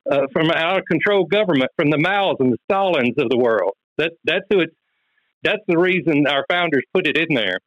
uh, 0.09 0.27
from 0.33 0.51
out 0.51 0.79
of 0.79 0.85
control 0.85 1.25
government, 1.25 1.71
from 1.75 1.89
the 1.89 1.97
Maos 1.97 2.37
and 2.39 2.53
the 2.53 2.57
Stalins 2.69 3.17
of 3.17 3.29
the 3.29 3.37
world. 3.37 3.73
That 3.97 4.11
that's 4.23 4.45
who 4.49 4.59
it's. 4.59 4.73
That's 5.43 5.61
the 5.67 5.77
reason 5.77 6.25
our 6.25 6.43
founders 6.49 6.81
put 6.91 7.05
it 7.05 7.17
in 7.19 7.35
there. 7.35 7.59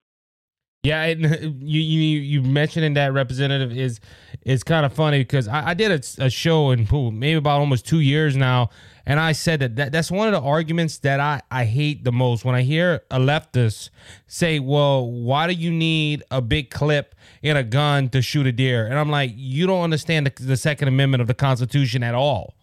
Yeah, 0.84 1.02
and 1.02 1.22
you 1.62 1.80
you 1.80 2.20
you 2.20 2.42
mentioning 2.42 2.94
that 2.94 3.12
representative 3.12 3.76
is 3.76 4.00
is 4.44 4.62
kind 4.62 4.86
of 4.86 4.92
funny 4.92 5.18
because 5.18 5.48
I, 5.48 5.70
I 5.70 5.74
did 5.74 5.90
a, 5.90 6.24
a, 6.24 6.30
show 6.30 6.70
in 6.70 6.86
maybe 6.90 7.34
about 7.34 7.58
almost 7.58 7.86
two 7.86 7.98
years 7.98 8.36
now, 8.36 8.70
and 9.04 9.18
I 9.18 9.32
said 9.32 9.60
that, 9.60 9.76
that 9.76 9.92
that's 9.92 10.10
one 10.10 10.28
of 10.28 10.40
the 10.40 10.46
arguments 10.46 10.98
that 10.98 11.18
I, 11.18 11.42
I 11.50 11.64
hate 11.64 12.04
the 12.04 12.12
most 12.12 12.44
when 12.44 12.54
I 12.54 12.62
hear 12.62 13.02
a 13.10 13.18
leftist 13.18 13.90
say, 14.28 14.60
well, 14.60 15.10
why 15.10 15.48
do 15.48 15.52
you 15.52 15.72
need 15.72 16.22
a 16.30 16.40
big 16.40 16.70
clip 16.70 17.16
in 17.42 17.56
a 17.56 17.64
gun 17.64 18.08
to 18.10 18.22
shoot 18.22 18.46
a 18.46 18.52
deer? 18.52 18.86
And 18.86 18.98
I'm 18.98 19.10
like, 19.10 19.32
you 19.34 19.66
don't 19.66 19.82
understand 19.82 20.26
the, 20.26 20.42
the 20.42 20.56
Second 20.56 20.86
Amendment 20.86 21.20
of 21.20 21.26
the 21.26 21.34
Constitution 21.34 22.04
at 22.04 22.14
all. 22.14 22.54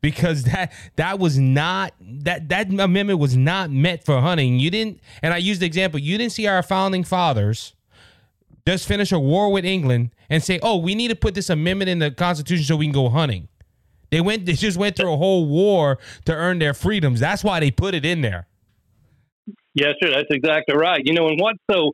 Because 0.00 0.44
that 0.44 0.72
that 0.96 1.18
was 1.18 1.38
not 1.38 1.94
that 2.00 2.48
that 2.48 2.68
amendment 2.68 3.18
was 3.18 3.36
not 3.36 3.70
meant 3.70 4.04
for 4.04 4.20
hunting. 4.20 4.58
You 4.58 4.70
didn't, 4.70 5.00
and 5.22 5.32
I 5.32 5.38
used 5.38 5.60
the 5.60 5.66
example. 5.66 6.00
You 6.00 6.18
didn't 6.18 6.32
see 6.32 6.46
our 6.46 6.62
founding 6.62 7.04
fathers 7.04 7.74
just 8.66 8.88
finish 8.88 9.12
a 9.12 9.18
war 9.18 9.52
with 9.52 9.64
England 9.64 10.10
and 10.28 10.42
say, 10.42 10.58
"Oh, 10.62 10.76
we 10.78 10.94
need 10.94 11.08
to 11.08 11.16
put 11.16 11.34
this 11.34 11.50
amendment 11.50 11.88
in 11.88 11.98
the 11.98 12.10
Constitution 12.10 12.64
so 12.64 12.76
we 12.76 12.86
can 12.86 12.92
go 12.92 13.08
hunting." 13.08 13.48
They 14.10 14.20
went. 14.20 14.46
They 14.46 14.54
just 14.54 14.78
went 14.78 14.96
through 14.96 15.12
a 15.12 15.16
whole 15.16 15.46
war 15.46 15.98
to 16.24 16.34
earn 16.34 16.58
their 16.58 16.74
freedoms. 16.74 17.20
That's 17.20 17.42
why 17.42 17.60
they 17.60 17.70
put 17.70 17.94
it 17.94 18.04
in 18.04 18.20
there. 18.20 18.46
Yes, 19.74 19.94
sir. 20.00 20.10
That's 20.10 20.30
exactly 20.30 20.76
right. 20.76 21.02
You 21.04 21.12
know, 21.12 21.28
and 21.28 21.38
what's 21.40 21.58
so 21.70 21.92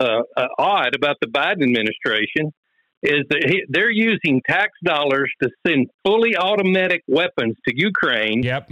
uh, 0.00 0.22
uh, 0.36 0.46
odd 0.58 0.94
about 0.94 1.16
the 1.20 1.26
Biden 1.26 1.62
administration 1.62 2.52
is 3.02 3.24
that 3.30 3.44
he, 3.46 3.64
they're 3.68 3.90
using 3.90 4.40
tax 4.48 4.70
dollars 4.84 5.30
to 5.42 5.48
send 5.66 5.88
fully 6.04 6.36
automatic 6.36 7.02
weapons 7.06 7.56
to 7.66 7.74
Ukraine. 7.74 8.42
Yep. 8.42 8.70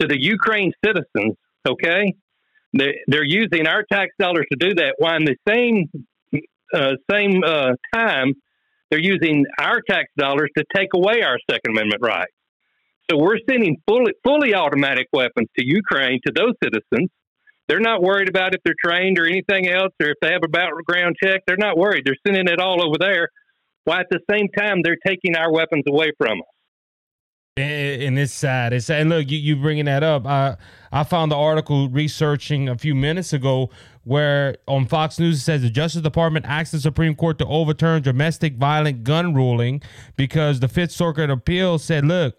To 0.00 0.06
the 0.06 0.20
Ukraine 0.20 0.72
citizens. 0.84 1.34
Okay. 1.68 2.14
They, 2.72 3.00
they're 3.06 3.24
using 3.24 3.66
our 3.66 3.84
tax 3.90 4.12
dollars 4.18 4.46
to 4.52 4.58
do 4.58 4.74
that. 4.74 4.94
While 4.98 5.16
in 5.16 5.24
the 5.24 5.36
same 5.48 5.90
uh, 6.74 6.92
same 7.10 7.42
uh, 7.44 7.72
time, 7.94 8.34
they're 8.90 9.00
using 9.00 9.44
our 9.58 9.80
tax 9.88 10.06
dollars 10.16 10.50
to 10.56 10.64
take 10.74 10.88
away 10.94 11.22
our 11.22 11.38
Second 11.50 11.72
Amendment 11.72 12.02
rights. 12.02 12.32
So 13.10 13.16
we're 13.16 13.38
sending 13.48 13.76
fully, 13.86 14.12
fully 14.22 14.54
automatic 14.54 15.06
weapons 15.12 15.48
to 15.58 15.66
Ukraine 15.66 16.20
to 16.26 16.32
those 16.34 16.52
citizens. 16.62 17.08
They're 17.68 17.80
not 17.80 18.02
worried 18.02 18.28
about 18.28 18.54
if 18.54 18.60
they're 18.64 18.74
trained 18.82 19.18
or 19.18 19.26
anything 19.26 19.68
else, 19.68 19.92
or 20.00 20.08
if 20.08 20.16
they 20.22 20.32
have 20.32 20.42
a 20.44 20.48
background 20.48 21.16
check. 21.22 21.42
They're 21.46 21.56
not 21.56 21.76
worried. 21.76 22.02
They're 22.04 22.16
sending 22.26 22.48
it 22.48 22.60
all 22.60 22.86
over 22.86 22.96
there. 22.98 23.28
While 23.88 24.00
at 24.00 24.06
the 24.10 24.20
same 24.30 24.48
time, 24.48 24.82
they're 24.82 24.98
taking 25.06 25.34
our 25.34 25.50
weapons 25.50 25.84
away 25.88 26.12
from 26.18 26.40
us. 26.40 26.46
and 27.56 28.18
it's 28.18 28.34
sad. 28.34 28.74
It's 28.74 28.84
sad. 28.84 29.00
And 29.00 29.08
look, 29.08 29.30
you, 29.30 29.38
you 29.38 29.56
bringing 29.56 29.86
that 29.86 30.02
up. 30.02 30.26
I 30.26 30.58
I 30.92 31.04
found 31.04 31.32
the 31.32 31.36
article 31.36 31.88
researching 31.88 32.68
a 32.68 32.76
few 32.76 32.94
minutes 32.94 33.32
ago 33.32 33.70
where 34.04 34.58
on 34.66 34.84
Fox 34.84 35.18
News 35.18 35.38
it 35.38 35.40
says 35.40 35.62
the 35.62 35.70
Justice 35.70 36.02
Department 36.02 36.44
asked 36.44 36.72
the 36.72 36.80
Supreme 36.80 37.14
Court 37.14 37.38
to 37.38 37.46
overturn 37.46 38.02
domestic 38.02 38.58
violent 38.58 39.04
gun 39.04 39.34
ruling 39.34 39.80
because 40.16 40.60
the 40.60 40.68
Fifth 40.68 40.92
Circuit 40.92 41.30
appeal 41.30 41.78
said, 41.78 42.04
look, 42.04 42.36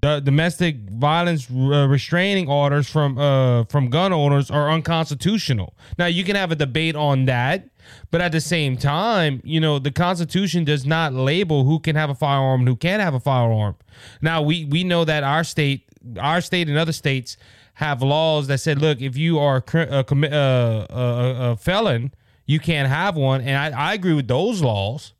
the 0.00 0.20
domestic 0.20 0.76
violence 0.90 1.50
uh, 1.50 1.86
restraining 1.88 2.48
orders 2.48 2.88
from 2.88 3.18
uh, 3.18 3.64
from 3.64 3.90
gun 3.90 4.12
owners 4.12 4.50
are 4.50 4.70
unconstitutional. 4.70 5.74
Now 5.98 6.06
you 6.06 6.24
can 6.24 6.36
have 6.36 6.50
a 6.50 6.56
debate 6.56 6.96
on 6.96 7.26
that, 7.26 7.68
but 8.10 8.20
at 8.20 8.32
the 8.32 8.40
same 8.40 8.76
time, 8.76 9.40
you 9.44 9.60
know 9.60 9.78
the 9.78 9.90
Constitution 9.90 10.64
does 10.64 10.86
not 10.86 11.12
label 11.12 11.64
who 11.64 11.78
can 11.80 11.96
have 11.96 12.10
a 12.10 12.14
firearm 12.14 12.60
and 12.60 12.68
who 12.68 12.76
can't 12.76 13.02
have 13.02 13.14
a 13.14 13.20
firearm. 13.20 13.76
Now 14.22 14.42
we 14.42 14.64
we 14.64 14.84
know 14.84 15.04
that 15.04 15.24
our 15.24 15.44
state, 15.44 15.86
our 16.18 16.40
state 16.40 16.68
and 16.68 16.78
other 16.78 16.92
states 16.92 17.36
have 17.74 18.02
laws 18.02 18.48
that 18.48 18.58
said, 18.58 18.80
look, 18.80 19.00
if 19.00 19.16
you 19.16 19.38
are 19.38 19.62
a, 19.72 20.04
a, 20.10 20.26
a, 20.34 21.50
a 21.52 21.56
felon, 21.56 22.12
you 22.44 22.58
can't 22.58 22.88
have 22.88 23.16
one, 23.16 23.40
and 23.40 23.56
I, 23.56 23.90
I 23.90 23.94
agree 23.94 24.14
with 24.14 24.26
those 24.26 24.62
laws. 24.62 25.12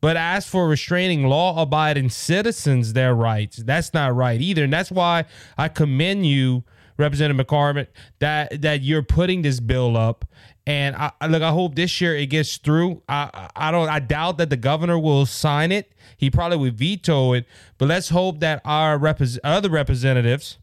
But 0.00 0.16
as 0.16 0.46
for 0.46 0.68
restraining 0.68 1.24
law 1.24 1.60
abiding 1.60 2.10
citizens 2.10 2.92
their 2.92 3.14
rights, 3.14 3.56
that's 3.56 3.92
not 3.92 4.14
right 4.14 4.40
either. 4.40 4.64
And 4.64 4.72
that's 4.72 4.90
why 4.90 5.24
I 5.56 5.68
commend 5.68 6.26
you, 6.26 6.64
Representative 6.96 7.46
McCormick, 7.46 7.88
that 8.18 8.62
that 8.62 8.82
you're 8.82 9.02
putting 9.02 9.42
this 9.42 9.60
bill 9.60 9.96
up. 9.96 10.24
And 10.66 10.94
I, 10.96 11.12
look, 11.26 11.42
I 11.42 11.50
hope 11.50 11.74
this 11.74 12.00
year 12.00 12.14
it 12.14 12.26
gets 12.26 12.58
through. 12.58 13.02
I 13.08 13.48
I 13.56 13.70
don't 13.70 13.88
I 13.88 14.00
doubt 14.00 14.38
that 14.38 14.50
the 14.50 14.56
governor 14.56 14.98
will 14.98 15.26
sign 15.26 15.72
it. 15.72 15.92
He 16.16 16.30
probably 16.30 16.58
would 16.58 16.76
veto 16.76 17.32
it. 17.32 17.46
But 17.78 17.88
let's 17.88 18.10
hope 18.10 18.40
that 18.40 18.60
our 18.64 18.98
repres- 18.98 19.38
other 19.42 19.70
representatives 19.70 20.58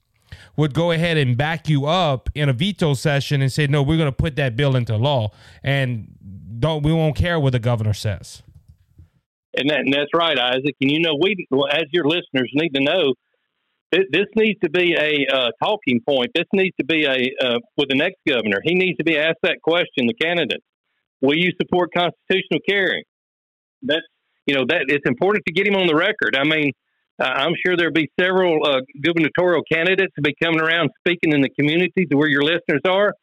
would 0.57 0.73
go 0.73 0.91
ahead 0.91 1.17
and 1.17 1.37
back 1.37 1.67
you 1.67 1.85
up 1.85 2.29
in 2.35 2.49
a 2.49 2.53
veto 2.53 2.93
session 2.93 3.41
and 3.41 3.51
say, 3.51 3.67
no, 3.67 3.81
we're 3.81 3.97
going 3.97 4.07
to 4.07 4.15
put 4.15 4.35
that 4.35 4.55
bill 4.55 4.75
into 4.75 4.95
law, 4.95 5.31
and 5.63 6.07
don't 6.59 6.83
we 6.83 6.93
won't 6.93 7.15
care 7.15 7.39
what 7.39 7.51
the 7.51 7.59
governor 7.59 7.93
says. 7.93 8.41
And, 9.57 9.69
that, 9.69 9.79
and 9.79 9.93
that's 9.93 10.11
right, 10.13 10.37
Isaac. 10.37 10.75
And 10.81 10.91
you 10.91 10.99
know, 10.99 11.15
we 11.19 11.47
as 11.71 11.85
your 11.91 12.05
listeners 12.05 12.51
need 12.53 12.73
to 12.75 12.81
know, 12.81 13.13
this, 13.91 14.25
needs 14.35 14.59
to 14.63 14.69
be 14.69 14.95
a 14.95 15.25
uh, 15.33 15.49
talking 15.63 16.01
point. 16.07 16.31
This 16.35 16.45
needs 16.53 16.75
to 16.79 16.85
be 16.85 17.05
a 17.05 17.45
uh, 17.45 17.59
with 17.77 17.89
the 17.89 17.95
next 17.95 18.17
governor. 18.27 18.59
He 18.63 18.75
needs 18.75 18.97
to 18.97 19.03
be 19.03 19.17
asked 19.17 19.39
that 19.43 19.59
question. 19.63 20.07
The 20.07 20.13
candidate, 20.13 20.61
will 21.21 21.37
you 21.37 21.51
support 21.61 21.91
constitutional 21.95 22.59
carry? 22.67 23.05
That's 23.81 24.05
you 24.45 24.55
know 24.55 24.65
that 24.67 24.85
it's 24.87 25.07
important 25.07 25.45
to 25.47 25.53
get 25.53 25.67
him 25.67 25.75
on 25.75 25.87
the 25.87 25.95
record. 25.95 26.35
I 26.37 26.43
mean, 26.43 26.71
I'm 27.19 27.53
sure 27.65 27.77
there'll 27.77 27.93
be 27.93 28.09
several 28.19 28.59
uh, 28.65 28.81
gubernatorial 29.01 29.63
candidates 29.71 30.13
to 30.15 30.21
be 30.21 30.35
coming 30.41 30.59
around 30.59 30.89
speaking 30.99 31.31
in 31.31 31.41
the 31.41 31.49
communities 31.57 32.07
where 32.11 32.27
your 32.27 32.43
listeners 32.43 32.81
are. 32.87 33.13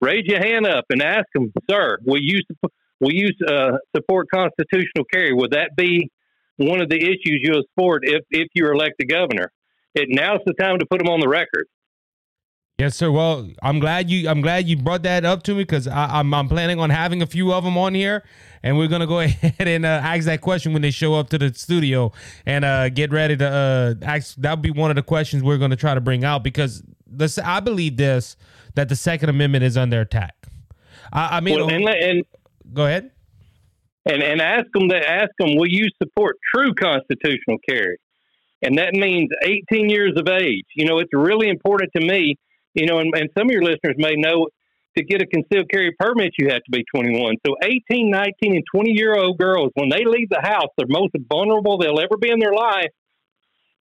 Raise 0.00 0.24
your 0.26 0.40
hand 0.40 0.66
up 0.66 0.84
and 0.90 1.00
ask 1.00 1.26
them, 1.34 1.52
sir, 1.70 1.96
will 2.04 2.20
you 2.20 2.40
will 3.02 3.12
you 3.12 3.28
uh, 3.46 3.72
support 3.94 4.28
constitutional 4.32 5.04
carry? 5.12 5.32
Would 5.34 5.50
that 5.50 5.72
be 5.76 6.10
one 6.56 6.80
of 6.80 6.88
the 6.88 6.96
issues 6.96 7.40
you'll 7.42 7.64
support 7.74 8.04
if, 8.06 8.22
if 8.30 8.48
you're 8.54 8.72
elected 8.72 9.10
governor? 9.10 9.52
It 9.94 10.08
now's 10.08 10.40
the 10.46 10.54
time 10.54 10.78
to 10.78 10.86
put 10.86 10.98
them 10.98 11.08
on 11.08 11.20
the 11.20 11.28
record. 11.28 11.66
Yes, 12.78 12.96
sir. 12.96 13.10
Well, 13.10 13.48
I'm 13.62 13.80
glad 13.80 14.08
you 14.08 14.28
I'm 14.28 14.40
glad 14.40 14.66
you 14.66 14.76
brought 14.76 15.02
that 15.02 15.24
up 15.24 15.42
to 15.44 15.52
me 15.52 15.62
because 15.62 15.86
I'm 15.86 16.32
I'm 16.32 16.48
planning 16.48 16.80
on 16.80 16.88
having 16.88 17.20
a 17.20 17.26
few 17.26 17.52
of 17.52 17.64
them 17.64 17.76
on 17.76 17.94
here, 17.94 18.24
and 18.62 18.78
we're 18.78 18.88
gonna 18.88 19.06
go 19.06 19.20
ahead 19.20 19.68
and 19.68 19.84
uh, 19.84 20.00
ask 20.02 20.24
that 20.24 20.40
question 20.40 20.72
when 20.72 20.80
they 20.80 20.90
show 20.90 21.14
up 21.14 21.28
to 21.30 21.38
the 21.38 21.52
studio 21.52 22.12
and 22.46 22.64
uh, 22.64 22.88
get 22.88 23.12
ready 23.12 23.36
to 23.36 23.46
uh, 23.46 23.94
ask. 24.02 24.36
That'll 24.36 24.56
be 24.56 24.70
one 24.70 24.90
of 24.90 24.96
the 24.96 25.02
questions 25.02 25.42
we're 25.42 25.58
gonna 25.58 25.76
try 25.76 25.94
to 25.94 26.00
bring 26.00 26.24
out 26.24 26.42
because 26.42 26.82
this 27.06 27.36
I 27.36 27.60
believe 27.60 27.98
this 27.98 28.36
that 28.74 28.88
the 28.88 28.96
Second 28.96 29.28
Amendment 29.28 29.64
is 29.64 29.76
under 29.76 30.00
attack. 30.00 30.34
I, 31.12 31.36
I 31.36 31.40
mean, 31.40 31.56
well, 31.56 31.68
and, 31.68 31.88
and 31.88 32.24
go 32.72 32.86
ahead 32.86 33.10
and 34.06 34.22
and 34.22 34.40
ask 34.40 34.66
them 34.74 34.88
to 34.88 34.96
ask 34.96 35.30
them, 35.38 35.56
will 35.56 35.68
you 35.68 35.88
support 36.02 36.36
true 36.54 36.74
constitutional 36.74 37.58
carry? 37.68 37.96
And 38.62 38.78
that 38.78 38.94
means 38.94 39.30
18 39.42 39.88
years 39.88 40.12
of 40.16 40.28
age. 40.28 40.66
You 40.76 40.86
know, 40.86 40.98
it's 40.98 41.10
really 41.12 41.48
important 41.48 41.90
to 41.96 42.06
me 42.06 42.36
you 42.74 42.86
know, 42.86 42.98
and, 42.98 43.12
and 43.14 43.28
some 43.36 43.48
of 43.48 43.52
your 43.52 43.62
listeners 43.62 43.96
may 43.98 44.14
know 44.16 44.48
to 44.96 45.04
get 45.04 45.22
a 45.22 45.26
concealed 45.26 45.70
carry 45.70 45.94
permit, 45.98 46.32
you 46.38 46.48
have 46.50 46.62
to 46.64 46.70
be 46.70 46.84
21. 46.94 47.36
So 47.46 47.54
18, 47.62 48.10
19, 48.10 48.56
and 48.56 48.64
20 48.74 48.90
year 48.92 49.16
old 49.16 49.38
girls, 49.38 49.70
when 49.74 49.88
they 49.88 50.04
leave 50.04 50.28
the 50.28 50.42
house, 50.42 50.68
they're 50.76 50.86
most 50.88 51.12
vulnerable 51.30 51.78
they'll 51.78 52.00
ever 52.00 52.16
be 52.20 52.30
in 52.30 52.38
their 52.38 52.52
life. 52.52 52.90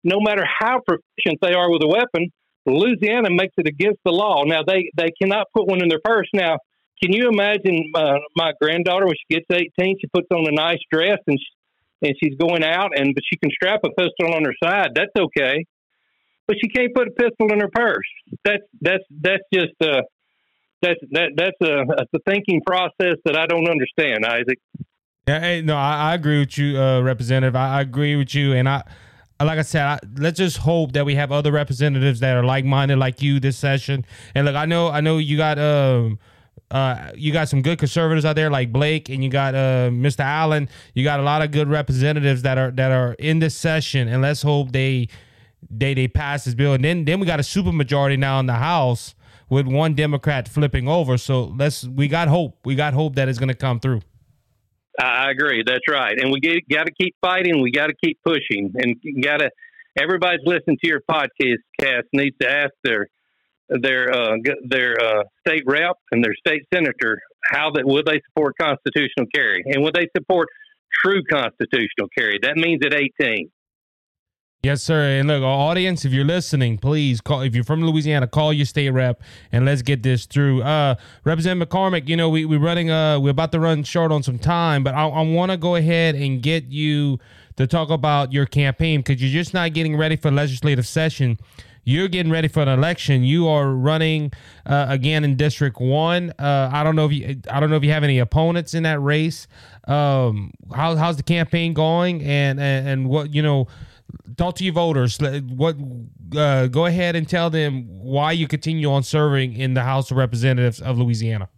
No 0.05 0.21
matter 0.21 0.45
how 0.47 0.81
proficient 0.87 1.41
they 1.43 1.53
are 1.53 1.71
with 1.71 1.83
a 1.83 1.89
weapon, 1.89 2.31
Louisiana 2.65 3.29
makes 3.31 3.55
it 3.59 3.67
against 3.67 3.99
the 4.05 4.13
law. 4.13 4.45
Now, 4.45 4.63
they, 4.67 4.91
they 4.97 5.11
cannot 5.21 5.47
put 5.55 5.67
one 5.67 5.83
in 5.83 5.89
their 5.89 6.01
purse. 6.03 6.29
Now, 6.33 6.59
can 7.03 7.13
you 7.13 7.29
imagine 7.29 7.93
uh, 7.95 8.19
my 8.37 8.53
granddaughter 8.61 9.07
when 9.07 9.15
she 9.17 9.37
gets 9.37 9.47
18, 9.51 9.97
she 10.01 10.07
puts 10.13 10.29
on 10.31 10.47
a 10.47 10.53
nice 10.53 10.81
dress 10.93 11.19
and, 11.27 11.39
she, 11.39 12.09
and 12.09 12.15
she's 12.23 12.37
going 12.39 12.63
out, 12.65 12.91
and 12.97 13.15
but 13.15 13.25
she 13.31 13.39
can 13.39 13.51
strap 13.51 13.81
a 13.85 13.89
pistol 13.91 14.35
on 14.35 14.45
her 14.45 14.55
side. 14.63 14.91
That's 14.95 15.13
okay 15.19 15.65
but 16.51 16.57
she 16.61 16.69
can't 16.69 16.93
put 16.93 17.07
a 17.07 17.13
pistol 17.13 17.53
in 17.53 17.61
her 17.61 17.71
purse. 17.73 18.11
That's 18.45 18.65
that's 18.81 19.05
that's 19.09 19.45
just 19.55 19.73
uh 19.81 20.03
that's 20.83 20.99
that 21.13 21.31
that's 21.37 21.57
a, 21.63 21.85
a 22.13 22.19
thinking 22.29 22.61
process 22.67 23.19
that 23.25 23.37
I 23.37 23.47
don't 23.47 23.69
understand, 23.69 24.27
Isaac. 24.27 24.59
Yeah, 25.29 25.39
hey, 25.39 25.63
no, 25.63 25.77
I, 25.77 26.11
I, 26.11 26.15
agree 26.15 26.41
with 26.41 26.59
you, 26.59 26.77
uh, 26.77 27.03
Representative. 27.03 27.55
I, 27.55 27.77
I, 27.77 27.81
agree 27.83 28.17
with 28.17 28.35
you, 28.35 28.55
and 28.55 28.69
I, 28.69 28.83
like 29.39 29.61
I 29.61 29.63
said, 29.63 29.83
I, 29.83 29.99
let's 30.17 30.39
just 30.39 30.57
hope 30.57 30.93
that 30.93 31.05
we 31.07 31.15
have 31.15 31.31
other 31.31 31.53
representatives 31.53 32.19
that 32.19 32.37
are 32.37 32.43
like-minded 32.43 32.99
like 32.99 33.23
you 33.23 33.39
this 33.39 33.57
session. 33.57 34.05
And 34.35 34.47
look, 34.47 34.57
I 34.57 34.65
know, 34.65 34.89
I 34.89 35.01
know 35.01 35.19
you 35.19 35.37
got 35.37 35.59
um. 35.59 36.19
Uh, 36.71 37.11
you 37.17 37.33
got 37.33 37.49
some 37.49 37.63
good 37.63 37.79
conservatives 37.79 38.25
out 38.25 38.37
there 38.37 38.51
like 38.51 38.73
Blake, 38.73 39.09
and 39.09 39.25
you 39.25 39.31
got 39.31 39.55
uh, 39.55 39.91
Mr. 39.91 40.21
Allen. 40.21 40.69
You 40.95 41.03
got 41.03 41.19
a 41.19 41.23
lot 41.25 41.43
of 41.43 41.51
good 41.51 41.69
representatives 41.69 42.43
that 42.43 42.59
are 42.59 42.71
that 42.73 42.93
are 42.93 43.15
in 43.15 43.41
this 43.41 43.57
session, 43.57 44.07
and 44.07 44.23
let's 44.23 44.43
hope 44.43 44.71
they 44.71 45.09
they 45.69 45.95
they 45.95 46.07
pass 46.07 46.45
this 46.45 46.55
bill, 46.55 46.75
and 46.75 46.85
then 46.85 47.05
then 47.05 47.19
we 47.19 47.27
got 47.27 47.41
a 47.41 47.43
super 47.43 47.73
majority 47.73 48.17
now 48.17 48.39
in 48.39 48.47
the 48.47 48.55
House 48.55 49.15
with 49.49 49.67
one 49.67 49.95
Democrat 49.95 50.49
flipping 50.49 50.87
over. 50.87 51.19
So 51.19 51.45
let's 51.45 51.85
we 51.85 52.07
got 52.07 52.29
hope. 52.29 52.59
We 52.65 52.77
got 52.77 52.95
hope 52.95 53.17
that 53.17 53.29
it's 53.29 53.39
going 53.39 53.49
to 53.49 53.55
come 53.55 53.81
through. 53.81 54.03
I 54.99 55.31
agree. 55.31 55.65
That's 55.67 55.89
right, 55.91 56.19
and 56.21 56.31
we 56.31 56.41
got 56.71 56.87
to 56.87 56.93
keep 56.93 57.17
fighting. 57.21 57.61
We 57.63 57.73
got 57.73 57.89
to 57.89 57.95
keep 58.03 58.19
pushing, 58.25 58.73
and 58.77 58.97
got 59.23 59.39
to. 59.39 59.51
Everybody's 60.01 60.41
listening 60.45 60.79
to 60.85 60.89
your 60.89 61.01
podcast. 61.11 61.57
Cast 61.81 62.07
needs 62.13 62.37
to 62.41 62.49
ask 62.49 62.71
their 62.85 63.09
their 63.71 64.13
uh, 64.13 64.37
their 64.69 64.97
uh, 65.01 65.23
state 65.47 65.63
rep 65.67 65.97
and 66.11 66.25
their 66.25 66.35
state 66.47 66.63
senator 66.73 67.19
how 67.45 67.71
that 67.71 67.87
will 67.87 68.03
they 68.05 68.21
support 68.29 68.55
constitutional 68.61 69.27
carry, 69.35 69.63
and 69.67 69.83
will 69.83 69.93
they 69.93 70.07
support 70.17 70.49
true 71.03 71.23
constitutional 71.25 72.09
carry? 72.17 72.39
That 72.43 72.57
means 72.57 72.81
at 72.85 72.95
eighteen. 72.95 73.51
Yes, 74.63 74.83
sir. 74.83 75.19
And 75.19 75.27
look, 75.27 75.43
audience, 75.43 76.05
if 76.05 76.13
you're 76.13 76.23
listening, 76.23 76.77
please 76.77 77.23
call. 77.23 77.41
If 77.41 77.55
you're 77.55 77.65
from 77.65 77.83
Louisiana, 77.83 78.27
call 78.27 78.53
your 78.53 78.67
state 78.67 78.91
rep 78.91 79.23
and 79.53 79.65
let's 79.65 79.81
get 79.81 80.03
this 80.03 80.27
through. 80.27 80.63
Uh, 80.63 80.97
Representative 81.25 81.67
McCormick, 81.67 82.09
you 82.09 82.17
know 82.17 82.29
we 82.29 82.45
we're 82.45 82.61
running. 82.61 82.91
Uh, 82.91 83.19
we're 83.19 83.31
about 83.31 83.53
to 83.53 83.61
run 83.61 83.85
short 83.85 84.13
on 84.13 84.23
some 84.23 84.39
time, 84.39 84.85
but 84.85 84.95
I, 84.95 85.09
I 85.09 85.23
want 85.23 85.51
to 85.51 85.57
go 85.57 85.77
ahead 85.77 86.15
and 86.15 86.43
get 86.43 86.65
you 86.67 87.19
to 87.57 87.67
talk 87.67 87.89
about 87.89 88.35
your 88.35 88.45
campaign 88.45 89.01
because 89.01 89.23
you're 89.23 89.33
just 89.33 89.55
not 89.55 89.73
getting 89.73 89.97
ready 89.97 90.17
for 90.17 90.31
legislative 90.31 90.87
session. 90.87 91.39
You're 91.91 92.09
getting 92.09 92.31
ready 92.31 92.49
for 92.49 92.61
an 92.63 92.69
election. 92.69 93.25
You 93.25 93.49
are 93.49 93.71
running 93.73 94.33
uh, 94.65 94.87
again 94.89 95.25
in 95.25 95.37
District 95.37 95.81
One. 95.81 96.33
Uh, 96.39 96.71
I 96.73 96.85
don't 96.85 96.95
know 96.95 97.07
if 97.07 97.13
you. 97.13 97.41
I 97.51 97.59
don't 97.59 97.69
know 97.69 97.77
if 97.77 97.85
you 97.85 97.91
have 97.91 98.05
any 98.05 98.21
opponents 98.21 98.75
in 98.75 98.85
that 98.85 99.01
race. 99.01 99.49
Um, 99.89 100.53
how, 100.73 100.95
how's 100.95 101.17
the 101.17 101.25
campaign 101.25 101.75
going? 101.75 102.23
And, 102.23 102.61
and 102.61 102.89
and 102.89 103.09
what 103.09 103.35
you 103.35 103.43
know 103.43 103.67
talk 104.37 104.55
to 104.57 104.65
your 104.65 104.75
voters. 104.75 105.19
What? 105.19 105.77
Uh, 106.37 106.69
go 106.69 106.87
ahead 106.87 107.17
and 107.17 107.29
tell 107.29 107.51
them 107.51 107.87
why 107.89 108.31
you 108.33 108.47
continue 108.47 108.91
on 108.91 109.03
serving 109.03 109.55
in 109.55 109.75
the 109.75 109.83
House 109.83 110.13
of 110.13 110.17
Representatives 110.17 110.81
of 110.81 110.97
Louisiana. 110.97 111.49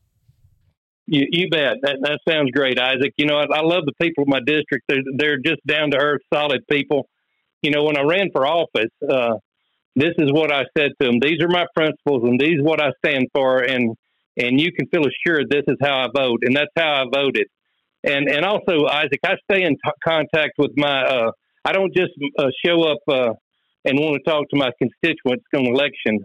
You, 1.06 1.26
you 1.30 1.50
bet. 1.50 1.74
That, 1.82 1.98
that 2.00 2.20
sounds 2.26 2.52
great, 2.52 2.78
Isaac. 2.78 3.12
You 3.18 3.26
know, 3.26 3.36
I, 3.36 3.44
I 3.52 3.60
love 3.60 3.84
the 3.84 3.92
people 4.00 4.22
of 4.22 4.28
my 4.28 4.40
district. 4.40 4.84
They're, 4.88 5.02
they're 5.16 5.36
just 5.36 5.60
down 5.66 5.90
to 5.90 5.98
earth, 5.98 6.22
solid 6.32 6.66
people. 6.70 7.06
You 7.60 7.70
know, 7.70 7.84
when 7.84 7.98
I 7.98 8.02
ran 8.02 8.30
for 8.32 8.46
office, 8.46 8.90
uh, 9.06 9.34
this 9.94 10.14
is 10.18 10.32
what 10.32 10.52
I 10.52 10.62
said 10.76 10.90
to 11.00 11.06
them. 11.06 11.18
These 11.20 11.42
are 11.42 11.48
my 11.48 11.66
principles, 11.74 12.24
and 12.24 12.40
these 12.40 12.60
what 12.60 12.80
I 12.80 12.90
stand 13.04 13.28
for. 13.34 13.62
And 13.62 13.96
and 14.36 14.60
you 14.60 14.72
can 14.72 14.88
feel 14.88 15.02
assured 15.02 15.50
this 15.50 15.64
is 15.68 15.76
how 15.80 16.04
I 16.04 16.06
vote, 16.14 16.40
and 16.42 16.56
that's 16.56 16.72
how 16.76 17.02
I 17.02 17.04
voted. 17.12 17.46
And 18.04 18.28
and 18.28 18.44
also, 18.44 18.86
Isaac, 18.86 19.20
I 19.24 19.34
stay 19.50 19.62
in 19.62 19.72
t- 19.74 19.98
contact 20.04 20.52
with 20.58 20.72
my 20.76 21.02
uh, 21.02 21.32
I 21.64 21.72
don't 21.72 21.94
just 21.94 22.12
uh, 22.38 22.48
show 22.64 22.82
up 22.82 22.98
uh, 23.08 23.34
and 23.84 23.98
want 23.98 24.20
to 24.24 24.30
talk 24.30 24.48
to 24.50 24.56
my 24.56 24.70
constituents 24.78 25.44
on 25.54 25.66
election 25.66 26.20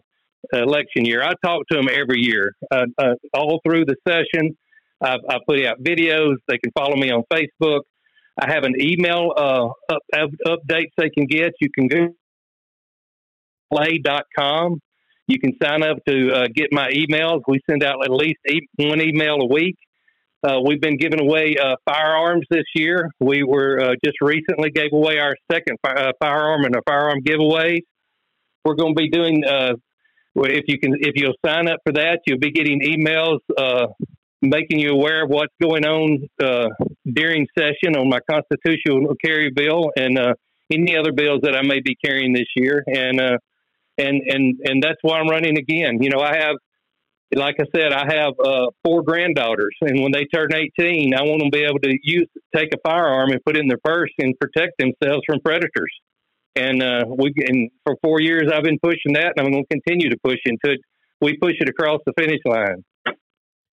election 0.54 1.06
year. 1.06 1.22
I 1.24 1.34
talk 1.44 1.68
to 1.72 1.78
them 1.78 1.88
every 1.92 2.22
year, 2.22 2.54
uh, 2.72 2.86
uh, 2.98 3.16
all 3.34 3.60
through 3.66 3.86
the 3.86 3.96
session. 4.08 4.56
I, 5.02 5.18
I 5.30 5.38
put 5.48 5.64
out 5.66 5.84
videos. 5.84 6.36
They 6.48 6.58
can 6.58 6.72
follow 6.72 6.96
me 6.96 7.12
on 7.12 7.24
Facebook. 7.32 7.82
I 8.40 8.52
have 8.52 8.64
an 8.64 8.76
email 8.80 9.34
uh, 9.36 9.68
up, 9.94 10.02
up, 10.16 10.30
updates 10.48 10.92
they 10.98 11.10
can 11.10 11.26
get. 11.26 11.54
You 11.60 11.70
can 11.72 11.88
go 11.88 12.08
play.com. 13.72 14.80
You 15.28 15.40
can 15.40 15.54
sign 15.62 15.84
up 15.84 15.98
to 16.08 16.32
uh, 16.34 16.46
get 16.56 16.68
my 16.72 16.90
emails. 16.90 17.42
We 17.48 17.60
send 17.70 17.84
out 17.84 17.98
at 18.04 18.10
least 18.10 18.40
one 18.78 19.02
email 19.02 19.36
a 19.42 19.48
week. 19.48 19.76
Uh, 20.44 20.60
we've 20.66 20.80
been 20.80 20.98
giving 20.98 21.20
away 21.20 21.56
uh, 21.62 21.76
firearms 21.86 22.46
this 22.50 22.64
year. 22.76 23.10
We 23.20 23.44
were 23.44 23.80
uh, 23.82 23.94
just 24.06 24.18
recently 24.22 24.70
gave 24.70 24.94
away 24.94 25.18
our 25.18 25.36
second 25.52 25.78
fi- 25.82 25.94
uh, 25.94 26.12
firearm 26.22 26.64
and 26.64 26.76
a 26.76 26.82
firearm 26.88 27.22
giveaway. 27.22 27.80
We're 28.64 28.76
going 28.76 28.96
to 28.96 29.02
be 29.02 29.10
doing. 29.10 29.44
Uh, 29.44 29.74
if 30.36 30.66
you 30.68 30.80
can, 30.80 30.94
if 31.00 31.14
you'll 31.16 31.34
sign 31.44 31.68
up 31.68 31.80
for 31.84 31.94
that, 31.94 32.20
you'll 32.28 32.40
be 32.40 32.52
getting 32.52 32.82
emails 32.82 33.40
making 34.44 34.80
you 34.80 34.92
aware 34.92 35.24
of 35.24 35.32
what's 35.32 35.54
going 35.60 35.84
on 35.84 36.28
during 37.12 37.48
session 37.58 37.98
on 37.98 38.08
my 38.08 38.20
constitutional 38.30 39.16
carry 39.26 39.50
bill 39.50 39.90
and 39.98 40.20
any 40.72 40.96
other 40.96 41.12
bills 41.12 41.40
that 41.42 41.56
I 41.56 41.64
may 41.64 41.82
be 41.84 41.96
carrying 41.96 42.34
this 42.34 42.46
year. 42.56 42.84
And 42.86 43.20
and 43.98 44.22
and 44.26 44.56
and 44.64 44.84
that's 44.84 45.00
why 45.02 45.20
I'm 45.20 45.28
running 45.28 45.58
again. 45.58 46.02
You 46.02 46.10
know, 46.10 46.20
I 46.20 46.38
have 46.38 46.56
like 47.36 47.56
I 47.60 47.66
said, 47.76 47.92
I 47.92 48.06
have 48.16 48.34
uh, 48.44 48.68
four 48.86 49.04
granddaughters, 49.04 49.76
and 49.82 50.02
when 50.02 50.14
they 50.14 50.26
turn 50.34 50.54
18, 50.54 51.14
I 51.14 51.24
want 51.24 51.42
them 51.42 51.52
to 51.52 51.58
be 51.58 51.64
able 51.66 51.80
to 51.80 51.98
use 52.04 52.28
take 52.56 52.70
a 52.74 52.78
firearm 52.86 53.32
and 53.32 53.44
put 53.44 53.58
it 53.58 53.62
in 53.62 53.68
their 53.68 53.80
purse 53.84 54.12
and 54.20 54.34
protect 54.40 54.74
themselves 54.80 55.24
from 55.26 55.40
predators. 55.42 55.92
And 56.56 56.82
uh, 56.82 57.04
we 57.08 57.34
and 57.38 57.70
for 57.84 57.96
four 58.02 58.22
years, 58.22 58.52
I've 58.54 58.64
been 58.64 58.80
pushing 58.82 59.14
that, 59.14 59.34
and 59.36 59.46
I'm 59.46 59.52
going 59.52 59.66
to 59.70 59.82
continue 59.82 60.10
to 60.10 60.18
push 60.24 60.40
until 60.46 60.76
we 61.22 61.38
push 61.38 61.56
it 61.60 61.70
across 61.70 62.00
the 62.06 62.14
finish 62.18 62.40
line. 62.46 62.84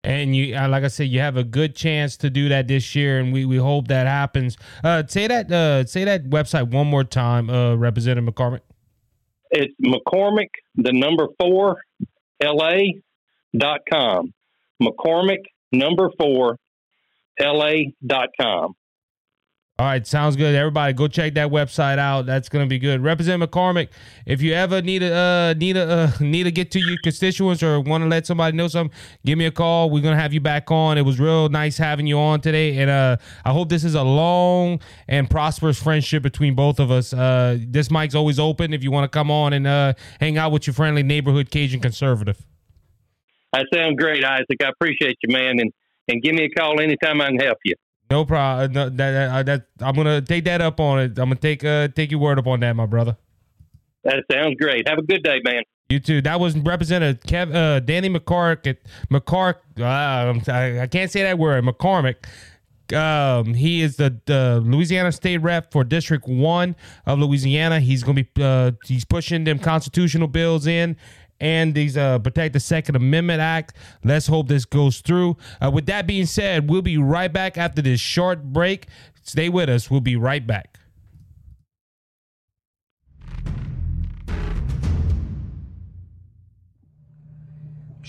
And 0.04 0.34
you, 0.34 0.56
uh, 0.56 0.70
like 0.70 0.84
I 0.86 0.88
said, 0.88 1.10
you 1.10 1.20
have 1.20 1.36
a 1.36 1.44
good 1.44 1.76
chance 1.76 2.16
to 2.18 2.30
do 2.30 2.48
that 2.50 2.70
this 2.70 2.96
year, 2.96 3.20
and 3.20 3.34
we, 3.34 3.44
we 3.44 3.58
hope 3.58 3.90
that 3.90 4.08
happens. 4.08 4.58
Uh, 4.82 5.04
say 5.06 5.28
that 5.28 5.52
uh, 5.52 5.86
say 5.86 6.06
that 6.06 6.30
website 6.30 6.72
one 6.72 6.88
more 6.88 7.04
time, 7.04 7.50
uh, 7.50 7.76
Representative 7.76 8.34
McCormick. 8.34 8.62
It's 9.52 9.74
McCormick, 9.84 10.50
the 10.76 10.94
number 10.94 11.28
four, 11.40 11.82
LA 12.42 12.82
dot 13.58 13.82
com. 13.92 14.34
McCormick 14.82 15.44
number 15.72 16.10
four 16.18 16.58
LA 17.40 17.92
dot 18.06 18.30
com. 18.40 18.76
All 19.80 19.86
right, 19.86 20.06
sounds 20.06 20.36
good. 20.36 20.56
Everybody, 20.56 20.92
go 20.92 21.08
check 21.08 21.36
that 21.36 21.52
website 21.52 22.00
out. 22.00 22.26
That's 22.26 22.50
gonna 22.50 22.66
be 22.66 22.80
good. 22.80 23.00
Representative 23.00 23.50
McCormick, 23.50 23.88
if 24.26 24.42
you 24.42 24.52
ever 24.52 24.82
need 24.82 25.02
a 25.04 25.16
uh, 25.16 25.54
need 25.58 25.78
a 25.78 25.90
uh, 25.90 26.12
need 26.20 26.44
to 26.44 26.52
get 26.52 26.70
to 26.72 26.80
your 26.82 26.98
constituents 27.02 27.64
or 27.64 27.80
want 27.80 28.04
to 28.04 28.10
let 28.10 28.28
somebody 28.28 28.58
know 28.58 28.68
something, 28.68 28.94
give 29.26 29.38
me 29.38 29.46
a 29.46 29.52
call. 29.52 29.90
We're 29.90 30.04
gonna 30.04 30.20
have 30.20 30.34
you 30.34 30.42
back 30.42 30.70
on. 30.70 30.98
It 30.98 31.04
was 31.04 31.18
real 31.18 31.48
nice 31.48 31.78
having 31.78 32.08
you 32.08 32.20
on 32.20 32.42
today, 32.42 32.78
and 32.78 32.90
uh, 32.90 33.16
I 33.46 33.54
hope 33.54 33.70
this 33.70 33.86
is 33.86 33.96
a 33.96 34.04
long 34.04 34.82
and 35.08 35.30
prosperous 35.30 35.82
friendship 35.82 36.24
between 36.24 36.56
both 36.56 36.82
of 36.82 36.92
us. 36.92 37.14
Uh, 37.14 37.58
this 37.66 37.90
mic's 37.90 38.16
always 38.16 38.38
open 38.38 38.74
if 38.74 38.84
you 38.84 38.92
want 38.92 39.10
to 39.10 39.18
come 39.18 39.32
on 39.32 39.54
and 39.54 39.66
uh, 39.66 39.94
hang 40.20 40.38
out 40.38 40.52
with 40.52 40.68
your 40.68 40.74
friendly 40.74 41.04
neighborhood 41.04 41.52
Cajun 41.52 41.80
conservative. 41.80 42.46
That 43.54 43.66
sounds 43.74 43.96
great, 43.98 44.26
Isaac. 44.26 44.58
I 44.62 44.72
appreciate 44.78 45.16
you, 45.24 45.34
man, 45.34 45.62
and 45.62 45.72
and 46.10 46.22
give 46.22 46.36
me 46.36 46.44
a 46.44 46.50
call 46.50 46.82
anytime 46.82 47.22
I 47.22 47.28
can 47.28 47.40
help 47.40 47.60
you. 47.64 47.76
No 48.10 48.26
problem. 48.26 48.72
No, 48.72 48.90
that, 48.90 48.96
that, 48.98 49.46
that, 49.46 49.66
I'm 49.86 49.96
gonna 49.96 50.22
take 50.22 50.46
that 50.46 50.62
up 50.62 50.80
on 50.80 51.00
it. 51.00 51.20
I'm 51.20 51.30
gonna 51.30 51.36
take 51.36 51.64
uh 51.64 51.90
take 51.90 52.12
your 52.12 52.20
word 52.20 52.40
up 52.40 52.48
on 52.48 52.60
that, 52.62 52.76
my 52.76 52.86
brother. 52.86 53.18
That 54.04 54.24
sounds 54.32 54.56
great. 54.60 54.88
Have 54.88 54.98
a 54.98 55.04
good 55.04 55.24
day, 55.24 55.42
man. 55.44 55.64
You 55.90 56.00
too. 56.00 56.22
That 56.22 56.40
was 56.40 56.56
Representative 56.56 57.24
Kev, 57.24 57.54
uh, 57.54 57.80
Danny 57.80 58.10
McCark 58.10 58.68
at 58.68 58.78
McCark. 59.12 59.56
Uh, 59.80 60.52
I, 60.52 60.82
I 60.82 60.88
can't 60.88 61.12
say 61.12 61.24
that 61.24 61.38
word. 61.38 61.64
McCormick. 61.64 62.26
Um, 62.94 63.54
he 63.54 63.82
is 63.82 63.98
the, 63.98 64.20
the 64.26 64.62
Louisiana 64.66 65.12
state 65.12 65.38
rep 65.40 65.72
for 65.72 65.84
District 65.84 66.28
One 66.28 66.76
of 67.06 67.20
Louisiana. 67.20 67.80
He's 67.80 68.04
gonna 68.04 68.24
be 68.24 68.44
uh, 68.44 68.72
he's 68.86 69.06
pushing 69.06 69.44
them 69.44 69.60
constitutional 69.60 70.28
bills 70.28 70.66
in, 70.68 70.96
and 71.40 71.74
these 71.74 71.98
uh, 71.98 72.20
protect 72.20 72.54
the 72.54 72.60
Second 72.60 72.96
Amendment 72.96 73.42
Act. 73.42 73.74
Let's 74.04 74.28
hope 74.28 74.48
this 74.48 74.66
goes 74.66 75.00
through. 75.00 75.38
Uh, 75.62 75.72
with 75.72 75.86
that 75.88 76.08
being 76.08 76.26
said, 76.26 76.70
we'll 76.70 76.82
be 76.82 76.98
right 76.98 77.32
back 77.32 77.58
after 77.58 77.82
this 77.82 78.00
short 78.00 78.44
break. 78.44 78.88
Stay 79.24 79.50
with 79.50 79.70
us. 79.70 79.90
We'll 79.90 80.02
be 80.02 80.16
right 80.16 80.46
back. 80.46 80.80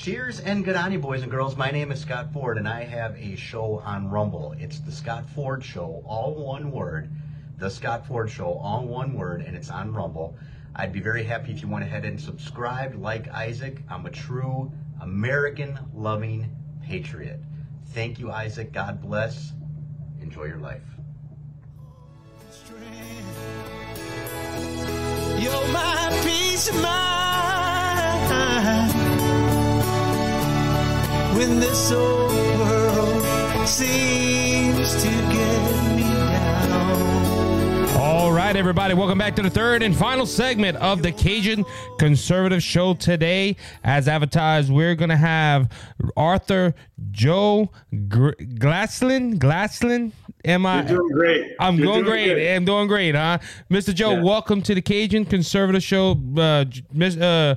Cheers 0.01 0.41
and 0.41 0.65
good 0.65 0.77
on 0.77 0.93
you, 0.93 0.99
boys 0.99 1.21
and 1.21 1.31
girls. 1.31 1.59
My 1.59 1.71
name 1.71 1.93
is 1.93 2.01
Scott 2.01 2.33
Ford, 2.33 2.57
and 2.57 2.67
I 2.67 2.85
have 2.85 3.15
a 3.19 3.37
show 3.37 3.81
on 3.81 4.09
Rumble. 4.09 4.55
It's 4.59 4.81
the 4.81 4.91
Scott 4.91 5.29
Ford 5.29 5.63
Show, 5.63 6.03
all 6.07 6.35
one 6.35 6.71
word. 6.71 7.11
The 7.59 7.69
Scott 7.69 8.07
Ford 8.07 8.31
Show, 8.31 8.55
all 8.55 8.87
one 8.87 9.13
word, 9.13 9.43
and 9.43 9.55
it's 9.55 9.69
on 9.69 9.93
Rumble. 9.93 10.39
I'd 10.77 10.93
be 10.93 11.01
very 11.01 11.25
happy 11.25 11.53
if 11.53 11.63
you 11.63 11.69
went 11.69 11.85
ahead 11.85 12.05
and 12.05 12.21
subscribed 12.21 12.97
like 12.97 13.29
Isaac. 13.29 13.83
I'm 13.89 14.07
a 14.07 14.11
true 14.11 14.73
American 15.01 15.79
loving 15.95 16.49
patriot. 16.83 17.41
Thank 17.89 18.19
you, 18.19 18.31
Isaac. 18.31 18.73
God 18.73 19.01
bless. 19.03 19.53
Enjoy 20.21 20.45
your 20.45 20.59
life. 20.59 20.83
You're 25.39 25.69
my 25.73 26.21
peace 26.25 26.69
of 26.69 26.81
mind 26.83 27.11
when 31.37 31.59
this 31.59 31.91
old 31.91 32.31
world 32.61 33.67
seems 33.67 35.03
to 35.03 35.09
get 35.09 35.40
all 38.01 38.33
right, 38.33 38.57
everybody, 38.57 38.95
welcome 38.95 39.19
back 39.19 39.37
to 39.37 39.43
the 39.43 39.51
third 39.51 39.83
and 39.83 39.95
final 39.95 40.25
segment 40.25 40.75
of 40.79 41.03
the 41.03 41.13
Cajun 41.13 41.67
Conservative 41.99 42.63
Show 42.63 42.95
today. 42.95 43.57
As 43.85 44.09
advertised, 44.09 44.73
we're 44.73 44.95
going 44.95 45.11
to 45.11 45.19
have 45.19 45.71
Arthur 46.17 46.75
Joe 47.11 47.71
Gr- 48.09 48.31
Glaslin. 48.31 49.39
Glaslin, 49.39 50.13
am 50.47 50.65
I? 50.65 50.79
You're 50.89 50.97
doing 50.97 51.13
great. 51.13 51.53
I'm 51.61 51.77
You're 51.77 51.93
doing 51.93 52.05
great. 52.05 52.57
I'm 52.57 52.65
doing 52.65 52.89
great, 52.89 53.15
huh? 53.15 53.37
Mr. 53.71 53.93
Joe, 53.95 54.13
yeah. 54.13 54.23
welcome 54.23 54.63
to 54.63 54.75
the 54.75 54.81
Cajun 54.81 55.27
Conservative 55.27 55.83
Show. 55.83 56.19
Uh, 56.39 56.65
uh, 57.21 57.55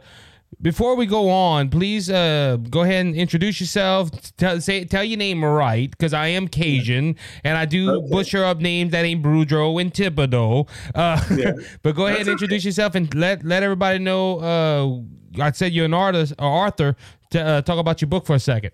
before 0.64 0.96
we 0.96 1.06
go 1.06 1.30
on, 1.30 1.70
please 1.70 2.10
uh, 2.10 2.58
go 2.70 2.82
ahead 2.84 3.06
and 3.06 3.16
introduce 3.16 3.60
yourself. 3.60 4.10
Tell, 4.38 4.62
say, 4.62 4.86
tell 4.86 5.04
your 5.04 5.18
name 5.18 5.44
right, 5.44 5.92
because 5.92 6.14
I 6.14 6.28
am 6.28 6.48
Cajun 6.48 7.18
and 7.44 7.58
I 7.58 7.66
do 7.66 7.92
okay. 7.92 8.10
butcher 8.10 8.46
up 8.46 8.60
names 8.60 8.92
that 8.94 9.04
ain't 9.04 9.22
Boudreaux 9.22 9.80
and 9.82 9.94
Thibodeau. 9.94 10.70
Uh, 10.96 11.22
yeah. 11.36 11.52
but 11.84 11.96
go 11.96 12.08
ahead 12.08 12.22
and 12.22 12.30
introduce 12.30 12.62
okay. 12.62 12.70
yourself 12.70 12.96
and 12.96 13.14
let 13.14 13.44
let 13.44 13.62
everybody 13.62 14.00
know. 14.00 14.40
Uh, 14.40 15.44
I 15.44 15.52
said 15.52 15.74
you're 15.74 15.86
an 15.86 15.94
artist, 15.94 16.34
or 16.40 16.48
author. 16.48 16.96
To 17.32 17.44
uh, 17.44 17.62
talk 17.64 17.80
about 17.80 18.00
your 18.00 18.08
book 18.08 18.28
for 18.28 18.36
a 18.36 18.40
second. 18.40 18.72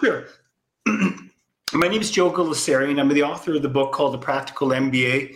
Sure. 0.00 0.24
My 0.86 1.88
name 1.88 2.00
is 2.00 2.12
Joe 2.12 2.30
Gulesserian. 2.30 3.00
I'm 3.00 3.08
the 3.08 3.24
author 3.24 3.56
of 3.56 3.62
the 3.62 3.68
book 3.68 3.92
called 3.92 4.14
The 4.14 4.18
Practical 4.18 4.68
MBA, 4.68 5.34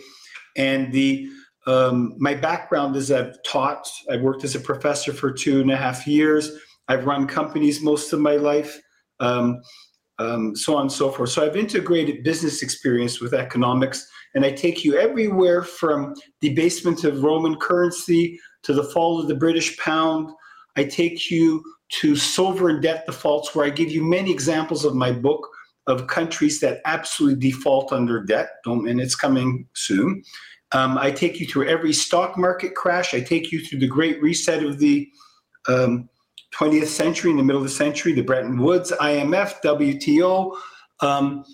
and 0.55 0.91
the 0.91 1.29
um, 1.67 2.15
my 2.17 2.33
background 2.33 2.95
is 2.95 3.11
I've 3.11 3.41
taught, 3.43 3.87
I've 4.09 4.21
worked 4.21 4.45
as 4.45 4.55
a 4.55 4.59
professor 4.59 5.11
for 5.13 5.31
two 5.31 5.59
and 5.59 5.69
a 5.69 5.75
half 5.77 6.07
years. 6.07 6.51
I've 6.87 7.05
run 7.05 7.27
companies 7.27 7.81
most 7.81 8.13
of 8.13 8.21
my 8.21 8.37
life, 8.37 8.79
um, 9.19 9.61
um, 10.17 10.55
so 10.55 10.75
on 10.75 10.83
and 10.83 10.91
so 10.91 11.11
forth. 11.11 11.29
So 11.29 11.45
I've 11.45 11.57
integrated 11.57 12.23
business 12.23 12.63
experience 12.63 13.19
with 13.19 13.33
economics, 13.33 14.07
and 14.33 14.45
I 14.45 14.51
take 14.51 14.85
you 14.85 14.97
everywhere 14.97 15.61
from 15.61 16.13
the 16.39 16.53
basement 16.53 17.03
of 17.03 17.21
Roman 17.21 17.57
currency 17.57 18.39
to 18.63 18.73
the 18.73 18.83
fall 18.83 19.19
of 19.19 19.27
the 19.27 19.35
British 19.35 19.77
pound. 19.77 20.29
I 20.77 20.85
take 20.85 21.29
you 21.29 21.61
to 21.99 22.15
sovereign 22.15 22.79
debt 22.81 23.05
defaults, 23.05 23.53
where 23.53 23.65
I 23.65 23.69
give 23.69 23.91
you 23.91 24.03
many 24.03 24.31
examples 24.31 24.85
of 24.85 24.95
my 24.95 25.11
book 25.11 25.47
of 25.87 26.07
countries 26.07 26.59
that 26.59 26.81
absolutely 26.85 27.39
default 27.49 27.91
under 27.91 28.23
debt. 28.23 28.49
And 28.65 28.99
it's 29.01 29.15
coming 29.15 29.67
soon. 29.73 30.23
Um, 30.73 30.97
I 30.97 31.11
take 31.11 31.39
you 31.39 31.47
through 31.47 31.67
every 31.67 31.93
stock 31.93 32.37
market 32.37 32.75
crash. 32.75 33.13
I 33.13 33.21
take 33.21 33.51
you 33.51 33.63
through 33.63 33.79
the 33.79 33.87
great 33.87 34.21
reset 34.21 34.63
of 34.63 34.79
the 34.79 35.07
um, 35.67 36.09
20th 36.55 36.87
century, 36.87 37.31
in 37.31 37.37
the 37.37 37.43
middle 37.43 37.61
of 37.61 37.67
the 37.67 37.73
century, 37.73 38.13
the 38.13 38.21
Bretton 38.21 38.57
Woods, 38.57 38.91
IMF, 38.99 39.61
WTO, 39.63 40.55
um, 41.01 41.45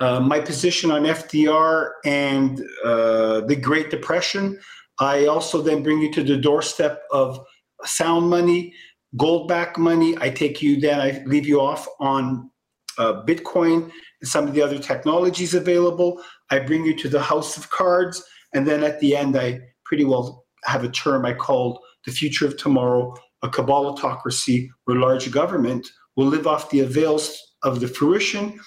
uh, 0.00 0.20
my 0.20 0.40
position 0.40 0.90
on 0.90 1.04
FDR 1.04 1.90
and 2.04 2.60
uh, 2.84 3.40
the 3.42 3.56
Great 3.56 3.90
Depression. 3.90 4.58
I 4.98 5.26
also 5.26 5.60
then 5.60 5.82
bring 5.82 6.00
you 6.00 6.12
to 6.12 6.22
the 6.22 6.36
doorstep 6.36 7.02
of 7.12 7.44
sound 7.84 8.28
money, 8.30 8.72
gold 9.16 9.48
back 9.48 9.78
money. 9.78 10.16
I 10.20 10.30
take 10.30 10.62
you 10.62 10.80
then, 10.80 11.00
I 11.00 11.22
leave 11.26 11.46
you 11.46 11.60
off 11.60 11.86
on 12.00 12.50
uh, 12.98 13.24
Bitcoin 13.24 13.90
and 14.20 14.28
some 14.28 14.46
of 14.46 14.54
the 14.54 14.62
other 14.62 14.78
technologies 14.78 15.54
available. 15.54 16.22
I 16.50 16.60
bring 16.60 16.84
you 16.84 16.96
to 16.96 17.08
the 17.08 17.20
House 17.20 17.56
of 17.56 17.70
Cards. 17.70 18.22
And 18.56 18.66
then 18.66 18.82
at 18.82 19.00
the 19.00 19.14
end, 19.14 19.36
I 19.36 19.60
pretty 19.84 20.06
well 20.06 20.46
have 20.64 20.82
a 20.82 20.88
term 20.88 21.26
I 21.26 21.34
called 21.34 21.78
the 22.06 22.10
future 22.10 22.46
of 22.46 22.56
tomorrow, 22.56 23.14
a 23.42 23.48
cabalotocracy 23.48 24.68
where 24.84 24.96
large 24.96 25.30
government 25.30 25.86
will 26.16 26.26
live 26.26 26.46
off 26.46 26.70
the 26.70 26.80
avails 26.80 27.38
of 27.62 27.80
the 27.80 27.86
fruition 27.86 28.58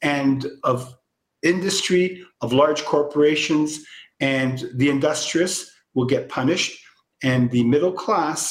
and 0.00 0.46
of 0.64 0.96
industry, 1.42 2.24
of 2.40 2.54
large 2.54 2.86
corporations, 2.86 3.84
and 4.18 4.64
the 4.76 4.88
industrious 4.88 5.70
will 5.94 6.06
get 6.06 6.30
punished. 6.30 6.80
and 7.22 7.50
the 7.50 7.64
middle 7.64 7.92
class 7.92 8.42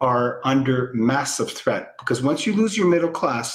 are 0.00 0.40
under 0.44 0.92
massive 0.94 1.50
threat 1.50 1.94
because 1.98 2.22
once 2.22 2.46
you 2.46 2.52
lose 2.54 2.76
your 2.76 2.86
middle 2.86 3.10
class, 3.10 3.48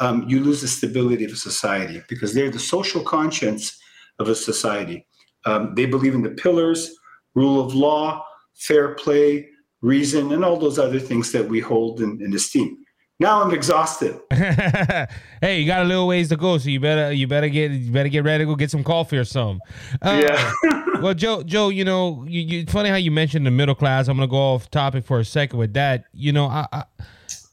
um, 0.00 0.24
you 0.28 0.40
lose 0.40 0.60
the 0.60 0.68
stability 0.68 1.24
of 1.24 1.32
a 1.32 1.36
society 1.36 2.02
because 2.08 2.34
they're 2.34 2.50
the 2.50 2.58
social 2.58 3.02
conscience 3.02 3.78
of 4.18 4.28
a 4.28 4.34
society. 4.34 5.06
Um, 5.46 5.74
they 5.74 5.86
believe 5.86 6.14
in 6.14 6.22
the 6.22 6.30
pillars, 6.30 6.96
rule 7.34 7.64
of 7.64 7.74
law, 7.74 8.24
fair 8.54 8.94
play, 8.94 9.48
reason, 9.82 10.32
and 10.32 10.44
all 10.44 10.58
those 10.58 10.78
other 10.78 10.98
things 10.98 11.32
that 11.32 11.48
we 11.48 11.60
hold 11.60 12.00
in, 12.00 12.20
in 12.22 12.34
esteem. 12.34 12.78
Now 13.20 13.42
I'm 13.42 13.54
exhausted. 13.54 14.18
hey, 14.32 15.60
you 15.60 15.66
got 15.66 15.82
a 15.82 15.84
little 15.84 16.08
ways 16.08 16.30
to 16.30 16.36
go, 16.36 16.58
so 16.58 16.68
you 16.68 16.80
better 16.80 17.12
you 17.12 17.28
better 17.28 17.48
get 17.48 17.70
you 17.70 17.92
better 17.92 18.08
get 18.08 18.24
ready 18.24 18.42
to 18.44 18.46
go 18.46 18.56
get 18.56 18.72
some 18.72 18.82
coffee 18.82 19.16
or 19.16 19.24
something. 19.24 19.60
Uh, 20.02 20.20
Yeah. 20.24 20.52
well, 21.00 21.14
Joe, 21.14 21.44
Joe, 21.44 21.68
you 21.68 21.84
know, 21.84 22.24
you, 22.26 22.40
you, 22.40 22.60
it's 22.60 22.72
funny 22.72 22.88
how 22.88 22.96
you 22.96 23.12
mentioned 23.12 23.46
the 23.46 23.52
middle 23.52 23.76
class. 23.76 24.08
I'm 24.08 24.16
gonna 24.16 24.26
go 24.26 24.36
off 24.36 24.68
topic 24.70 25.04
for 25.04 25.20
a 25.20 25.24
second 25.24 25.60
with 25.60 25.74
that. 25.74 26.06
You 26.12 26.32
know, 26.32 26.46
I, 26.46 26.66
I 26.72 26.84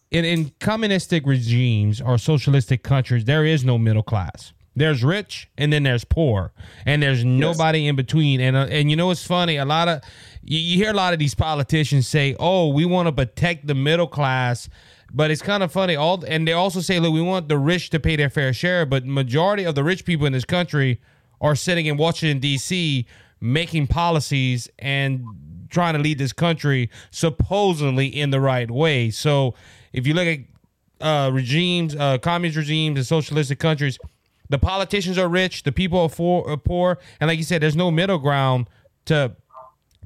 in 0.09 0.25
in 0.25 0.51
communistic 0.59 1.27
regimes 1.27 2.01
or 2.01 2.17
socialistic 2.17 2.81
countries, 2.81 3.25
there 3.25 3.45
is 3.45 3.63
no 3.63 3.77
middle 3.77 4.03
class. 4.03 4.53
There's 4.75 5.03
rich 5.03 5.49
and 5.57 5.71
then 5.71 5.83
there's 5.83 6.05
poor, 6.05 6.53
and 6.85 7.03
there's 7.03 7.25
nobody 7.25 7.87
in 7.87 7.95
between. 7.95 8.39
And 8.39 8.55
uh, 8.55 8.67
and 8.69 8.89
you 8.89 8.95
know 8.95 9.07
what's 9.07 9.25
funny? 9.25 9.57
A 9.57 9.65
lot 9.65 9.87
of 9.89 10.01
you, 10.43 10.59
you 10.59 10.77
hear 10.77 10.91
a 10.91 10.95
lot 10.95 11.11
of 11.13 11.19
these 11.19 11.35
politicians 11.35 12.07
say, 12.07 12.35
"Oh, 12.39 12.69
we 12.69 12.85
want 12.85 13.07
to 13.07 13.11
protect 13.11 13.67
the 13.67 13.75
middle 13.75 14.07
class." 14.07 14.69
But 15.13 15.29
it's 15.29 15.41
kind 15.41 15.61
of 15.61 15.73
funny. 15.73 15.97
All 15.97 16.23
and 16.25 16.47
they 16.47 16.53
also 16.53 16.79
say, 16.79 16.99
"Look, 16.99 17.13
we 17.13 17.21
want 17.21 17.49
the 17.49 17.57
rich 17.57 17.89
to 17.89 17.99
pay 17.99 18.15
their 18.15 18.29
fair 18.29 18.53
share." 18.53 18.85
But 18.85 19.05
majority 19.05 19.65
of 19.65 19.75
the 19.75 19.83
rich 19.83 20.05
people 20.05 20.25
in 20.25 20.31
this 20.31 20.45
country 20.45 21.01
are 21.41 21.55
sitting 21.55 21.87
in 21.87 21.97
Washington 21.97 22.39
D.C. 22.39 23.05
making 23.41 23.87
policies 23.87 24.69
and 24.79 25.25
trying 25.69 25.95
to 25.95 25.99
lead 25.99 26.17
this 26.17 26.33
country 26.33 26.89
supposedly 27.09 28.07
in 28.07 28.29
the 28.29 28.39
right 28.39 28.69
way. 28.69 29.09
So 29.09 29.55
if 29.91 30.05
you 30.05 30.13
look 30.13 30.27
at 30.27 30.39
uh, 31.01 31.31
regimes, 31.31 31.95
uh, 31.95 32.17
communist 32.19 32.57
regimes, 32.57 32.97
and 32.97 33.05
socialistic 33.05 33.59
countries, 33.59 33.97
the 34.51 34.59
politicians 34.59 35.17
are 35.17 35.29
rich, 35.29 35.63
the 35.63 35.71
people 35.71 35.99
are, 35.99 36.09
for, 36.09 36.47
are 36.49 36.57
poor, 36.57 36.99
and 37.19 37.29
like 37.29 37.37
you 37.37 37.43
said, 37.43 37.61
there's 37.61 37.75
no 37.75 37.89
middle 37.89 38.19
ground 38.19 38.69
to 39.05 39.35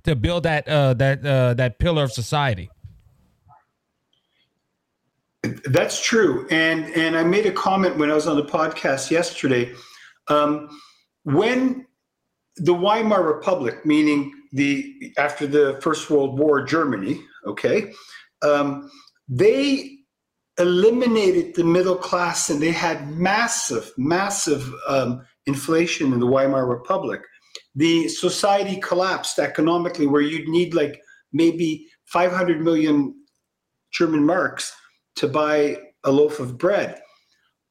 to 0.03 0.15
build 0.15 0.43
that 0.43 0.67
uh, 0.67 0.93
that 0.93 1.25
uh, 1.25 1.55
that 1.55 1.79
pillar 1.79 2.03
of 2.03 2.11
society. 2.11 2.69
That's 5.65 6.01
true, 6.01 6.47
and 6.49 6.85
and 6.93 7.17
I 7.17 7.23
made 7.23 7.47
a 7.47 7.51
comment 7.51 7.97
when 7.97 8.11
I 8.11 8.13
was 8.13 8.27
on 8.27 8.37
the 8.37 8.45
podcast 8.45 9.09
yesterday. 9.09 9.73
Um, 10.27 10.69
when 11.23 11.87
the 12.57 12.73
Weimar 12.73 13.23
Republic, 13.23 13.83
meaning 13.83 14.31
the 14.53 15.11
after 15.17 15.47
the 15.47 15.79
First 15.81 16.09
World 16.09 16.37
War, 16.37 16.63
Germany, 16.63 17.19
okay, 17.47 17.91
um, 18.43 18.89
they 19.27 19.94
eliminated 20.57 21.55
the 21.55 21.63
middle 21.63 21.95
class, 21.95 22.49
and 22.49 22.61
they 22.61 22.71
had 22.71 23.09
massive, 23.09 23.91
massive 23.97 24.71
um, 24.87 25.25
inflation 25.45 26.13
in 26.13 26.19
the 26.19 26.25
Weimar 26.25 26.67
Republic. 26.67 27.21
The 27.75 28.07
society 28.07 28.79
collapsed 28.79 29.39
economically, 29.39 30.07
where 30.07 30.21
you'd 30.21 30.47
need 30.47 30.73
like 30.73 31.01
maybe 31.33 31.87
500 32.05 32.61
million 32.61 33.13
German 33.91 34.25
marks 34.25 34.73
to 35.17 35.27
buy 35.27 35.77
a 36.03 36.11
loaf 36.11 36.39
of 36.39 36.57
bread. 36.57 37.01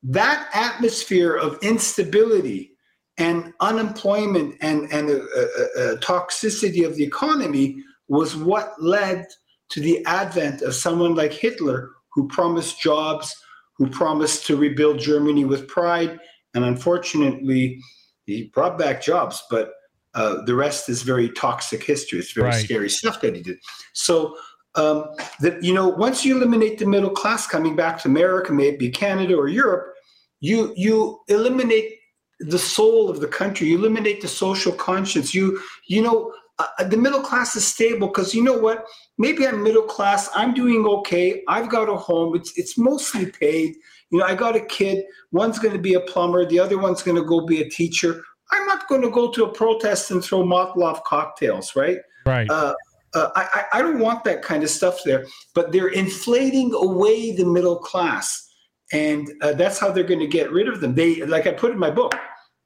That 0.02 0.48
atmosphere 0.52 1.34
of 1.34 1.58
instability 1.62 2.72
and 3.16 3.52
unemployment 3.60 4.56
and, 4.60 4.92
and 4.92 5.08
a, 5.08 5.22
a, 5.22 5.92
a 5.92 5.96
toxicity 5.98 6.84
of 6.84 6.96
the 6.96 7.04
economy 7.04 7.82
was 8.08 8.36
what 8.36 8.74
led 8.82 9.26
to 9.70 9.80
the 9.80 10.04
advent 10.04 10.62
of 10.62 10.74
someone 10.74 11.14
like 11.14 11.32
Hitler, 11.32 11.90
who 12.14 12.28
promised 12.28 12.80
jobs, 12.80 13.34
who 13.76 13.88
promised 13.88 14.46
to 14.46 14.56
rebuild 14.56 14.98
Germany 14.98 15.44
with 15.44 15.66
pride. 15.68 16.18
And 16.54 16.64
unfortunately, 16.64 17.80
he 18.26 18.50
brought 18.54 18.78
back 18.78 19.02
jobs, 19.02 19.42
but 19.50 19.72
uh, 20.14 20.42
the 20.44 20.54
rest 20.54 20.88
is 20.88 21.02
very 21.02 21.28
toxic 21.30 21.82
history. 21.82 22.20
It's 22.20 22.32
very 22.32 22.48
Right. 22.48 22.64
scary 22.64 22.88
stuff 22.88 23.20
that 23.20 23.34
he 23.34 23.42
did. 23.42 23.58
So, 23.92 24.36
um, 24.76 25.06
that 25.40 25.62
you 25.62 25.74
know, 25.74 25.88
once 25.88 26.24
you 26.24 26.36
eliminate 26.36 26.78
the 26.78 26.86
middle 26.86 27.10
class 27.10 27.46
coming 27.46 27.76
back 27.76 28.00
to 28.02 28.08
America, 28.08 28.52
maybe 28.52 28.90
Canada 28.90 29.36
or 29.36 29.48
Europe, 29.48 29.92
you 30.40 30.72
you 30.76 31.20
eliminate 31.28 31.98
the 32.40 32.58
soul 32.58 33.08
of 33.08 33.20
the 33.20 33.28
country. 33.28 33.68
You 33.68 33.78
eliminate 33.78 34.20
the 34.20 34.28
social 34.28 34.72
conscience. 34.72 35.34
You 35.34 35.60
you 35.88 36.02
know, 36.02 36.32
uh, 36.58 36.84
the 36.84 36.96
middle 36.96 37.20
class 37.20 37.56
is 37.56 37.66
stable 37.66 38.08
because 38.08 38.34
you 38.34 38.42
know 38.42 38.56
what? 38.56 38.84
Maybe 39.18 39.46
I'm 39.46 39.62
middle 39.62 39.82
class. 39.82 40.28
I'm 40.34 40.54
doing 40.54 40.86
okay. 40.86 41.42
I've 41.48 41.68
got 41.68 41.88
a 41.88 41.96
home. 41.96 42.36
It's 42.36 42.56
it's 42.56 42.78
mostly 42.78 43.26
paid. 43.26 43.74
You 44.10 44.18
know, 44.18 44.24
I 44.24 44.34
got 44.34 44.54
a 44.54 44.60
kid. 44.60 45.04
One's 45.32 45.58
going 45.58 45.74
to 45.74 45.80
be 45.80 45.94
a 45.94 46.00
plumber. 46.00 46.46
The 46.46 46.60
other 46.60 46.78
one's 46.78 47.02
going 47.02 47.16
to 47.16 47.24
go 47.24 47.44
be 47.44 47.60
a 47.60 47.68
teacher. 47.68 48.22
I'm 48.52 48.66
not 48.66 48.86
going 48.88 49.02
to 49.02 49.10
go 49.10 49.30
to 49.32 49.44
a 49.44 49.52
protest 49.52 50.10
and 50.10 50.22
throw 50.22 50.44
Molotov 50.44 51.02
cocktails, 51.04 51.74
right? 51.74 51.98
Right. 52.24 52.48
Uh, 52.48 52.74
uh, 53.14 53.30
I, 53.34 53.48
I 53.54 53.78
I 53.78 53.82
don't 53.82 53.98
want 53.98 54.22
that 54.24 54.42
kind 54.42 54.62
of 54.62 54.70
stuff 54.70 54.98
there. 55.04 55.26
But 55.54 55.72
they're 55.72 55.88
inflating 55.88 56.72
away 56.74 57.34
the 57.34 57.46
middle 57.46 57.76
class, 57.76 58.48
and 58.92 59.28
uh, 59.42 59.54
that's 59.54 59.78
how 59.80 59.90
they're 59.90 60.04
going 60.04 60.20
to 60.20 60.28
get 60.28 60.52
rid 60.52 60.68
of 60.68 60.80
them. 60.80 60.94
They, 60.94 61.24
like 61.24 61.48
I 61.48 61.52
put 61.52 61.72
in 61.72 61.78
my 61.78 61.90
book, 61.90 62.14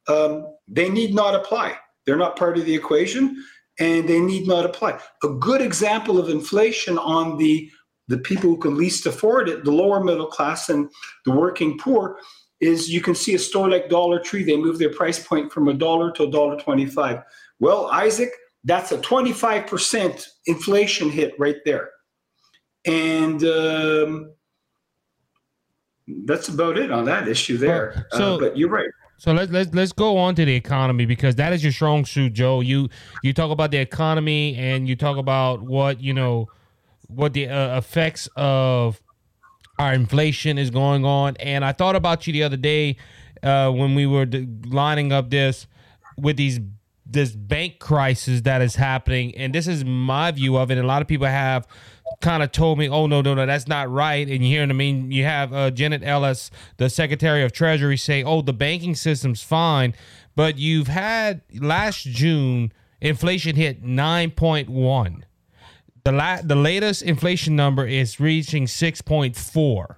um, 0.07 0.45
they 0.67 0.89
need 0.89 1.15
not 1.15 1.33
apply. 1.33 1.77
They're 2.05 2.17
not 2.17 2.35
part 2.35 2.57
of 2.57 2.65
the 2.65 2.73
equation, 2.73 3.43
and 3.79 4.07
they 4.07 4.19
need 4.19 4.47
not 4.47 4.65
apply. 4.65 4.99
A 5.23 5.29
good 5.29 5.61
example 5.61 6.19
of 6.19 6.29
inflation 6.29 6.97
on 6.97 7.37
the 7.37 7.69
the 8.07 8.17
people 8.17 8.49
who 8.49 8.57
can 8.57 8.75
least 8.75 9.05
afford 9.05 9.47
it, 9.47 9.63
the 9.63 9.71
lower 9.71 10.03
middle 10.03 10.25
class 10.25 10.69
and 10.69 10.89
the 11.25 11.31
working 11.31 11.77
poor, 11.77 12.17
is 12.59 12.89
you 12.89 13.01
can 13.01 13.13
see 13.13 13.35
a 13.35 13.39
store 13.39 13.69
like 13.69 13.87
Dollar 13.87 14.19
Tree. 14.19 14.43
They 14.43 14.57
move 14.57 14.79
their 14.79 14.91
price 14.93 15.19
point 15.23 15.53
from 15.53 15.67
a 15.67 15.73
dollar 15.75 16.11
to 16.13 16.23
a 16.23 16.31
dollar 16.31 16.59
twenty-five. 16.59 17.21
Well, 17.59 17.87
Isaac, 17.91 18.29
that's 18.63 18.91
a 18.91 18.97
25% 18.99 20.25
inflation 20.45 21.09
hit 21.09 21.33
right 21.37 21.57
there. 21.65 21.89
And 22.85 23.43
um, 23.43 24.31
that's 26.25 26.47
about 26.49 26.77
it 26.77 26.91
on 26.91 27.05
that 27.05 27.27
issue 27.27 27.57
there. 27.57 28.07
So- 28.11 28.35
uh, 28.35 28.39
but 28.39 28.57
you're 28.57 28.69
right. 28.69 28.89
So 29.19 29.33
let's 29.33 29.51
let's 29.51 29.73
let's 29.73 29.91
go 29.91 30.17
on 30.17 30.33
to 30.35 30.45
the 30.45 30.55
economy 30.55 31.05
because 31.05 31.35
that 31.35 31.51
is 31.51 31.61
your 31.61 31.73
strong 31.73 32.05
suit, 32.05 32.31
Joe. 32.31 32.61
You 32.61 32.87
you 33.21 33.33
talk 33.33 33.51
about 33.51 33.69
the 33.69 33.77
economy 33.77 34.55
and 34.55 34.87
you 34.87 34.95
talk 34.95 35.17
about 35.17 35.61
what 35.61 35.99
you 35.99 36.13
know 36.13 36.47
what 37.07 37.33
the 37.33 37.49
uh, 37.49 37.77
effects 37.77 38.29
of 38.37 39.01
our 39.77 39.93
inflation 39.93 40.57
is 40.57 40.69
going 40.69 41.03
on. 41.03 41.35
And 41.37 41.65
I 41.65 41.73
thought 41.73 41.97
about 41.97 42.27
you 42.27 42.33
the 42.33 42.43
other 42.43 42.55
day 42.55 42.95
uh, 43.43 43.69
when 43.71 43.93
we 43.93 44.07
were 44.07 44.25
d- 44.25 44.47
lining 44.65 45.11
up 45.11 45.29
this 45.29 45.67
with 46.17 46.37
these 46.37 46.61
this 47.05 47.35
bank 47.35 47.79
crisis 47.79 48.41
that 48.41 48.61
is 48.61 48.75
happening, 48.75 49.35
and 49.35 49.53
this 49.53 49.67
is 49.67 49.83
my 49.83 50.31
view 50.31 50.55
of 50.55 50.71
it. 50.71 50.77
And 50.77 50.85
a 50.85 50.87
lot 50.87 51.01
of 51.01 51.09
people 51.09 51.27
have 51.27 51.67
kind 52.21 52.43
of 52.43 52.51
told 52.51 52.77
me, 52.77 52.89
"Oh 52.89 53.07
no, 53.07 53.21
no, 53.21 53.33
no, 53.33 53.45
that's 53.45 53.67
not 53.67 53.89
right." 53.91 54.27
And 54.27 54.43
you 54.43 54.49
hear, 54.57 54.63
I 54.63 54.65
mean, 54.67 55.11
you 55.11 55.23
have 55.23 55.53
uh, 55.53 55.71
Janet 55.71 56.01
Yellen, 56.01 56.49
the 56.77 56.89
Secretary 56.89 57.43
of 57.43 57.51
Treasury, 57.51 57.97
say, 57.97 58.23
"Oh, 58.23 58.41
the 58.41 58.53
banking 58.53 58.95
system's 58.95 59.41
fine," 59.41 59.93
but 60.35 60.57
you've 60.57 60.87
had 60.87 61.41
last 61.59 62.03
June 62.03 62.71
inflation 63.01 63.55
hit 63.55 63.83
nine 63.83 64.31
point 64.31 64.69
one. 64.69 65.25
The 66.03 66.11
la- 66.11 66.41
the 66.41 66.55
latest 66.55 67.01
inflation 67.03 67.55
number 67.55 67.85
is 67.85 68.19
reaching 68.19 68.67
six 68.67 69.01
point 69.01 69.35
four. 69.35 69.97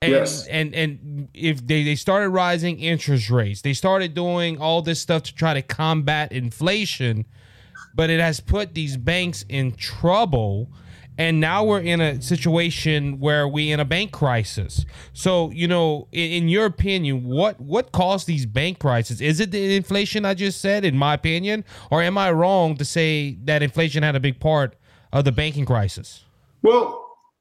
And, 0.00 0.10
Yes. 0.12 0.46
and 0.48 0.74
and 0.74 1.28
if 1.32 1.64
they, 1.64 1.84
they 1.84 1.94
started 1.94 2.30
rising 2.30 2.80
interest 2.80 3.30
rates, 3.30 3.62
they 3.62 3.72
started 3.72 4.14
doing 4.14 4.58
all 4.58 4.82
this 4.82 5.00
stuff 5.00 5.22
to 5.24 5.34
try 5.34 5.54
to 5.54 5.62
combat 5.62 6.32
inflation, 6.32 7.24
but 7.94 8.10
it 8.10 8.18
has 8.18 8.40
put 8.40 8.74
these 8.74 8.96
banks 8.96 9.44
in 9.48 9.72
trouble. 9.72 10.70
And 11.18 11.40
now 11.40 11.62
we're 11.62 11.80
in 11.80 12.00
a 12.00 12.22
situation 12.22 13.20
where 13.20 13.46
we 13.46 13.70
in 13.70 13.80
a 13.80 13.84
bank 13.84 14.12
crisis. 14.12 14.86
So, 15.12 15.50
you 15.50 15.68
know, 15.68 16.08
in, 16.10 16.30
in 16.30 16.48
your 16.48 16.64
opinion, 16.64 17.24
what 17.24 17.60
what 17.60 17.92
caused 17.92 18.26
these 18.26 18.46
bank 18.46 18.78
crises? 18.78 19.20
Is 19.20 19.38
it 19.38 19.50
the 19.50 19.76
inflation 19.76 20.24
I 20.24 20.34
just 20.34 20.60
said, 20.60 20.84
in 20.84 20.96
my 20.96 21.14
opinion, 21.14 21.64
or 21.90 22.02
am 22.02 22.16
I 22.16 22.32
wrong 22.32 22.76
to 22.76 22.84
say 22.84 23.36
that 23.44 23.62
inflation 23.62 24.02
had 24.02 24.16
a 24.16 24.20
big 24.20 24.40
part 24.40 24.74
of 25.12 25.24
the 25.24 25.32
banking 25.32 25.66
crisis? 25.66 26.24
Well, 26.62 26.98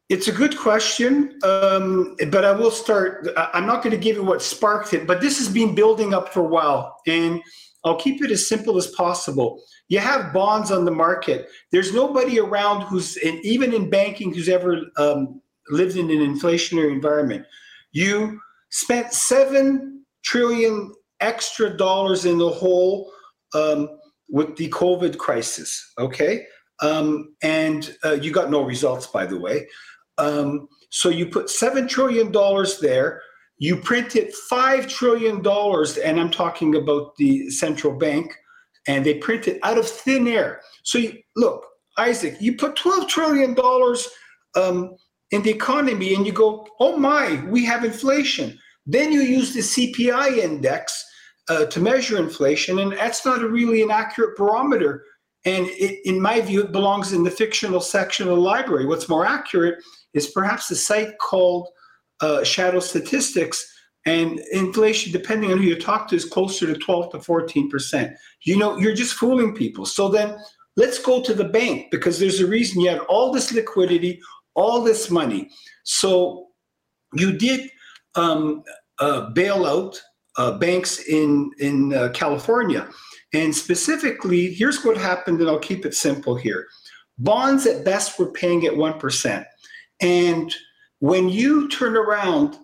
it's 0.10 0.28
a 0.28 0.34
good 0.34 0.58
question, 0.58 1.40
um, 1.44 2.18
but 2.30 2.44
I 2.44 2.52
will 2.52 2.72
start. 2.72 3.30
I'm 3.54 3.66
not 3.66 3.82
going 3.82 3.92
to 3.92 3.98
give 3.98 4.18
you 4.18 4.24
what 4.24 4.42
sparked 4.42 4.94
it, 4.94 5.08
but 5.08 5.22
this 5.22 5.38
has 5.38 5.48
been 5.48 5.74
building 5.74 6.14
up 6.14 6.34
for 6.34 6.42
a 6.42 6.48
while, 6.48 6.98
and 7.08 7.42
I'll 7.86 8.00
keep 8.00 8.22
it 8.22 8.30
as 8.30 8.46
simple 8.46 8.78
as 8.78 8.88
possible. 8.88 9.64
You 9.92 10.00
have 10.00 10.32
bonds 10.32 10.72
on 10.72 10.86
the 10.86 10.92
market. 10.92 11.50
There's 11.74 11.94
nobody 11.94 12.40
around 12.40 12.84
who's, 12.84 13.18
even 13.22 13.74
in 13.74 13.90
banking, 13.90 14.34
who's 14.34 14.48
ever 14.48 14.84
um, 14.96 15.42
lived 15.70 15.98
in 15.98 16.10
an 16.10 16.20
inflationary 16.20 16.94
environment. 16.94 17.46
You 17.92 18.40
spent 18.70 19.12
seven 19.12 20.06
trillion 20.24 20.94
extra 21.20 21.76
dollars 21.76 22.24
in 22.24 22.38
the 22.38 22.50
hole 22.50 23.12
um, 23.54 23.90
with 24.30 24.56
the 24.56 24.70
COVID 24.70 25.18
crisis. 25.18 25.92
Okay, 26.00 26.46
um, 26.82 27.36
and 27.44 27.94
uh, 28.06 28.14
you 28.14 28.32
got 28.32 28.50
no 28.50 28.64
results, 28.64 29.08
by 29.08 29.26
the 29.26 29.38
way. 29.38 29.68
Um, 30.18 30.70
so 30.90 31.10
you 31.10 31.26
put 31.26 31.48
$7 31.48 31.90
trillion 31.90 32.32
there. 32.82 33.22
You 33.58 33.76
printed 33.76 34.34
$5 34.50 34.88
trillion, 34.88 35.46
and 36.06 36.20
I'm 36.20 36.32
talking 36.32 36.76
about 36.76 37.18
the 37.18 37.50
central 37.50 37.98
bank, 37.98 38.38
and 38.88 39.06
they 39.06 39.16
print 39.16 39.48
it 39.48 39.60
out 39.64 39.78
of 39.78 39.88
thin 39.88 40.28
air. 40.28 40.62
So 40.84 40.98
you, 40.98 41.14
look, 41.36 41.66
Isaac, 41.98 42.38
you 42.40 42.56
put 42.56 42.76
$12 42.76 43.08
trillion 43.08 43.56
um, 44.56 44.96
in 45.32 45.42
the 45.44 45.52
economy, 45.52 46.14
and 46.14 46.26
you 46.26 46.32
go, 46.32 46.68
oh 46.80 46.98
my, 46.98 47.44
we 47.48 47.66
have 47.66 47.86
inflation. 47.86 48.58
Then 48.86 49.12
you 49.12 49.22
use 49.22 49.54
the 49.54 49.60
CPI 49.62 50.38
index 50.38 51.06
uh, 51.50 51.66
to 51.66 51.80
measure 51.80 52.18
inflation, 52.18 52.80
and 52.80 52.94
that's 52.94 53.26
not 53.26 53.42
a 53.42 53.48
really 53.48 53.82
an 53.82 53.92
accurate 53.92 54.36
barometer. 54.36 55.04
And 55.46 55.68
it, 55.68 56.00
in 56.06 56.22
my 56.22 56.42
view, 56.42 56.64
it 56.64 56.72
belongs 56.72 57.14
in 57.14 57.24
the 57.24 57.32
fictional 57.32 57.82
section 57.82 58.28
of 58.28 58.36
the 58.36 58.42
library. 58.42 58.86
What's 58.86 59.10
more 59.10 59.26
accurate 59.26 59.76
is 60.14 60.28
perhaps 60.28 60.70
a 60.72 60.76
site 60.76 61.18
called 61.20 61.68
uh, 62.22 62.44
Shadow 62.44 62.80
Statistics, 62.80 63.66
and 64.06 64.40
inflation, 64.52 65.12
depending 65.12 65.52
on 65.52 65.60
who 65.60 65.66
you 65.66 65.80
talk 65.80 66.08
to, 66.08 66.16
is 66.16 66.26
closer 66.26 66.66
to 66.66 66.74
12 66.74 67.12
to 67.12 67.20
14 67.20 67.70
percent. 67.70 68.16
You 68.44 68.58
know, 68.58 68.78
you're 68.78 68.96
just 68.96 69.14
fooling 69.14 69.54
people. 69.54 69.86
So 69.86 70.10
then 70.10 70.38
let's 70.76 71.00
go 71.00 71.22
to 71.22 71.34
the 71.34 71.44
bank 71.44 71.92
because 71.92 72.20
there's 72.20 72.40
a 72.40 72.48
reason 72.48 72.82
you 72.82 72.90
had 72.90 73.00
all 73.02 73.32
this 73.32 73.52
liquidity, 73.52 74.20
all 74.56 74.82
this 74.82 75.10
money. 75.10 75.50
So 75.84 76.48
you 77.14 77.38
did 77.38 77.70
um, 78.16 78.64
uh, 79.00 79.30
bail 79.32 79.66
out 79.66 80.02
uh, 80.38 80.58
banks 80.58 81.00
in 81.08 81.52
in 81.60 81.94
uh, 81.94 82.10
California, 82.14 82.90
and 83.34 83.56
specifically, 83.56 84.54
here's 84.54 84.84
what 84.84 84.98
happened, 84.98 85.42
and 85.42 85.50
I'll 85.50 85.60
keep 85.60 85.86
it 85.86 85.94
simple 85.94 86.36
here. 86.36 86.68
Bonds 87.18 87.66
at 87.68 87.86
best 87.86 88.18
were 88.18 88.32
paying 88.32 88.66
at 88.66 88.76
one 88.76 88.98
percent, 89.00 89.46
and 90.02 90.54
when 91.00 91.30
you 91.30 91.68
turn 91.70 91.98
around 91.98 92.58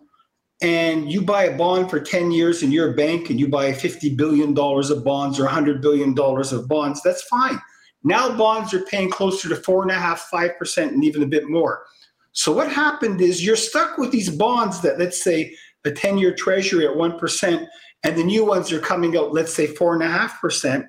and 0.62 1.12
you 1.12 1.22
buy 1.22 1.44
a 1.44 1.58
bond 1.58 1.90
for 1.90 2.00
10 2.00 2.32
years 2.32 2.64
and 2.64 2.74
you're 2.74 2.92
a 2.92 2.96
bank 2.96 3.30
and 3.30 3.40
you 3.40 3.48
buy 3.48 3.72
$50 3.72 4.18
billion 4.18 4.58
of 4.58 5.04
bonds 5.04 5.40
or 5.40 5.48
$100 5.48 5.82
billion 5.82 6.18
of 6.18 6.68
bonds, 6.68 7.02
that's 7.04 7.22
fine. 7.24 7.60
Now 8.04 8.36
bonds 8.36 8.74
are 8.74 8.82
paying 8.82 9.12
closer 9.12 9.50
to 9.50 9.56
four 9.56 9.82
and 9.82 9.92
a 9.92 9.96
half, 9.96 10.22
five 10.22 10.58
percent, 10.58 10.94
and 10.94 11.04
even 11.04 11.24
a 11.24 11.28
bit 11.28 11.50
more. 11.50 11.84
So 12.32 12.52
what 12.52 12.72
happened 12.72 13.22
is 13.22 13.46
you're 13.46 13.56
stuck 13.56 13.98
with 13.98 14.12
these 14.12 14.30
bonds 14.30 14.82
that 14.82 15.00
let's 15.00 15.24
say 15.24 15.56
a 15.86 15.90
10-year 15.90 16.36
treasury 16.36 16.86
at 16.86 16.96
one 16.96 17.18
percent, 17.18 17.68
and 18.04 18.16
the 18.16 18.24
new 18.24 18.46
ones 18.46 18.72
are 18.72 18.80
coming 18.80 19.18
out, 19.18 19.34
let's 19.34 19.54
say 19.54 19.68
four 19.68 19.94
and 19.94 20.04
a 20.04 20.08
half 20.08 20.40
percent. 20.40 20.86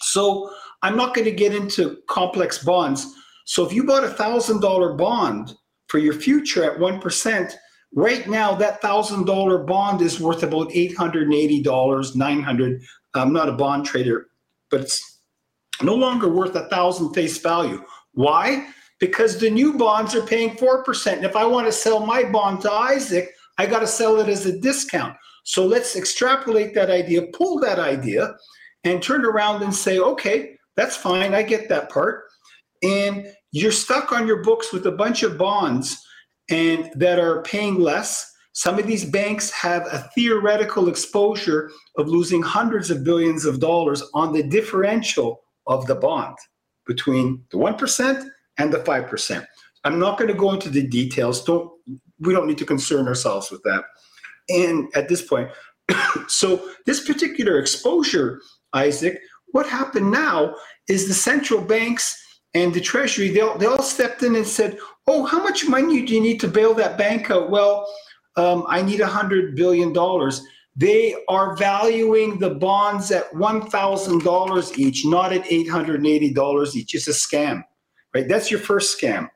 So 0.00 0.50
I'm 0.82 0.96
not 0.96 1.14
going 1.14 1.24
to 1.24 1.32
get 1.32 1.54
into 1.54 1.98
complex 2.08 2.62
bonds. 2.62 3.06
So 3.46 3.64
if 3.66 3.72
you 3.72 3.84
bought 3.84 4.04
a 4.04 4.08
thousand 4.08 4.60
dollar 4.60 4.94
bond 4.94 5.54
for 5.88 5.98
your 5.98 6.14
future 6.14 6.64
at 6.64 6.78
one 6.78 7.00
percent, 7.00 7.56
right 7.94 8.28
now 8.28 8.54
that 8.54 8.82
thousand 8.82 9.24
dollar 9.24 9.58
bond 9.58 10.02
is 10.02 10.20
worth 10.20 10.42
about 10.42 10.70
eight 10.72 10.96
hundred 10.96 11.24
and 11.24 11.34
eighty 11.34 11.62
dollars, 11.62 12.14
nine 12.14 12.42
hundred. 12.42 12.82
I'm 13.14 13.32
not 13.32 13.48
a 13.48 13.52
bond 13.52 13.86
trader, 13.86 14.26
but 14.70 14.80
it's 14.80 15.20
no 15.82 15.94
longer 15.94 16.28
worth 16.28 16.54
a 16.54 16.68
thousand 16.68 17.14
face 17.14 17.38
value. 17.38 17.82
Why? 18.12 18.68
Because 19.00 19.38
the 19.38 19.50
new 19.50 19.74
bonds 19.76 20.14
are 20.14 20.24
paying 20.24 20.50
4%. 20.50 21.12
And 21.12 21.24
if 21.24 21.36
I 21.36 21.44
want 21.44 21.66
to 21.66 21.72
sell 21.72 22.06
my 22.06 22.24
bond 22.24 22.60
to 22.62 22.70
Isaac, 22.70 23.30
I 23.58 23.66
got 23.66 23.80
to 23.80 23.86
sell 23.86 24.18
it 24.20 24.28
as 24.28 24.46
a 24.46 24.58
discount. 24.58 25.16
So 25.44 25.66
let's 25.66 25.96
extrapolate 25.96 26.74
that 26.74 26.90
idea, 26.90 27.26
pull 27.32 27.58
that 27.60 27.78
idea, 27.78 28.34
and 28.84 29.02
turn 29.02 29.24
around 29.24 29.62
and 29.62 29.74
say, 29.74 29.98
okay, 29.98 30.56
that's 30.76 30.96
fine. 30.96 31.34
I 31.34 31.42
get 31.42 31.68
that 31.68 31.90
part. 31.90 32.24
And 32.82 33.26
you're 33.52 33.72
stuck 33.72 34.12
on 34.12 34.26
your 34.26 34.42
books 34.42 34.72
with 34.72 34.86
a 34.86 34.92
bunch 34.92 35.22
of 35.22 35.38
bonds 35.38 36.04
and 36.50 36.90
that 36.94 37.18
are 37.18 37.42
paying 37.42 37.80
less. 37.80 38.30
Some 38.52 38.78
of 38.78 38.86
these 38.86 39.04
banks 39.04 39.50
have 39.50 39.82
a 39.90 40.08
theoretical 40.14 40.88
exposure 40.88 41.70
of 41.98 42.08
losing 42.08 42.42
hundreds 42.42 42.90
of 42.90 43.02
billions 43.02 43.44
of 43.44 43.60
dollars 43.60 44.02
on 44.14 44.32
the 44.32 44.42
differential 44.42 45.42
of 45.66 45.86
the 45.86 45.94
bond 45.94 46.36
between 46.86 47.42
the 47.50 47.56
1% 47.56 48.28
and 48.58 48.72
the 48.72 48.78
5%. 48.78 49.46
I'm 49.84 49.98
not 49.98 50.18
going 50.18 50.28
to 50.28 50.38
go 50.38 50.52
into 50.52 50.70
the 50.70 50.86
details. 50.86 51.44
Don't 51.44 51.70
we 52.20 52.32
don't 52.32 52.46
need 52.46 52.58
to 52.58 52.64
concern 52.64 53.08
ourselves 53.08 53.50
with 53.50 53.62
that. 53.64 53.84
And 54.48 54.88
at 54.94 55.08
this 55.08 55.22
point, 55.22 55.50
so 56.28 56.68
this 56.86 57.06
particular 57.06 57.58
exposure, 57.58 58.40
Isaac, 58.72 59.18
what 59.48 59.68
happened 59.68 60.10
now 60.10 60.54
is 60.88 61.06
the 61.06 61.14
central 61.14 61.60
banks 61.60 62.16
and 62.54 62.72
the 62.72 62.80
treasury, 62.80 63.30
they 63.30 63.40
all, 63.40 63.58
they 63.58 63.66
all 63.66 63.82
stepped 63.82 64.22
in 64.22 64.36
and 64.36 64.46
said, 64.46 64.78
oh, 65.06 65.24
how 65.26 65.42
much 65.42 65.68
money 65.68 66.04
do 66.04 66.14
you 66.14 66.20
need 66.20 66.40
to 66.40 66.48
bail 66.48 66.72
that 66.74 66.96
bank 66.96 67.30
out? 67.30 67.50
Well, 67.50 67.86
um, 68.36 68.64
I 68.68 68.82
need 68.82 69.00
$100 69.00 69.56
billion. 69.56 69.92
They 70.76 71.16
are 71.28 71.56
valuing 71.56 72.38
the 72.38 72.50
bonds 72.50 73.10
at 73.10 73.30
$1,000 73.32 74.78
each, 74.78 75.04
not 75.04 75.32
at 75.32 75.44
$880 75.44 76.76
each. 76.76 76.94
It's 76.94 77.08
a 77.08 77.10
scam, 77.10 77.62
right? 78.14 78.26
That's 78.28 78.50
your 78.50 78.60
first 78.60 78.98
scam. 78.98 79.28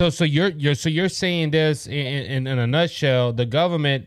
So, 0.00 0.08
so 0.08 0.24
you're 0.24 0.48
you're 0.48 0.74
so 0.74 0.88
you're 0.88 1.10
saying 1.10 1.50
this 1.50 1.86
in, 1.86 1.92
in, 1.92 2.46
in 2.46 2.58
a 2.58 2.66
nutshell. 2.66 3.34
The 3.34 3.44
government 3.44 4.06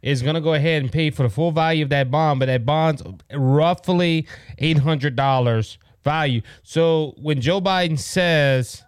is 0.00 0.22
going 0.22 0.36
to 0.36 0.40
go 0.40 0.54
ahead 0.54 0.82
and 0.82 0.90
pay 0.90 1.10
for 1.10 1.22
the 1.24 1.28
full 1.28 1.52
value 1.52 1.84
of 1.84 1.90
that 1.90 2.10
bond, 2.10 2.40
but 2.40 2.46
that 2.46 2.64
bond's 2.64 3.02
roughly 3.30 4.26
eight 4.56 4.78
hundred 4.78 5.16
dollars 5.16 5.76
value. 6.04 6.42
So 6.62 7.14
when 7.18 7.40
Joe 7.40 7.60
Biden 7.60 7.98
says 7.98 8.82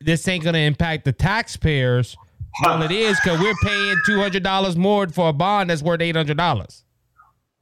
this 0.00 0.26
ain't 0.28 0.44
going 0.44 0.54
to 0.54 0.60
impact 0.60 1.04
the 1.04 1.12
taxpayers, 1.12 2.16
well, 2.62 2.82
it 2.82 2.90
is 2.90 3.18
because 3.22 3.40
we're 3.40 3.54
paying 3.62 3.96
two 4.04 4.20
hundred 4.20 4.42
dollars 4.42 4.76
more 4.76 5.08
for 5.08 5.30
a 5.30 5.32
bond 5.32 5.70
that's 5.70 5.82
worth 5.82 6.02
eight 6.02 6.16
hundred 6.16 6.36
dollars. 6.36 6.84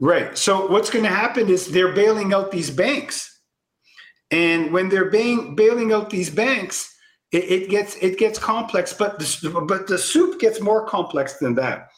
Right. 0.01 0.37
So 0.37 0.67
what's 0.67 0.91
going 0.91 1.05
to 1.05 1.11
happen 1.11 1.49
is 1.49 1.69
they're 1.69 1.93
bailing 1.93 2.33
out 2.33 2.51
these 2.51 2.71
banks, 2.71 3.41
and 4.31 4.73
when 4.73 4.89
they're 4.89 5.11
bail- 5.11 5.53
bailing 5.55 5.93
out 5.93 6.11
these 6.11 6.31
banks, 6.31 6.93
it, 7.33 7.45
it, 7.45 7.71
gets 7.71 7.97
it 7.97 8.19
gets 8.19 8.39
complex. 8.39 8.93
But 8.93 9.19
the, 9.19 9.65
but 9.69 9.87
the 9.87 9.99
soup 9.99 10.41
gets 10.41 10.61
more 10.61 10.87
complex 10.87 11.39
than 11.39 11.55
that. 11.57 11.89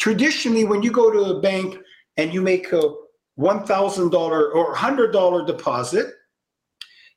Traditionally, 0.00 0.64
when 0.64 0.82
you 0.82 0.90
go 0.90 1.10
to 1.10 1.36
a 1.36 1.40
bank 1.40 1.76
and 2.16 2.32
you 2.32 2.40
make 2.40 2.72
a 2.72 2.94
one 3.34 3.64
thousand 3.66 4.10
dollar 4.10 4.52
or 4.52 4.74
hundred 4.74 5.12
dollar 5.12 5.44
deposit, 5.44 6.14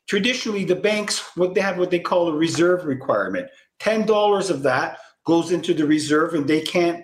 traditionally 0.08 0.66
the 0.66 0.76
banks 0.76 1.36
what 1.36 1.54
they 1.54 1.62
have 1.62 1.78
what 1.78 1.92
they 1.92 2.00
call 2.00 2.30
a 2.30 2.36
reserve 2.36 2.86
requirement. 2.86 3.48
Ten 3.80 4.06
dollars 4.06 4.50
of 4.50 4.64
that 4.64 5.00
goes 5.26 5.52
into 5.52 5.74
the 5.74 5.86
reserve 5.86 6.34
and 6.34 6.48
they 6.48 6.62
can't 6.62 7.04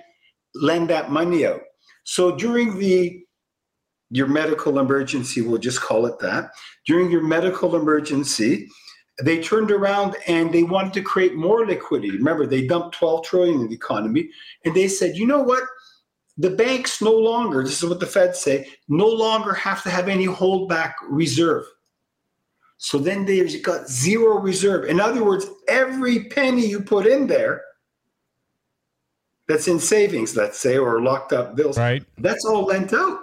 lend 0.56 0.89
that 0.89 1.12
money 1.12 1.45
out. 1.45 1.62
So 2.04 2.36
during 2.36 2.78
the 2.78 3.24
your 4.12 4.28
medical 4.28 4.78
emergency, 4.80 5.41
we'll 5.41 5.58
just 5.58 5.82
call 5.82 6.06
it 6.06 6.20
that. 6.20 6.52
During 6.86 7.10
your 7.10 7.24
medical 7.24 7.78
emergency, 7.78 8.68
they 9.24 9.41
turned 9.41 9.72
around 9.72 10.18
and 10.28 10.52
they 10.52 10.64
wanted 10.64 10.93
to 10.93 11.02
create 11.02 11.36
more 11.36 11.66
liquidity. 11.66 12.18
Remember, 12.18 12.45
they 12.45 12.68
dumped 12.68 12.97
12 12.97 13.26
trillion 13.26 13.62
in 13.62 13.70
the 13.70 13.76
economy, 13.76 14.30
and 14.66 14.76
they 14.76 14.88
said, 14.88 15.16
you 15.16 15.26
know 15.26 15.41
what? 15.41 15.64
The 16.38 16.49
banks 16.49 17.02
no 17.02 17.12
longer, 17.12 17.64
this 17.64 17.82
is 17.82 17.89
what 17.89 17.99
the 17.99 18.06
Fed 18.06 18.36
say, 18.36 18.68
no 18.88 19.08
longer 19.08 19.54
have 19.54 19.84
to 19.84 19.89
have 19.89 20.10
any 20.10 20.26
holdback 20.26 20.93
reserve. 21.08 21.66
So 22.84 22.98
then 22.98 23.26
they've 23.26 23.62
got 23.62 23.88
zero 23.88 24.40
reserve. 24.40 24.86
In 24.86 25.00
other 25.00 25.24
words, 25.24 25.46
every 25.68 26.24
penny 26.24 26.66
you 26.66 26.82
put 26.82 27.06
in 27.06 27.28
there 27.28 27.62
that's 29.48 29.68
in 29.68 29.80
savings, 29.80 30.36
let's 30.36 30.58
say, 30.60 30.80
or 30.80 31.00
locked 31.00 31.32
up 31.32 31.56
bills. 31.56 31.78
Right. 31.78 32.04
That's 32.18 32.44
all 32.44 32.66
lent 32.66 32.92
out. 32.92 33.20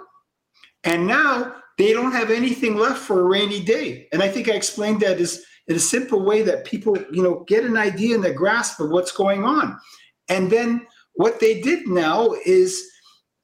And 0.85 1.05
now 1.05 1.55
they 1.77 1.91
don't 1.91 2.13
have 2.13 2.31
anything 2.31 2.77
left 2.77 2.99
for 2.99 3.19
a 3.19 3.25
rainy 3.25 3.61
day. 3.61 4.07
And 4.13 4.23
I 4.23 4.29
think 4.29 4.47
I 4.47 4.53
explained 4.53 5.01
that 5.01 5.19
as 5.19 5.43
in 5.67 5.75
a 5.75 5.79
simple 5.79 6.23
way 6.23 6.41
that 6.41 6.63
people, 6.63 6.97
you 7.11 7.21
know, 7.21 7.43
get 7.45 7.65
an 7.65 7.75
idea 7.75 8.15
and 8.15 8.23
a 8.23 8.33
grasp 8.33 8.79
of 8.79 8.91
what's 8.91 9.11
going 9.11 9.43
on. 9.43 9.77
And 10.29 10.49
then 10.49 10.87
what 11.15 11.41
they 11.41 11.59
did 11.59 11.85
now 11.85 12.33
is 12.45 12.81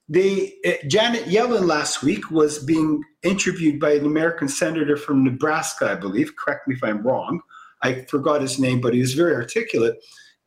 they 0.08 0.54
uh, 0.64 0.86
Janet 0.86 1.24
Yellen 1.24 1.66
last 1.66 2.02
week 2.02 2.30
was 2.30 2.64
being 2.64 3.02
interviewed 3.26 3.80
by 3.80 3.92
an 3.92 4.06
American 4.06 4.48
senator 4.48 4.96
from 4.96 5.24
Nebraska, 5.24 5.90
I 5.90 5.94
believe. 5.94 6.36
Correct 6.36 6.66
me 6.68 6.74
if 6.74 6.84
I'm 6.84 7.02
wrong. 7.02 7.40
I 7.82 8.04
forgot 8.08 8.40
his 8.40 8.58
name, 8.58 8.80
but 8.80 8.94
he 8.94 9.00
was 9.00 9.14
very 9.14 9.34
articulate. 9.34 9.96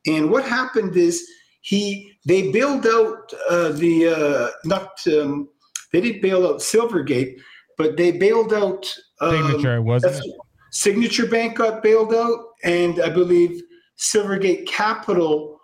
And 0.07 0.32
what 0.32 0.43
happened 0.43 0.95
is 0.95 1.27
he 1.61 2.11
they 2.25 2.51
bailed 2.51 2.88
out 2.88 3.34
uh, 3.49 3.69
the 3.69 4.07
uh, 4.07 4.49
not 4.65 4.99
um, 5.07 5.49
they 5.91 6.01
didn't 6.01 6.21
bail 6.21 6.47
out 6.47 6.59
Silvergate, 6.59 7.39
but 7.77 7.97
they 7.97 8.11
bailed 8.11 8.53
out 8.53 8.91
um, 9.21 9.47
Signature 9.47 9.82
wasn't 9.82 10.15
it? 10.15 10.34
Signature 10.71 11.27
Bank 11.27 11.57
got 11.57 11.84
bailed 11.84 12.13
out, 12.13 12.39
and 12.63 13.01
I 13.01 13.09
believe 13.09 13.61
Silvergate 13.97 14.67
Capital. 14.67 15.57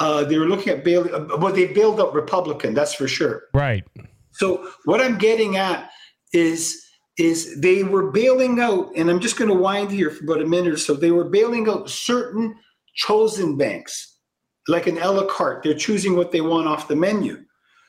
Uh, 0.00 0.24
they 0.24 0.38
were 0.38 0.46
looking 0.46 0.72
at 0.72 0.82
bail, 0.82 1.08
uh, 1.14 1.36
but 1.36 1.54
they 1.54 1.72
bailed 1.72 2.00
out 2.00 2.14
Republican. 2.14 2.74
That's 2.74 2.94
for 2.94 3.06
sure. 3.06 3.44
Right. 3.52 3.84
So 4.32 4.68
what 4.86 5.00
I'm 5.00 5.18
getting 5.18 5.56
at 5.56 5.90
is 6.34 6.80
is 7.16 7.60
they 7.60 7.84
were 7.84 8.10
bailing 8.10 8.58
out, 8.58 8.90
and 8.96 9.08
I'm 9.08 9.20
just 9.20 9.38
going 9.38 9.48
to 9.48 9.54
wind 9.54 9.90
here 9.92 10.10
for 10.10 10.24
about 10.24 10.42
a 10.42 10.46
minute 10.46 10.74
or 10.74 10.76
so. 10.76 10.94
They 10.94 11.12
were 11.12 11.30
bailing 11.30 11.68
out 11.68 11.88
certain 11.88 12.56
chosen 12.96 13.56
banks, 13.56 14.18
like 14.66 14.88
an 14.88 14.98
a 14.98 15.10
la 15.10 15.24
carte. 15.26 15.62
They're 15.62 15.74
choosing 15.74 16.16
what 16.16 16.32
they 16.32 16.40
want 16.40 16.66
off 16.66 16.88
the 16.88 16.96
menu. 16.96 17.44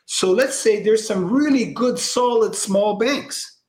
So 0.06 0.32
let's 0.32 0.58
say 0.58 0.82
there's 0.84 1.06
some 1.06 1.32
really 1.32 1.74
good, 1.74 1.98
solid 1.98 2.54
small 2.56 2.98
banks. 2.98 3.62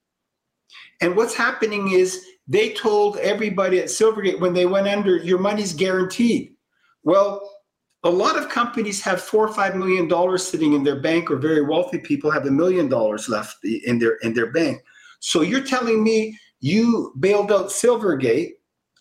And 1.00 1.16
what's 1.16 1.34
happening 1.34 1.92
is 1.92 2.24
they 2.46 2.74
told 2.74 3.16
everybody 3.18 3.78
at 3.78 3.86
Silvergate 3.86 4.40
when 4.40 4.52
they 4.52 4.66
went 4.66 4.88
under, 4.88 5.16
your 5.16 5.38
money's 5.38 5.72
guaranteed. 5.72 6.54
Well, 7.02 7.50
a 8.06 8.10
lot 8.10 8.38
of 8.38 8.48
companies 8.48 9.02
have 9.02 9.20
four 9.20 9.48
or 9.48 9.52
five 9.52 9.74
million 9.74 10.06
dollars 10.06 10.46
sitting 10.46 10.74
in 10.74 10.84
their 10.84 11.00
bank, 11.00 11.28
or 11.30 11.36
very 11.36 11.62
wealthy 11.62 11.98
people 11.98 12.30
have 12.30 12.46
a 12.46 12.50
million 12.50 12.88
dollars 12.88 13.28
left 13.28 13.64
in 13.64 13.98
their 13.98 14.14
in 14.22 14.32
their 14.32 14.52
bank. 14.52 14.80
So 15.18 15.42
you're 15.42 15.64
telling 15.64 16.04
me 16.04 16.38
you 16.60 17.12
bailed 17.18 17.50
out 17.50 17.68
Silvergate, 17.68 18.52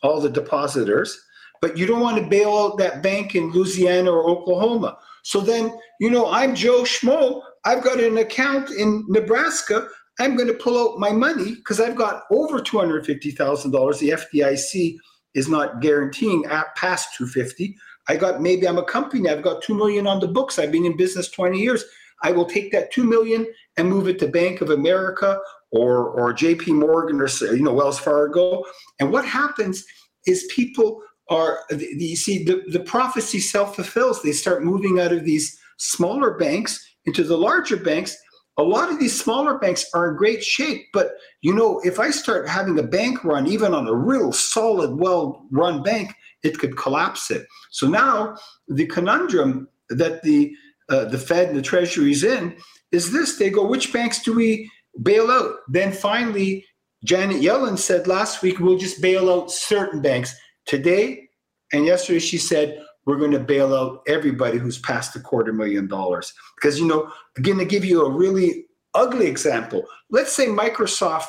all 0.01 0.19
the 0.19 0.29
depositors, 0.29 1.19
but 1.61 1.77
you 1.77 1.85
don't 1.85 2.01
want 2.01 2.17
to 2.17 2.27
bail 2.27 2.57
out 2.57 2.77
that 2.79 3.03
bank 3.03 3.35
in 3.35 3.51
Louisiana 3.51 4.11
or 4.11 4.27
Oklahoma. 4.27 4.97
So 5.23 5.39
then, 5.39 5.71
you 5.99 6.09
know, 6.09 6.27
I'm 6.27 6.55
Joe 6.55 6.81
Schmo. 6.81 7.41
I've 7.63 7.83
got 7.83 7.99
an 7.99 8.17
account 8.17 8.71
in 8.71 9.05
Nebraska. 9.07 9.87
I'm 10.19 10.35
going 10.35 10.47
to 10.47 10.53
pull 10.53 10.77
out 10.79 10.99
my 10.99 11.11
money 11.11 11.55
because 11.55 11.79
I've 11.79 11.95
got 11.95 12.23
over 12.31 12.59
two 12.59 12.79
hundred 12.79 13.05
fifty 13.05 13.29
thousand 13.29 13.69
dollars. 13.69 13.99
The 13.99 14.09
FDIC 14.09 14.97
is 15.35 15.47
not 15.47 15.79
guaranteeing 15.79 16.45
at 16.45 16.75
past 16.75 17.09
two 17.15 17.27
fifty. 17.27 17.77
I 18.07 18.15
got 18.15 18.41
maybe 18.41 18.67
I'm 18.67 18.77
a 18.77 18.83
company. 18.83 19.29
I've 19.29 19.41
got 19.41 19.63
two 19.63 19.75
million 19.75 20.07
on 20.07 20.19
the 20.19 20.27
books. 20.27 20.59
I've 20.59 20.71
been 20.71 20.85
in 20.85 20.97
business 20.97 21.29
twenty 21.29 21.59
years. 21.59 21.83
I 22.23 22.31
will 22.31 22.45
take 22.45 22.71
that 22.71 22.91
two 22.91 23.03
million 23.03 23.45
and 23.77 23.89
move 23.89 24.07
it 24.07 24.19
to 24.19 24.27
Bank 24.27 24.61
of 24.61 24.69
America 24.69 25.39
or 25.71 26.09
or 26.09 26.33
J.P. 26.33 26.73
Morgan 26.73 27.19
or 27.19 27.27
you 27.53 27.63
know 27.63 27.73
Wells 27.73 27.99
Fargo. 27.99 28.63
And 28.99 29.11
what 29.11 29.25
happens 29.25 29.83
is 30.25 30.49
people 30.55 31.01
are 31.29 31.59
you 31.71 32.15
see 32.15 32.43
the, 32.43 32.63
the 32.67 32.79
prophecy 32.79 33.39
self-fulfills. 33.39 34.21
They 34.21 34.31
start 34.31 34.63
moving 34.63 34.99
out 34.99 35.11
of 35.11 35.25
these 35.25 35.59
smaller 35.77 36.37
banks 36.37 36.79
into 37.05 37.23
the 37.23 37.37
larger 37.37 37.77
banks. 37.77 38.15
A 38.57 38.63
lot 38.63 38.89
of 38.89 38.99
these 38.99 39.19
smaller 39.19 39.57
banks 39.57 39.85
are 39.93 40.11
in 40.11 40.15
great 40.15 40.43
shape, 40.43 40.85
but 40.93 41.15
you 41.41 41.53
know, 41.53 41.81
if 41.83 41.99
I 41.99 42.09
start 42.11 42.47
having 42.47 42.79
a 42.79 42.83
bank 42.83 43.23
run, 43.23 43.47
even 43.47 43.73
on 43.73 43.87
a 43.87 43.93
real 43.93 44.31
solid, 44.31 44.95
well-run 44.95 45.83
bank, 45.83 46.15
it 46.45 46.59
could 46.59 46.77
collapse 46.77 47.31
it. 47.31 47.45
So 47.71 47.87
now 47.87 48.35
the 48.67 48.85
conundrum 48.85 49.67
that 49.89 50.23
the 50.23 50.53
uh, 50.89 51.05
the 51.05 51.17
Fed 51.17 51.49
and 51.49 51.57
the 51.57 51.61
Treasury 51.61 52.11
is 52.11 52.23
in 52.23 52.55
is 52.91 53.11
this: 53.11 53.37
they 53.37 53.49
go, 53.49 53.65
which 53.65 53.91
banks 53.91 54.21
do 54.21 54.33
we 54.33 54.69
bail 55.01 55.31
out? 55.31 55.55
Then 55.67 55.91
finally, 55.91 56.65
Janet 57.03 57.41
Yellen 57.41 57.77
said 57.77 58.07
last 58.07 58.41
week, 58.41 58.59
we'll 58.59 58.77
just 58.77 59.01
bail 59.01 59.31
out 59.31 59.51
certain 59.51 60.01
banks. 60.01 60.35
Today 60.65 61.29
and 61.73 61.85
yesterday, 61.85 62.19
she 62.19 62.37
said 62.37 62.81
we're 63.05 63.17
going 63.17 63.31
to 63.31 63.39
bail 63.39 63.75
out 63.75 64.01
everybody 64.07 64.57
who's 64.57 64.79
past 64.79 65.15
a 65.15 65.19
quarter 65.19 65.53
million 65.53 65.87
dollars. 65.87 66.33
Because 66.55 66.79
you 66.79 66.87
know, 66.87 67.11
again, 67.37 67.57
to 67.57 67.65
give 67.65 67.85
you 67.85 68.05
a 68.05 68.09
really 68.09 68.65
ugly 68.93 69.27
example, 69.27 69.85
let's 70.09 70.33
say 70.33 70.47
Microsoft 70.47 71.27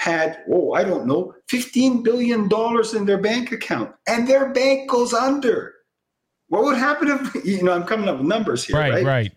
had, 0.00 0.38
oh, 0.50 0.72
I 0.72 0.82
don't 0.82 1.06
know, 1.06 1.34
$15 1.52 2.02
billion 2.02 2.48
in 2.96 3.04
their 3.04 3.18
bank 3.18 3.52
account 3.52 3.94
and 4.08 4.26
their 4.26 4.50
bank 4.50 4.88
goes 4.90 5.12
under. 5.12 5.74
What 6.48 6.64
would 6.64 6.78
happen 6.78 7.08
if, 7.08 7.44
you 7.44 7.62
know, 7.62 7.72
I'm 7.74 7.84
coming 7.84 8.08
up 8.08 8.16
with 8.16 8.26
numbers 8.26 8.64
here, 8.64 8.76
Right, 8.76 8.92
right? 8.94 9.04
right. 9.04 9.32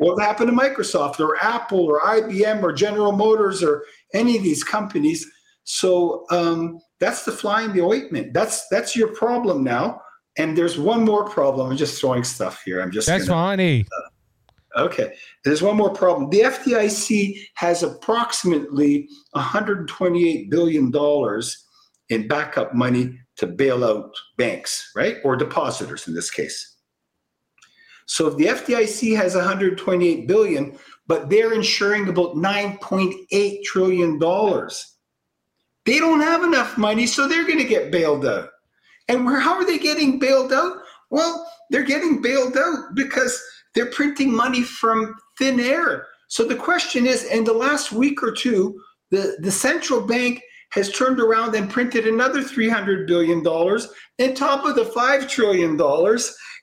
What 0.00 0.16
would 0.16 0.22
happen 0.24 0.48
to 0.48 0.52
Microsoft 0.52 1.20
or 1.20 1.36
Apple 1.40 1.84
or 1.86 2.00
IBM 2.00 2.64
or 2.64 2.72
General 2.72 3.12
Motors 3.12 3.62
or 3.62 3.84
any 4.12 4.36
of 4.36 4.42
these 4.42 4.64
companies? 4.64 5.24
So 5.62 6.26
um, 6.32 6.80
that's 6.98 7.24
the 7.24 7.30
fly 7.30 7.62
in 7.62 7.72
the 7.72 7.82
ointment. 7.82 8.32
That's 8.34 8.66
that's 8.70 8.96
your 8.96 9.08
problem 9.14 9.62
now. 9.62 10.00
And 10.36 10.58
there's 10.58 10.78
one 10.78 11.04
more 11.04 11.28
problem. 11.28 11.70
I'm 11.70 11.76
just 11.76 12.00
throwing 12.00 12.24
stuff 12.24 12.60
here. 12.64 12.80
I'm 12.80 12.90
just 12.90 13.06
That's 13.06 13.28
gonna- 13.28 13.40
funny. 13.56 13.86
Okay. 14.76 15.14
There's 15.44 15.62
one 15.62 15.76
more 15.76 15.92
problem. 15.92 16.30
The 16.30 16.40
FDIC 16.40 17.40
has 17.54 17.82
approximately 17.82 19.08
$128 19.34 20.50
billion 20.50 20.92
in 22.10 22.28
backup 22.28 22.74
money 22.74 23.18
to 23.36 23.46
bail 23.46 23.84
out 23.84 24.14
banks, 24.36 24.90
right? 24.94 25.16
Or 25.24 25.36
depositors 25.36 26.06
in 26.08 26.14
this 26.14 26.30
case. 26.30 26.76
So 28.06 28.26
if 28.26 28.36
the 28.36 28.46
FDIC 28.46 29.16
has 29.16 29.34
128 29.34 30.26
billion, 30.26 30.78
but 31.06 31.28
they're 31.28 31.52
insuring 31.52 32.08
about 32.08 32.36
9.8 32.36 33.62
trillion 33.64 34.18
dollars, 34.18 34.96
they 35.84 35.98
don't 35.98 36.20
have 36.20 36.42
enough 36.42 36.76
money, 36.76 37.06
so 37.06 37.26
they're 37.26 37.46
going 37.46 37.58
to 37.58 37.64
get 37.64 37.90
bailed 37.90 38.26
out. 38.26 38.50
And 39.08 39.26
how 39.26 39.54
are 39.54 39.64
they 39.64 39.78
getting 39.78 40.18
bailed 40.18 40.52
out? 40.52 40.78
Well, 41.10 41.50
they're 41.70 41.82
getting 41.82 42.20
bailed 42.20 42.56
out 42.56 42.94
because 42.94 43.40
they're 43.74 43.90
printing 43.90 44.34
money 44.34 44.62
from 44.62 45.14
thin 45.38 45.60
air. 45.60 46.06
So 46.28 46.44
the 46.44 46.56
question 46.56 47.06
is, 47.06 47.24
in 47.24 47.44
the 47.44 47.52
last 47.52 47.92
week 47.92 48.22
or 48.22 48.32
two, 48.32 48.78
the, 49.10 49.38
the 49.40 49.50
central 49.50 50.00
bank 50.00 50.42
has 50.72 50.92
turned 50.92 51.18
around 51.18 51.54
and 51.54 51.70
printed 51.70 52.06
another 52.06 52.42
$300 52.42 53.06
billion 53.06 53.46
on 53.46 54.34
top 54.34 54.66
of 54.66 54.74
the 54.74 54.84
$5 54.84 55.28
trillion. 55.28 55.80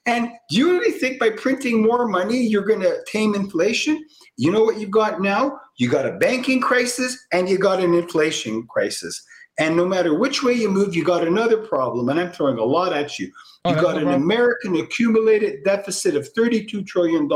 And 0.06 0.30
do 0.50 0.56
you 0.56 0.72
really 0.72 0.92
think 0.92 1.20
by 1.20 1.32
printing 1.32 1.82
more 1.82 2.08
money, 2.08 2.38
you're 2.38 2.66
going 2.66 2.82
to 2.82 3.04
tame 3.12 3.34
inflation? 3.34 4.06
You 4.38 4.52
know 4.52 4.64
what 4.64 4.80
you've 4.80 4.92
got 4.92 5.22
now? 5.22 5.60
You 5.78 5.90
got 5.90 6.06
a 6.06 6.18
banking 6.18 6.62
crisis 6.62 7.18
and 7.34 7.50
you 7.50 7.58
got 7.58 7.82
an 7.82 7.96
inflation 7.96 8.68
crisis. 8.68 9.20
And 9.58 9.76
no 9.76 9.86
matter 9.86 10.14
which 10.14 10.44
way 10.44 10.54
you 10.54 10.70
move, 10.70 10.96
you 10.96 11.04
got 11.04 11.26
another 11.26 11.58
problem. 11.58 12.10
And 12.10 12.20
I'm 12.20 12.32
throwing 12.32 12.60
a 12.60 12.64
lot 12.64 12.94
at 12.94 13.18
you. 13.18 13.32
Oh, 13.66 13.72
You 13.72 13.76
got 13.82 13.98
an 13.98 14.04
problem. 14.04 14.24
American 14.24 14.76
accumulated 14.78 15.64
deficit 15.64 16.16
of 16.16 16.32
$32 16.34 16.86
trillion. 16.86 17.28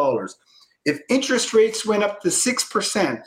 If 0.86 1.02
interest 1.10 1.54
rates 1.54 1.86
went 1.86 2.04
up 2.04 2.22
to 2.22 2.30
6%, 2.30 3.22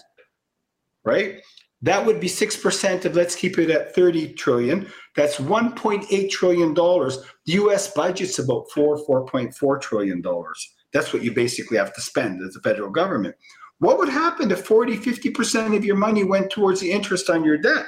right? 1.05 1.41
That 1.83 2.07
would 2.07 2.21
be 2.21 2.29
6% 2.29 3.05
of 3.05 3.17
let's 3.17 3.35
keep 3.35 3.59
it 3.59 3.71
at 3.71 3.95
30 3.95 4.35
trillion. 4.35 4.89
That's 5.17 5.37
1.8 5.37 6.31
trillion 6.31 6.75
dollars. 6.75 7.19
The 7.45 7.55
US 7.55 7.93
budget's 7.93 8.39
about 8.39 8.71
4 8.71 9.05
4.4 9.05 9.81
trillion 9.81 10.23
dollars. 10.23 10.75
That's 10.93 11.13
what 11.13 11.23
you 11.23 11.33
basically 11.33 11.79
have 11.79 11.93
to 11.95 12.01
spend 12.01 12.41
as 12.43 12.55
a 12.55 12.61
federal 12.61 12.91
government. 12.91 13.35
What 13.79 13.99
would 13.99 14.09
happen 14.09 14.53
if 14.53 14.65
40, 14.65 14.97
50% 14.97 15.77
of 15.77 15.85
your 15.85 15.97
money 15.97 16.23
went 16.23 16.51
towards 16.51 16.81
the 16.81 16.93
interest 16.93 17.29
on 17.29 17.43
your 17.43 17.59
debt? 17.59 17.87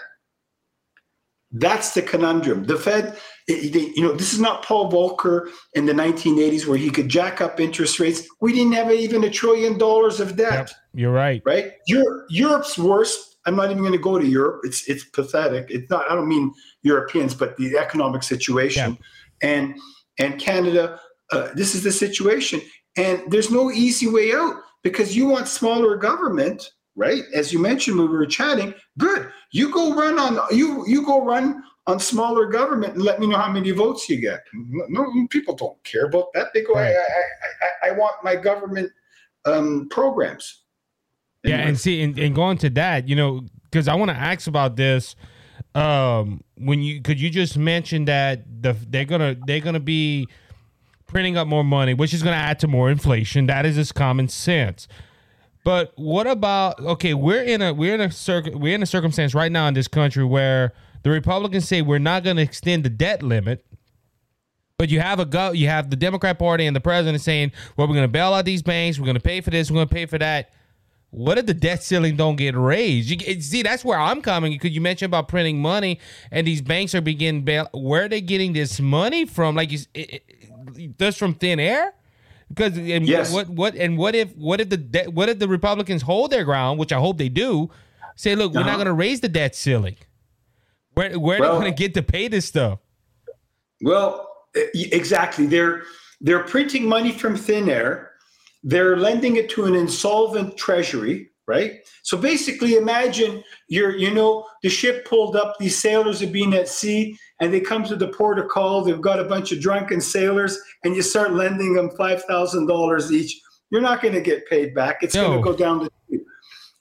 That's 1.53 1.95
the 1.95 2.03
conundrum. 2.03 2.65
The 2.65 2.77
Fed, 2.77 3.17
it- 3.47 3.97
you 3.97 4.03
know, 4.03 4.13
this 4.15 4.33
is 4.33 4.41
not 4.41 4.65
Paul 4.65 4.91
Volcker 4.91 5.51
in 5.75 5.87
the 5.87 5.93
1980s 5.95 6.67
where 6.67 6.79
he 6.79 6.91
could 6.91 7.09
jack 7.09 7.41
up 7.41 7.61
interest 7.61 8.01
rates. 8.01 8.27
We 8.41 8.53
didn't 8.53 8.73
have 8.73 8.91
even 8.91 9.25
a 9.25 9.31
trillion 9.31 9.77
dollars 9.79 10.21
of 10.21 10.37
debt 10.37 10.53
Yep, 10.53 10.71
you're 10.95 11.13
right. 11.13 11.43
right? 11.45 11.73
Europe, 11.87 12.27
Europe's 12.31 12.79
worse. 12.79 13.37
I'm 13.47 13.57
not 13.57 13.71
even 13.71 13.79
going 13.83 13.93
to 13.93 13.99
go 13.99 14.19
to 14.19 14.27
Europe. 14.27 14.61
It's 14.65 14.89
it's 14.89 15.05
pathetic. 15.05 15.67
It's 15.69 15.91
not. 15.91 16.11
I 16.11 16.15
don't 16.15 16.29
mean 16.29 16.53
Europeans, 16.83 17.35
but 17.35 17.57
the 17.59 17.77
economic 17.77 18.23
situation, 18.23 18.97
and 19.43 19.75
and 20.19 20.39
Canada. 20.41 20.99
Uh, 21.31 21.49
this 21.55 21.75
is 21.75 21.83
the 21.83 21.93
situation, 21.93 22.61
and 22.97 23.21
there's 23.31 23.51
no 23.51 23.71
easy 23.71 24.07
way 24.07 24.33
out 24.35 24.55
because 24.83 25.15
you 25.17 25.27
want 25.27 25.49
smaller 25.49 25.97
government, 25.97 26.71
right? 26.97 27.23
As 27.35 27.53
you 27.53 27.59
mentioned 27.59 27.99
when 27.99 28.11
we 28.11 28.17
were 28.17 28.25
chatting. 28.27 28.73
Good. 28.99 29.31
You 29.53 29.71
go 29.71 29.95
run 29.95 30.19
on 30.19 30.41
you 30.51 30.85
you 30.87 31.05
go 31.05 31.23
run 31.23 31.63
on 31.87 32.01
smaller 32.01 32.47
government 32.47 32.95
and 32.95 33.03
let 33.03 33.21
me 33.21 33.27
know 33.27 33.37
how 33.37 33.51
many 33.51 33.71
votes 33.71 34.09
you 34.09 34.17
get. 34.17 34.45
No, 34.53 35.07
people 35.29 35.55
don't 35.55 35.83
care 35.85 36.07
about 36.07 36.33
that. 36.35 36.49
They 36.55 36.63
go, 36.63 36.75
I. 36.75 36.89
I, 36.89 36.93
I, 36.93 37.89
I 37.89 37.91
want 37.93 38.15
my 38.23 38.37
government 38.37 38.91
um, 39.45 39.89
programs. 39.91 40.63
Yeah, 41.43 41.59
and 41.59 41.79
see, 41.79 42.03
and, 42.03 42.19
and 42.19 42.35
going 42.35 42.57
to 42.59 42.71
that, 42.71 43.07
you 43.07 43.15
know, 43.15 43.45
because 43.65 43.87
I 43.87 43.95
want 43.95 44.11
to 44.11 44.17
ask 44.17 44.47
about 44.47 44.77
this. 44.77 45.15
Um, 45.75 46.43
when 46.57 46.81
you 46.83 47.03
could 47.03 47.21
you 47.21 47.31
just 47.31 47.59
mention 47.59 48.05
that 48.05 48.63
the 48.63 48.77
they're 48.89 49.05
gonna 49.05 49.37
they're 49.45 49.61
gonna 49.61 49.81
be 49.81 50.29
printing 51.07 51.37
up 51.37 51.49
more 51.49 51.65
money, 51.65 51.93
which 51.93 52.15
is 52.15 52.23
gonna 52.23 52.37
add 52.37 52.61
to 52.61 52.69
more 52.69 52.91
inflation. 52.91 53.47
That 53.47 53.67
is 53.67 53.75
just 53.75 53.95
common 53.95 54.29
sense. 54.29 54.89
But 55.65 55.93
what 55.97 56.27
about 56.27 56.79
okay? 56.81 57.13
We're 57.13 57.43
in 57.43 57.61
a 57.61 57.75
we're 57.75 57.95
in 57.95 58.01
a 58.01 58.11
circ 58.11 58.47
we're 58.55 58.75
in 58.75 58.83
a 58.83 58.87
circumstance 58.87 59.35
right 59.35 59.51
now 59.51 59.67
in 59.67 59.75
this 59.75 59.89
country 59.89 60.25
where 60.25 60.73
the 61.05 61.11
Republicans 61.11 61.69
say 61.69 61.81
we're 61.83 61.99
not 61.99 62.25
going 62.25 62.37
to 62.37 62.43
extend 62.43 62.83
the 62.85 62.91
debt 62.91 63.23
limit, 63.23 63.65
but 64.79 64.89
you 64.89 65.01
have 65.01 65.21
a 65.21 65.25
go 65.25 65.53
you 65.53 65.69
have 65.69 65.91
the 65.91 65.97
Democrat 65.97 66.39
Party 66.39 66.67
and 66.67 66.75
the 66.75 66.81
president 66.81 67.23
saying, 67.23 67.53
"Well, 67.77 67.87
we're 67.87 67.95
going 67.95 68.05
to 68.05 68.13
bail 68.13 68.35
out 68.35 68.45
these 68.45 68.63
banks. 68.63 68.99
We're 68.99 69.05
going 69.07 69.15
to 69.17 69.21
pay 69.23 69.41
for 69.41 69.51
this. 69.51 69.71
We're 69.71 69.77
going 69.77 69.89
to 69.89 69.95
pay 69.95 70.07
for 70.07 70.19
that." 70.19 70.51
What 71.11 71.39
if 71.39 71.47
the 71.47 71.55
debt 71.55 71.81
ceiling 71.85 72.17
don't 72.17 72.35
get 72.35 72.57
raised? 72.57 73.09
You 73.09 73.41
see, 73.41 73.63
that's 73.63 73.85
where 73.85 73.97
I'm 73.97 74.21
coming 74.21 74.53
because 74.53 74.73
you 74.73 74.81
mentioned 74.81 75.11
about 75.11 75.29
printing 75.29 75.63
money, 75.63 76.01
and 76.33 76.45
these 76.45 76.61
banks 76.61 76.93
are 76.97 77.01
beginning 77.01 77.43
bail. 77.43 77.69
Where 77.73 78.07
are 78.07 78.09
they 78.09 78.21
getting 78.21 78.53
this 78.53 78.81
money 78.81 79.25
from? 79.25 79.55
Like, 79.55 79.73
it, 79.73 79.87
it, 79.95 80.99
just 80.99 81.19
from 81.21 81.35
thin 81.35 81.61
air? 81.61 81.93
Because 82.49 82.77
and 82.77 83.07
Yes. 83.07 83.33
what 83.33 83.49
what 83.49 83.77
and 83.77 83.97
what 83.97 84.17
if 84.17 84.35
what 84.37 84.61
if 84.61 84.71
the 84.71 84.77
de- 84.77 85.09
what 85.09 85.29
if 85.29 85.39
the 85.39 85.47
Republicans 85.47 86.03
hold 86.03 86.33
their 86.33 86.45
ground, 86.45 86.81
which 86.81 86.93
I 86.93 86.99
hope 86.99 87.19
they 87.19 87.29
do? 87.29 87.71
say, 88.17 88.35
look, 88.37 88.53
we're 88.55 88.61
not 88.61 88.69
Uh-huh. 88.69 88.77
going 88.77 88.87
to 88.87 88.93
raise 88.93 89.21
the 89.21 89.29
debt 89.29 89.55
ceiling. 89.57 89.97
Where 90.95 91.19
where 91.19 91.39
are 91.39 91.41
Well- 91.41 91.59
they 91.59 91.65
going 91.65 91.75
to 91.75 91.79
get 91.83 91.95
to 91.95 92.03
pay 92.03 92.29
this 92.29 92.47
stuff? 92.47 92.79
Well, 93.83 94.29
exactly. 94.75 95.47
They're 95.47 95.83
they're 96.21 96.45
printing 96.45 96.89
money 96.89 97.13
from 97.13 97.37
thin 97.37 97.69
air. 97.69 98.13
They're 98.63 98.97
lending 98.97 99.37
it 99.37 99.51
to 99.51 99.67
an 99.67 99.75
insolvent 99.75 100.57
treasury, 100.57 101.31
right? 101.47 101.81
So 102.03 102.17
basically, 102.17 102.77
imagine 102.77 103.43
you're 103.69 103.95
you 103.97 104.13
know 104.15 104.47
the 104.63 104.71
ship 104.71 105.07
pulled 105.07 105.37
up. 105.37 105.57
These 105.59 105.79
sailors 105.79 106.23
are 106.23 106.29
being 106.29 106.55
at 106.55 106.69
sea, 106.69 107.19
and 107.41 107.53
they 107.53 107.61
come 107.61 107.85
to 107.85 107.97
the 107.97 108.09
port 108.09 108.39
of 108.39 108.49
call. 108.49 108.83
They've 108.83 109.01
got 109.01 109.21
a 109.21 109.25
bunch 109.25 109.53
of 109.53 109.61
drunken 109.61 110.01
sailors, 110.01 110.59
and 110.85 110.95
you 110.97 111.03
start 111.03 111.33
lending 111.35 111.75
them 111.75 111.91
five 111.91 112.25
thousand 112.25 112.67
dollars 112.67 113.13
each. 113.13 113.39
You're 113.71 113.83
not 113.83 114.01
going 114.01 114.15
to 114.15 114.21
get 114.21 114.49
paid 114.49 114.75
back. 114.75 114.99
It's 115.03 115.15
going 115.15 115.37
to 115.37 115.45
go 115.45 115.57
down 115.57 115.81
the. 115.81 115.91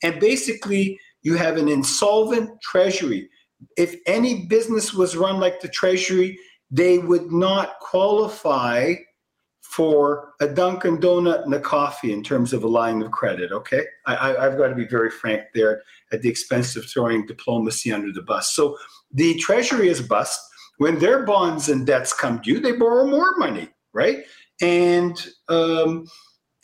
And 0.04 0.20
basically, 0.20 1.00
you 1.24 1.36
have 1.36 1.58
an 1.58 1.68
insolvent 1.68 2.62
treasury. 2.62 3.30
If 3.78 3.96
any 4.06 4.46
business 4.46 4.94
was 4.94 5.16
run 5.16 5.40
like 5.40 5.62
the 5.62 5.68
treasury, 5.68 6.38
they 6.72 6.98
would 6.98 7.32
not 7.32 7.80
qualify 7.80 8.96
for 9.62 10.34
a 10.40 10.48
Dunkin' 10.48 11.00
Donut 11.00 11.46
and 11.46 11.54
a 11.54 11.60
coffee 11.60 12.14
in 12.14 12.24
terms 12.24 12.54
of 12.54 12.64
a 12.64 12.68
line 12.68 13.02
of 13.02 13.12
credit. 13.12 13.52
Okay, 13.52 13.84
I, 14.06 14.16
I, 14.16 14.46
I've 14.46 14.58
got 14.58 14.68
to 14.68 14.76
be 14.76 14.86
very 14.86 15.10
frank 15.10 15.44
there 15.56 15.82
at 16.12 16.22
the 16.22 16.30
expense 16.30 16.76
of 16.76 16.86
throwing 16.86 17.26
diplomacy 17.26 17.92
under 17.92 18.12
the 18.12 18.22
bus. 18.22 18.54
So 18.54 18.78
the 19.12 19.36
Treasury 19.40 19.88
is 19.88 20.02
bust. 20.02 20.40
When 20.78 21.00
their 21.00 21.24
bonds 21.24 21.70
and 21.70 21.88
debts 21.88 22.14
come 22.14 22.40
due, 22.44 22.60
they 22.60 22.74
borrow 22.74 23.08
more 23.08 23.36
money, 23.38 23.70
right? 23.94 24.26
And 24.62 25.16
um, 25.50 26.06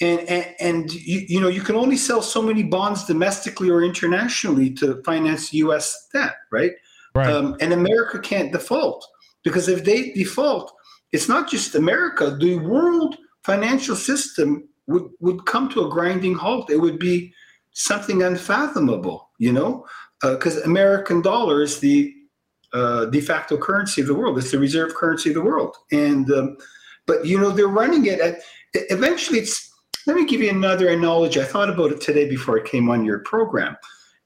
and 0.02 0.20
and, 0.22 0.56
and 0.60 0.94
you, 0.94 1.26
you 1.28 1.42
know 1.42 1.48
you 1.48 1.62
can 1.62 1.76
only 1.76 1.98
sell 1.98 2.22
so 2.22 2.42
many 2.42 2.64
bonds 2.64 3.06
domestically 3.06 3.70
or 3.70 3.84
internationally 3.84 4.72
to 4.76 5.02
finance 5.04 5.54
U.S. 5.54 6.10
debt, 6.14 6.36
right? 6.52 6.74
Right. 7.20 7.32
Um, 7.32 7.58
and 7.60 7.74
America 7.74 8.20
can't 8.20 8.52
default 8.52 9.06
because 9.44 9.68
if 9.68 9.84
they 9.84 10.12
default, 10.12 10.72
it's 11.12 11.28
not 11.28 11.50
just 11.50 11.76
America. 11.76 12.38
The 12.40 12.58
world 12.58 13.18
financial 13.44 13.96
system 13.96 14.68
would, 14.88 15.10
would 15.20 15.46
come 15.46 15.70
to 15.70 15.86
a 15.86 15.90
grinding 15.90 16.36
halt. 16.36 16.70
It 16.70 16.78
would 16.78 17.00
be 17.00 17.34
something 17.72 18.24
unfathomable, 18.24 19.30
you 19.38 19.52
know, 19.52 19.86
because 20.22 20.58
American 20.58 21.22
dollar 21.22 21.62
is 21.62 21.80
the 21.80 22.14
uh, 22.74 23.06
de 23.06 23.22
facto 23.22 23.58
currency 23.58 24.02
of 24.02 24.08
the 24.08 24.14
world. 24.14 24.38
It's 24.38 24.52
the 24.52 24.60
reserve 24.60 24.94
currency 24.94 25.30
of 25.30 25.36
the 25.36 25.42
world. 25.42 25.76
And 25.92 26.32
um, 26.32 26.58
but 27.08 27.26
you 27.26 27.40
know 27.40 27.52
they're 27.52 27.68
running 27.68 28.06
it 28.06 28.20
at. 28.20 28.42
Eventually, 28.74 29.40
it's. 29.40 29.68
Let 30.08 30.16
me 30.16 30.26
give 30.26 30.42
you 30.42 30.50
another 30.50 30.88
analogy. 30.88 31.42
I 31.42 31.46
thought 31.46 31.70
about 31.70 31.92
it 31.92 32.02
today 32.02 32.28
before 32.28 32.60
I 32.60 32.68
came 32.68 32.90
on 32.90 33.06
your 33.06 33.20
program, 33.20 33.76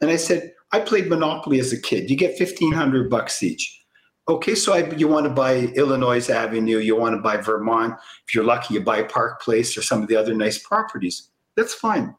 and 0.01 0.11
I 0.11 0.17
said 0.17 0.53
I 0.73 0.79
played 0.79 1.07
Monopoly 1.07 1.59
as 1.59 1.71
a 1.71 1.79
kid. 1.79 2.09
You 2.09 2.17
get 2.17 2.37
fifteen 2.37 2.73
hundred 2.73 3.09
bucks 3.09 3.41
each. 3.43 3.79
Okay, 4.27 4.55
so 4.55 4.73
I, 4.73 4.89
you 4.95 5.07
want 5.07 5.25
to 5.25 5.29
buy 5.29 5.65
Illinois 5.75 6.29
Avenue, 6.29 6.77
you 6.79 6.95
want 6.95 7.13
to 7.13 7.21
buy 7.21 7.37
Vermont. 7.37 7.95
If 8.25 8.33
you're 8.33 8.45
lucky, 8.45 8.73
you 8.73 8.81
buy 8.81 9.03
Park 9.03 9.41
Place 9.41 9.77
or 9.77 9.81
some 9.81 10.01
of 10.01 10.07
the 10.07 10.15
other 10.15 10.33
nice 10.33 10.57
properties. 10.57 11.29
That's 11.55 11.73
fine. 11.73 12.15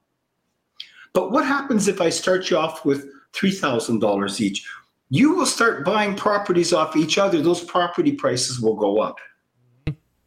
But 1.15 1.33
what 1.33 1.47
happens 1.47 1.89
if 1.89 2.03
I 2.03 2.11
start 2.11 2.51
you 2.51 2.59
off 2.59 2.85
with 2.85 3.09
$3,000 3.33 4.41
each? 4.41 4.69
You 5.09 5.35
will 5.35 5.47
start 5.47 5.85
buying 5.85 6.15
properties 6.15 6.75
off 6.75 6.95
each 6.95 7.17
other. 7.17 7.41
Those 7.41 7.65
property 7.65 8.13
prices 8.13 8.61
will 8.61 8.77
go 8.77 9.01
up. 9.01 9.17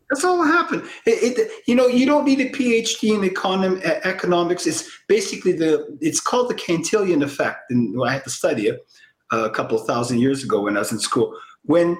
That's 0.09 0.23
all 0.23 0.37
that 0.43 0.51
happened. 0.51 0.83
It, 1.05 1.37
it, 1.37 1.51
you 1.67 1.75
know, 1.75 1.87
you 1.87 2.05
don't 2.05 2.25
need 2.25 2.39
a 2.39 2.49
PhD 2.49 3.13
in 3.13 3.29
econom, 3.29 3.81
economics. 3.83 4.65
It's 4.65 4.89
basically 5.07 5.51
the, 5.51 5.97
it's 5.99 6.21
called 6.21 6.49
the 6.49 6.55
Cantillon 6.55 7.21
effect. 7.23 7.69
And 7.69 7.95
I 8.01 8.13
had 8.13 8.23
to 8.23 8.29
study 8.29 8.67
it 8.67 8.87
uh, 9.33 9.43
a 9.43 9.49
couple 9.49 9.77
thousand 9.79 10.19
years 10.19 10.43
ago 10.43 10.61
when 10.61 10.77
I 10.77 10.79
was 10.79 10.93
in 10.93 10.99
school. 10.99 11.37
When, 11.63 11.97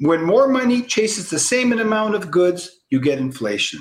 when 0.00 0.24
more 0.24 0.48
money 0.48 0.82
chases 0.82 1.30
the 1.30 1.38
same 1.38 1.72
amount 1.72 2.16
of 2.16 2.32
goods, 2.32 2.70
you 2.90 3.00
get 3.00 3.18
inflation. 3.18 3.80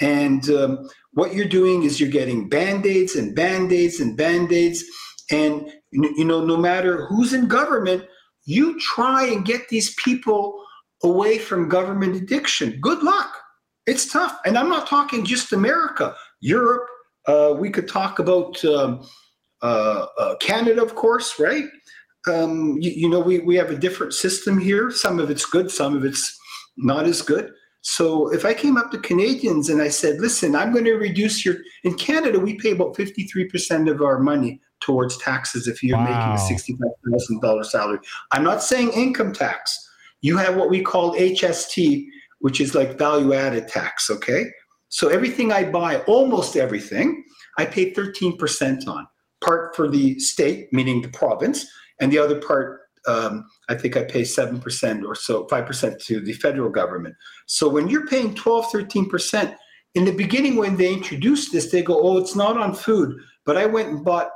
And 0.00 0.48
um, 0.50 0.88
what 1.12 1.34
you're 1.34 1.46
doing 1.46 1.82
is 1.82 1.98
you're 1.98 2.10
getting 2.10 2.48
band-aids 2.48 3.16
and 3.16 3.34
band-aids 3.34 4.00
and 4.00 4.16
band-aids. 4.16 4.84
And, 5.30 5.72
you 5.92 6.24
know, 6.24 6.44
no 6.44 6.56
matter 6.56 7.06
who's 7.06 7.32
in 7.32 7.48
government, 7.48 8.04
you 8.44 8.78
try 8.78 9.24
and 9.26 9.44
get 9.44 9.68
these 9.68 9.94
people 9.94 10.60
away 11.04 11.38
from 11.38 11.68
government 11.68 12.16
addiction. 12.16 12.78
Good 12.80 13.02
luck. 13.02 13.36
It's 13.86 14.10
tough. 14.10 14.38
And 14.46 14.56
I'm 14.56 14.68
not 14.68 14.86
talking 14.88 15.24
just 15.24 15.52
America, 15.52 16.14
Europe. 16.40 16.86
Uh, 17.26 17.54
we 17.58 17.70
could 17.70 17.88
talk 17.88 18.18
about 18.18 18.62
um, 18.64 19.06
uh, 19.62 20.06
uh, 20.18 20.36
Canada, 20.36 20.82
of 20.82 20.94
course, 20.94 21.38
right? 21.38 21.66
Um, 22.28 22.78
you, 22.80 22.90
you 22.90 23.08
know, 23.08 23.20
we, 23.20 23.40
we 23.40 23.54
have 23.56 23.70
a 23.70 23.76
different 23.76 24.14
system 24.14 24.58
here. 24.58 24.90
Some 24.90 25.18
of 25.20 25.30
it's 25.30 25.44
good, 25.44 25.70
some 25.70 25.94
of 25.94 26.04
it's 26.04 26.38
not 26.76 27.04
as 27.04 27.22
good. 27.22 27.52
So 27.82 28.32
if 28.32 28.46
I 28.46 28.54
came 28.54 28.78
up 28.78 28.90
to 28.92 28.98
Canadians 28.98 29.68
and 29.68 29.82
I 29.82 29.88
said, 29.88 30.18
listen, 30.18 30.56
I'm 30.56 30.72
going 30.72 30.86
to 30.86 30.94
reduce 30.94 31.44
your, 31.44 31.56
in 31.84 31.94
Canada, 31.96 32.40
we 32.40 32.54
pay 32.54 32.70
about 32.70 32.96
53% 32.96 33.90
of 33.90 34.00
our 34.00 34.18
money 34.18 34.62
towards 34.80 35.18
taxes 35.18 35.68
if 35.68 35.82
you're 35.82 35.98
Wow. 35.98 36.04
making 36.04 36.32
a 36.32 37.40
$65,000 37.40 37.64
salary. 37.66 37.98
I'm 38.32 38.42
not 38.42 38.62
saying 38.62 38.92
income 38.92 39.34
tax. 39.34 39.78
You 40.24 40.38
have 40.38 40.56
what 40.56 40.70
we 40.70 40.80
call 40.80 41.14
HST, 41.16 42.06
which 42.38 42.58
is 42.58 42.74
like 42.74 42.96
value 42.96 43.34
added 43.34 43.68
tax, 43.68 44.08
okay? 44.08 44.46
So 44.88 45.08
everything 45.08 45.52
I 45.52 45.70
buy, 45.70 45.98
almost 46.06 46.56
everything, 46.56 47.22
I 47.58 47.66
pay 47.66 47.92
13% 47.92 48.88
on. 48.88 49.06
Part 49.44 49.76
for 49.76 49.86
the 49.86 50.18
state, 50.18 50.72
meaning 50.72 51.02
the 51.02 51.10
province, 51.10 51.66
and 52.00 52.10
the 52.10 52.18
other 52.18 52.40
part, 52.40 52.80
um, 53.06 53.44
I 53.68 53.74
think 53.74 53.98
I 53.98 54.04
pay 54.04 54.22
7% 54.22 55.04
or 55.04 55.14
so, 55.14 55.46
5% 55.48 56.02
to 56.06 56.20
the 56.22 56.32
federal 56.32 56.70
government. 56.70 57.16
So 57.44 57.68
when 57.68 57.88
you're 57.88 58.06
paying 58.06 58.34
12, 58.34 58.72
13%, 58.72 59.54
in 59.94 60.06
the 60.06 60.12
beginning 60.12 60.56
when 60.56 60.78
they 60.78 60.90
introduced 60.90 61.52
this, 61.52 61.70
they 61.70 61.82
go, 61.82 62.00
oh, 62.00 62.16
it's 62.16 62.34
not 62.34 62.56
on 62.56 62.74
food. 62.74 63.14
But 63.44 63.58
I 63.58 63.66
went 63.66 63.90
and 63.90 64.02
bought 64.02 64.30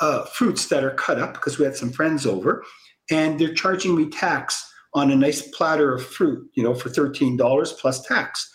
uh, 0.00 0.24
fruits 0.24 0.68
that 0.68 0.84
are 0.84 0.94
cut 0.94 1.18
up 1.20 1.34
because 1.34 1.58
we 1.58 1.66
had 1.66 1.76
some 1.76 1.92
friends 1.92 2.24
over, 2.24 2.64
and 3.10 3.38
they're 3.38 3.52
charging 3.52 3.94
me 3.94 4.08
tax 4.08 4.64
on 4.94 5.10
a 5.10 5.16
nice 5.16 5.42
platter 5.48 5.94
of 5.94 6.04
fruit, 6.04 6.48
you 6.54 6.62
know, 6.62 6.74
for 6.74 6.88
$13 6.88 7.78
plus 7.78 8.02
tax. 8.02 8.50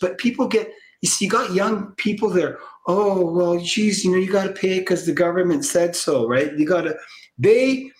But 0.00 0.18
people 0.18 0.46
get, 0.48 0.70
you 1.00 1.08
see, 1.08 1.26
you 1.26 1.30
got 1.30 1.52
young 1.52 1.92
people 1.96 2.30
there. 2.30 2.58
Oh, 2.86 3.30
well, 3.30 3.58
geez, 3.58 4.04
you 4.04 4.12
know, 4.12 4.16
you 4.16 4.30
got 4.30 4.44
to 4.44 4.52
pay 4.52 4.78
because 4.78 5.06
the 5.06 5.12
government 5.12 5.64
said 5.64 5.94
so, 5.94 6.26
right? 6.26 6.56
You 6.56 6.66
got 6.66 6.82
to, 6.82 6.96
they, 7.38 7.90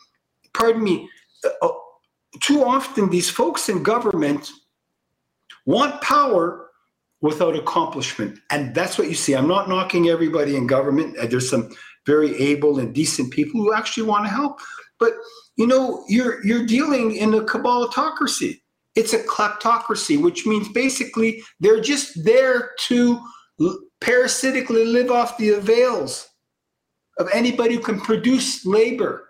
pardon 0.54 0.82
me, 0.82 1.08
uh, 1.44 1.68
too 2.40 2.64
often 2.64 3.10
these 3.10 3.28
folks 3.28 3.68
in 3.68 3.82
government 3.82 4.50
want 5.66 6.00
power 6.00 6.70
without 7.20 7.56
accomplishment. 7.56 8.38
And 8.50 8.74
that's 8.74 8.98
what 8.98 9.08
you 9.08 9.14
see. 9.14 9.34
I'm 9.34 9.48
not 9.48 9.68
knocking 9.68 10.08
everybody 10.08 10.56
in 10.56 10.66
government. 10.66 11.16
Uh, 11.18 11.26
There's 11.26 11.48
some 11.48 11.70
very 12.06 12.36
able 12.36 12.78
and 12.78 12.92
decent 12.94 13.32
people 13.32 13.60
who 13.60 13.72
actually 13.72 14.04
want 14.04 14.24
to 14.24 14.30
help. 14.30 14.60
But 15.02 15.14
you 15.56 15.66
know, 15.66 16.04
you're 16.08 16.44
you're 16.46 16.64
dealing 16.64 17.16
in 17.16 17.34
a 17.34 17.40
cabalotocracy. 17.40 18.60
It's 18.94 19.12
a 19.14 19.18
kleptocracy, 19.24 20.22
which 20.22 20.46
means 20.46 20.68
basically 20.68 21.42
they're 21.58 21.80
just 21.80 22.24
there 22.24 22.70
to 22.86 23.18
l- 23.60 23.80
parasitically 24.00 24.84
live 24.84 25.10
off 25.10 25.36
the 25.38 25.50
avails 25.50 26.28
of 27.18 27.28
anybody 27.34 27.74
who 27.74 27.80
can 27.80 28.00
produce 28.00 28.64
labor. 28.64 29.28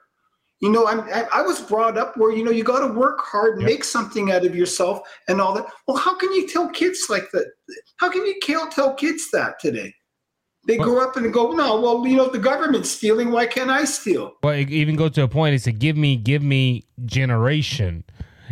You 0.60 0.70
know, 0.70 0.86
I'm, 0.86 1.00
I, 1.32 1.42
was 1.42 1.60
brought 1.60 1.96
up 1.96 2.16
where 2.16 2.32
you 2.36 2.44
know 2.44 2.52
you 2.52 2.64
got 2.64 2.86
to 2.86 2.92
work 2.92 3.20
hard, 3.20 3.54
and 3.54 3.62
Yep. 3.62 3.70
make 3.70 3.84
something 3.84 4.30
out 4.30 4.44
of 4.44 4.54
yourself, 4.54 5.00
and 5.28 5.40
all 5.40 5.54
that. 5.54 5.66
Well, 5.88 5.96
how 5.96 6.14
can 6.18 6.32
you 6.34 6.46
tell 6.46 6.68
kids 6.68 7.06
like 7.08 7.30
that? 7.32 7.46
How 7.96 8.10
can 8.10 8.26
you 8.26 8.38
tell 8.70 8.94
kids 8.94 9.30
that 9.32 9.58
today? 9.58 9.94
They 10.66 10.78
Well- 10.78 10.88
grow 10.90 11.02
up 11.04 11.16
and 11.16 11.32
go, 11.32 11.50
no, 11.52 11.80
well, 11.80 12.06
you 12.06 12.16
know, 12.16 12.28
the 12.28 12.38
government's 12.38 12.90
stealing. 12.90 13.32
Why 13.32 13.46
can't 13.46 13.70
I 13.70 13.84
steal? 13.84 14.34
Well, 14.42 14.54
it 14.54 14.70
even 14.70 14.94
go 14.96 15.08
to 15.08 15.22
a 15.24 15.28
point. 15.28 15.54
It's 15.54 15.66
a 15.66 15.72
give 15.72 15.96
me, 15.96 16.16
give 16.16 16.42
me 16.42 16.84
generation. 17.04 18.04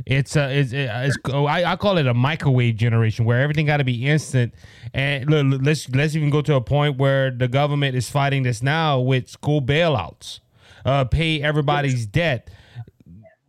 It's 0.06 0.34
a, 0.34 0.50
it's, 0.58 0.72
it's 0.72 1.16
oh, 1.26 1.44
I, 1.44 1.72
I 1.72 1.76
call 1.76 1.98
it 1.98 2.06
a 2.06 2.14
microwave 2.14 2.76
generation 2.76 3.26
where 3.26 3.40
everything 3.42 3.66
got 3.66 3.76
to 3.76 3.84
be 3.84 4.06
instant. 4.06 4.54
And 4.94 5.28
look, 5.30 5.61
let's 5.62 5.88
let's 5.90 6.16
even 6.16 6.30
go 6.30 6.40
to 6.42 6.54
a 6.54 6.61
point 6.61 6.96
where 6.96 7.30
the 7.30 7.46
government 7.48 7.94
is 7.94 8.08
fighting 8.08 8.42
this 8.42 8.62
now 8.62 8.98
with 8.98 9.28
school 9.28 9.61
bailouts, 9.61 10.40
uh, 10.86 11.04
pay 11.04 11.42
everybody's 11.42 12.06
debt. 12.06 12.48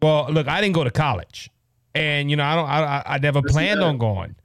Well, 0.02 0.28
look, 0.30 0.48
I 0.50 0.60
didn't 0.60 0.76
go 0.76 0.84
to 0.84 0.92
college, 0.92 1.50
and 1.96 2.30
you 2.30 2.36
know 2.36 2.44
I 2.44 2.56
don't, 2.56 2.70
I- 2.70 3.04
I 3.06 3.18
never 3.20 3.42
planned 3.42 3.82
on 3.82 3.98
going. 3.98 4.36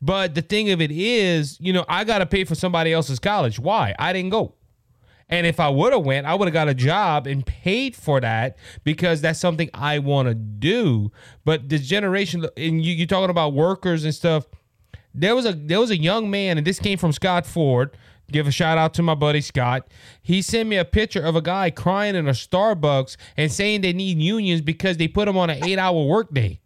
But 0.00 0.34
the 0.34 0.42
thing 0.42 0.70
of 0.70 0.80
it 0.80 0.90
is, 0.90 1.58
you 1.60 1.72
know, 1.72 1.84
I 1.88 2.04
got 2.04 2.18
to 2.18 2.26
pay 2.26 2.44
for 2.44 2.54
somebody 2.54 2.92
else's 2.92 3.18
college. 3.18 3.58
Why? 3.58 3.94
I 3.98 4.12
didn't 4.12 4.30
go. 4.30 4.54
And 5.28 5.46
if 5.46 5.58
I 5.58 5.68
would 5.68 5.92
have 5.92 6.04
went, 6.04 6.26
I 6.26 6.34
would 6.34 6.46
have 6.46 6.52
got 6.52 6.68
a 6.68 6.74
job 6.74 7.26
and 7.26 7.44
paid 7.44 7.96
for 7.96 8.20
that 8.20 8.56
because 8.84 9.20
that's 9.20 9.40
something 9.40 9.68
I 9.74 9.98
want 9.98 10.28
to 10.28 10.34
do. 10.34 11.10
But 11.44 11.68
this 11.68 11.86
generation, 11.86 12.46
and 12.56 12.84
you 12.84 12.94
you 12.94 13.06
talking 13.06 13.30
about 13.30 13.52
workers 13.52 14.04
and 14.04 14.14
stuff. 14.14 14.46
There 15.14 15.34
was 15.34 15.46
a 15.46 15.52
there 15.52 15.80
was 15.80 15.90
a 15.90 15.96
young 15.96 16.30
man, 16.30 16.58
and 16.58 16.66
this 16.66 16.78
came 16.78 16.98
from 16.98 17.10
Scott 17.10 17.46
Ford. 17.46 17.96
give 18.30 18.46
a 18.46 18.52
shout 18.52 18.78
out 18.78 18.94
to 18.94 19.02
my 19.02 19.14
buddy 19.14 19.40
Scott. 19.40 19.88
He 20.22 20.42
sent 20.42 20.68
me 20.68 20.76
a 20.76 20.84
picture 20.84 21.22
of 21.22 21.34
a 21.34 21.40
guy 21.40 21.70
crying 21.70 22.14
in 22.14 22.28
a 22.28 22.32
Starbucks 22.32 23.16
and 23.36 23.50
saying 23.50 23.80
they 23.80 23.92
need 23.94 24.18
unions 24.18 24.60
because 24.60 24.96
they 24.98 25.08
put 25.08 25.26
him 25.26 25.36
on 25.36 25.50
an 25.50 25.64
eight 25.64 25.78
hour 25.78 26.04
workday. 26.04 26.60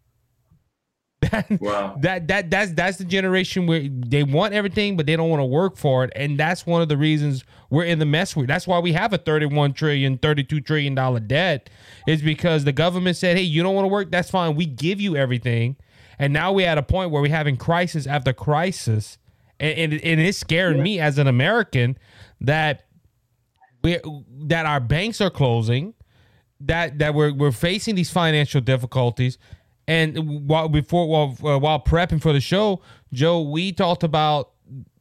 That, 1.31 1.61
Wow. 1.61 1.97
that 2.01 2.27
that 2.27 2.49
that's 2.49 2.73
that's 2.73 2.97
the 2.97 3.05
generation 3.05 3.65
where 3.65 3.87
they 3.89 4.23
want 4.23 4.53
everything 4.53 4.97
but 4.97 5.05
they 5.05 5.15
don't 5.15 5.29
want 5.29 5.39
to 5.39 5.45
work 5.45 5.77
for 5.77 6.03
it. 6.03 6.11
And 6.15 6.37
that's 6.39 6.65
one 6.65 6.81
of 6.81 6.89
the 6.89 6.97
reasons 6.97 7.43
we're 7.69 7.85
in 7.85 7.99
the 7.99 8.05
mess 8.05 8.35
we 8.35 8.45
that's 8.45 8.67
why 8.67 8.79
we 8.79 8.91
have 8.93 9.13
a 9.13 9.17
31 9.17 9.73
trillion 9.73 10.17
32 10.17 10.61
trillion 10.61 10.93
dollar 10.95 11.19
debt 11.19 11.69
is 12.07 12.21
because 12.21 12.65
the 12.65 12.73
government 12.73 13.15
said 13.17 13.37
hey 13.37 13.43
you 13.43 13.63
don't 13.63 13.75
want 13.75 13.85
to 13.85 13.89
work? 13.89 14.11
That's 14.11 14.29
fine. 14.29 14.55
We 14.55 14.65
give 14.65 14.99
you 14.99 15.15
everything. 15.15 15.77
And 16.19 16.33
now 16.33 16.51
we're 16.53 16.67
at 16.67 16.77
a 16.77 16.83
point 16.83 17.11
where 17.11 17.21
we're 17.21 17.31
having 17.31 17.57
crisis 17.57 18.05
after 18.05 18.33
crisis. 18.33 19.17
And, 19.59 19.93
and, 19.93 20.03
and 20.03 20.19
it's 20.21 20.37
scaring 20.37 20.81
me 20.81 20.99
as 20.99 21.17
an 21.17 21.27
american 21.27 21.97
that 22.41 22.83
we 23.83 23.99
that 24.47 24.65
our 24.65 24.79
banks 24.79 25.21
are 25.21 25.29
closing 25.29 25.93
that 26.59 26.99
that 26.99 27.13
we're 27.13 27.33
we're 27.33 27.51
facing 27.51 27.95
these 27.95 28.11
financial 28.11 28.61
difficulties 28.61 29.37
and 29.87 30.47
while 30.47 30.69
before 30.69 31.07
while 31.07 31.35
uh, 31.43 31.57
while 31.57 31.79
prepping 31.79 32.21
for 32.21 32.33
the 32.33 32.39
show 32.41 32.81
joe 33.11 33.41
we 33.41 33.71
talked 33.71 34.03
about 34.03 34.51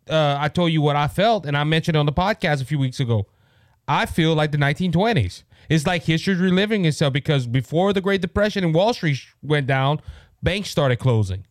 uh, 0.09 0.37
i 0.41 0.49
told 0.49 0.73
you 0.73 0.81
what 0.81 0.97
i 0.97 1.07
felt 1.07 1.45
and 1.47 1.57
i 1.57 1.65
mentioned 1.65 1.97
on 1.97 2.07
the 2.07 2.13
podcast 2.13 2.61
a 2.63 2.65
few 2.65 2.79
weeks 2.79 2.99
ago 3.01 3.27
i 3.89 4.07
feel 4.07 4.35
like 4.35 4.51
the 4.53 4.59
1920s 4.59 5.43
it's 5.69 5.87
like 5.87 6.03
history 6.03 6.35
reliving 6.35 6.85
itself 6.85 7.13
because 7.13 7.47
before 7.47 7.93
the 7.93 8.01
great 8.01 8.21
depression 8.21 8.65
and 8.65 8.75
wall 8.75 8.93
street 8.95 9.19
went 9.43 9.67
down 9.67 10.01
banks 10.43 10.71
started 10.71 10.97
closing 10.99 11.45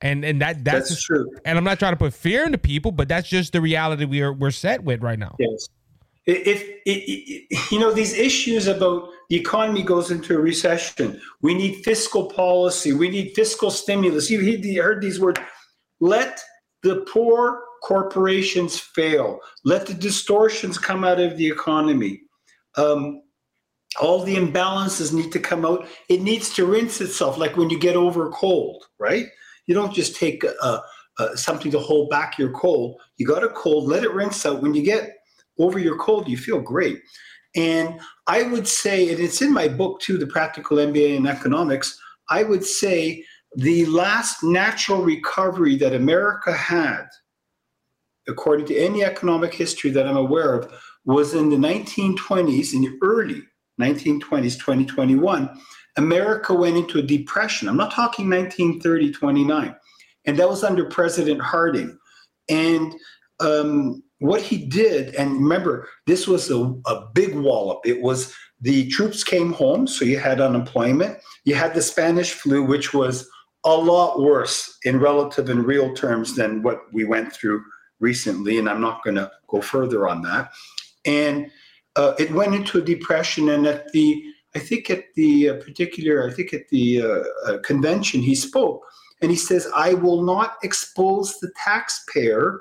and 0.00 0.24
and 0.24 0.40
that 0.42 0.64
that's, 0.64 0.88
That's 0.90 1.02
true. 1.02 1.30
and 1.44 1.56
i'm 1.58 1.64
not 1.64 1.78
trying 1.78 1.92
to 1.92 1.96
put 1.98 2.12
fear 2.14 2.44
into 2.44 2.58
people 2.58 2.90
but 2.90 3.08
that's 3.08 3.28
just 3.28 3.52
the 3.52 3.60
reality 3.60 4.04
we 4.06 4.22
are 4.22 4.32
we're 4.32 4.50
set 4.50 4.82
with 4.82 5.02
right 5.02 5.18
now 5.18 5.36
Yes. 5.38 5.68
If, 6.26 7.70
you 7.70 7.78
know 7.78 7.92
these 7.92 8.14
issues 8.14 8.66
about 8.66 9.08
the 9.30 9.36
economy 9.36 9.82
goes 9.82 10.10
into 10.10 10.36
a 10.36 10.40
recession, 10.40 11.20
we 11.40 11.54
need 11.54 11.84
fiscal 11.84 12.26
policy, 12.26 12.92
we 12.92 13.08
need 13.08 13.32
fiscal 13.34 13.70
stimulus. 13.70 14.30
You 14.30 14.82
heard 14.82 15.00
these 15.00 15.20
words. 15.20 15.40
Let 16.00 16.40
the 16.82 17.06
poor 17.12 17.62
corporations 17.82 18.78
fail. 18.78 19.40
Let 19.64 19.86
the 19.86 19.94
distortions 19.94 20.78
come 20.78 21.04
out 21.04 21.20
of 21.20 21.36
the 21.36 21.46
economy. 21.46 22.22
Um, 22.76 23.22
all 24.00 24.22
the 24.22 24.36
imbalances 24.36 25.12
need 25.12 25.32
to 25.32 25.38
come 25.38 25.64
out. 25.64 25.86
It 26.08 26.22
needs 26.22 26.52
to 26.54 26.66
rinse 26.66 27.00
itself, 27.00 27.38
like 27.38 27.56
when 27.56 27.70
you 27.70 27.78
get 27.78 27.96
over 27.96 28.28
a 28.28 28.32
cold, 28.32 28.84
right? 28.98 29.26
You 29.66 29.74
don't 29.74 29.94
just 29.94 30.16
take 30.16 30.44
uh 30.62 30.80
uh 31.18 31.34
something 31.34 31.70
to 31.72 31.78
hold 31.78 32.10
back 32.10 32.38
your 32.38 32.52
cold. 32.52 33.00
You 33.16 33.26
got 33.26 33.44
a 33.44 33.48
cold, 33.48 33.88
let 33.88 34.04
it 34.04 34.12
rinse 34.12 34.44
out. 34.44 34.60
When 34.60 34.74
you 34.74 34.82
get 34.82 35.15
over 35.58 35.78
your 35.78 35.96
cold, 35.96 36.28
you 36.28 36.36
feel 36.36 36.60
great. 36.60 37.00
And 37.54 38.00
I 38.26 38.42
would 38.42 38.68
say, 38.68 39.10
and 39.10 39.18
it's 39.18 39.40
in 39.40 39.52
my 39.52 39.68
book 39.68 40.00
too, 40.00 40.18
The 40.18 40.26
Practical 40.26 40.76
MBA 40.76 41.16
in 41.16 41.26
Economics, 41.26 41.98
I 42.28 42.42
would 42.42 42.64
say 42.64 43.24
the 43.54 43.86
last 43.86 44.42
natural 44.42 45.02
recovery 45.02 45.76
that 45.76 45.94
America 45.94 46.52
had, 46.52 47.06
according 48.28 48.66
to 48.66 48.76
any 48.76 49.04
economic 49.04 49.54
history 49.54 49.90
that 49.90 50.06
I'm 50.06 50.16
aware 50.16 50.54
of, 50.54 50.70
was 51.06 51.34
in 51.34 51.48
the 51.48 51.56
1920s, 51.56 52.74
in 52.74 52.82
the 52.82 52.98
early 53.02 53.42
1920s, 53.80 54.58
2021. 54.58 55.48
America 55.96 56.52
went 56.52 56.76
into 56.76 56.98
a 56.98 57.02
depression. 57.02 57.68
I'm 57.68 57.76
not 57.76 57.92
talking 57.92 58.28
1930, 58.28 59.12
29. 59.12 59.76
And 60.26 60.38
that 60.38 60.48
was 60.48 60.64
under 60.64 60.84
President 60.84 61.40
Harding. 61.40 61.96
And 62.50 62.94
um, 63.40 64.02
what 64.18 64.40
he 64.40 64.56
did, 64.56 65.14
and 65.14 65.32
remember, 65.32 65.88
this 66.06 66.26
was 66.26 66.50
a, 66.50 66.58
a 66.86 67.06
big 67.12 67.34
wallop. 67.34 67.80
It 67.84 68.00
was 68.00 68.34
the 68.60 68.88
troops 68.88 69.22
came 69.22 69.52
home, 69.52 69.86
so 69.86 70.04
you 70.04 70.18
had 70.18 70.40
unemployment. 70.40 71.18
You 71.44 71.54
had 71.54 71.74
the 71.74 71.82
Spanish 71.82 72.32
flu, 72.32 72.62
which 72.62 72.94
was 72.94 73.28
a 73.64 73.76
lot 73.76 74.20
worse 74.20 74.78
in 74.84 75.00
relative 75.00 75.50
and 75.50 75.66
real 75.66 75.92
terms 75.94 76.34
than 76.34 76.62
what 76.62 76.80
we 76.92 77.04
went 77.04 77.32
through 77.32 77.62
recently. 78.00 78.58
And 78.58 78.68
I'm 78.68 78.80
not 78.80 79.02
going 79.02 79.16
to 79.16 79.30
go 79.48 79.60
further 79.60 80.08
on 80.08 80.22
that. 80.22 80.50
And 81.04 81.50
uh, 81.96 82.14
it 82.18 82.30
went 82.30 82.54
into 82.54 82.78
a 82.78 82.82
depression. 82.82 83.50
And 83.50 83.66
at 83.66 83.92
the, 83.92 84.22
I 84.54 84.60
think 84.60 84.88
at 84.88 85.04
the 85.14 85.50
uh, 85.50 85.54
particular, 85.56 86.28
I 86.28 86.32
think 86.32 86.54
at 86.54 86.68
the 86.68 87.02
uh, 87.02 87.50
uh, 87.50 87.58
convention, 87.58 88.22
he 88.22 88.34
spoke 88.34 88.82
and 89.20 89.30
he 89.30 89.36
says, 89.36 89.68
I 89.74 89.94
will 89.94 90.22
not 90.22 90.56
expose 90.62 91.38
the 91.40 91.50
taxpayer 91.62 92.60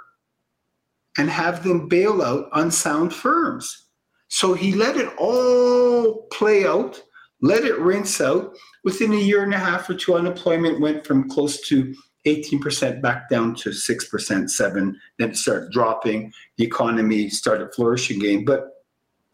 and 1.18 1.30
have 1.30 1.64
them 1.64 1.88
bail 1.88 2.22
out 2.22 2.50
unsound 2.54 3.14
firms. 3.14 3.88
So 4.28 4.54
he 4.54 4.74
let 4.74 4.98
it 4.98 5.14
all 5.18 6.28
play 6.34 6.66
out, 6.66 7.02
let 7.42 7.64
it 7.64 7.80
rinse 7.80 8.20
out. 8.20 8.56
Within 8.84 9.14
a 9.14 9.18
year 9.18 9.44
and 9.44 9.54
a 9.54 9.58
half 9.60 9.90
or 9.90 9.94
two, 9.94 10.16
unemployment 10.16 10.82
went 10.82 11.06
from 11.06 11.30
close 11.30 11.62
to 11.68 11.94
18% 12.26 13.02
back 13.02 13.30
down 13.30 13.56
to 13.56 13.70
6%, 13.70 14.50
7 14.50 15.00
then 15.20 15.30
it 15.30 15.38
started 15.38 15.72
dropping. 15.72 16.34
The 16.58 16.66
economy 16.66 17.30
started 17.30 17.74
flourishing 17.74 18.18
again. 18.18 18.46
But 18.46 18.72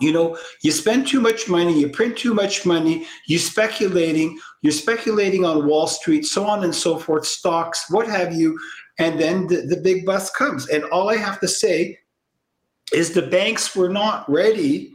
you 0.01 0.11
know, 0.11 0.37
you 0.63 0.71
spend 0.71 1.07
too 1.07 1.21
much 1.21 1.47
money, 1.47 1.79
you 1.79 1.87
print 1.87 2.17
too 2.17 2.33
much 2.33 2.65
money, 2.65 3.05
you're 3.27 3.39
speculating, 3.39 4.39
you're 4.63 4.71
speculating 4.71 5.45
on 5.45 5.67
Wall 5.67 5.85
Street, 5.85 6.25
so 6.25 6.43
on 6.45 6.63
and 6.63 6.73
so 6.73 6.97
forth, 6.97 7.25
stocks, 7.25 7.85
what 7.89 8.07
have 8.07 8.33
you, 8.33 8.59
and 9.01 9.19
then 9.19 9.47
the, 9.47 9.61
the 9.61 9.77
big 9.77 10.05
bust 10.05 10.35
comes. 10.35 10.67
And 10.69 10.83
all 10.85 11.09
I 11.09 11.17
have 11.17 11.39
to 11.39 11.47
say 11.47 11.97
is 12.93 13.13
the 13.13 13.23
banks 13.23 13.75
were 13.75 13.89
not 13.89 14.29
ready 14.29 14.93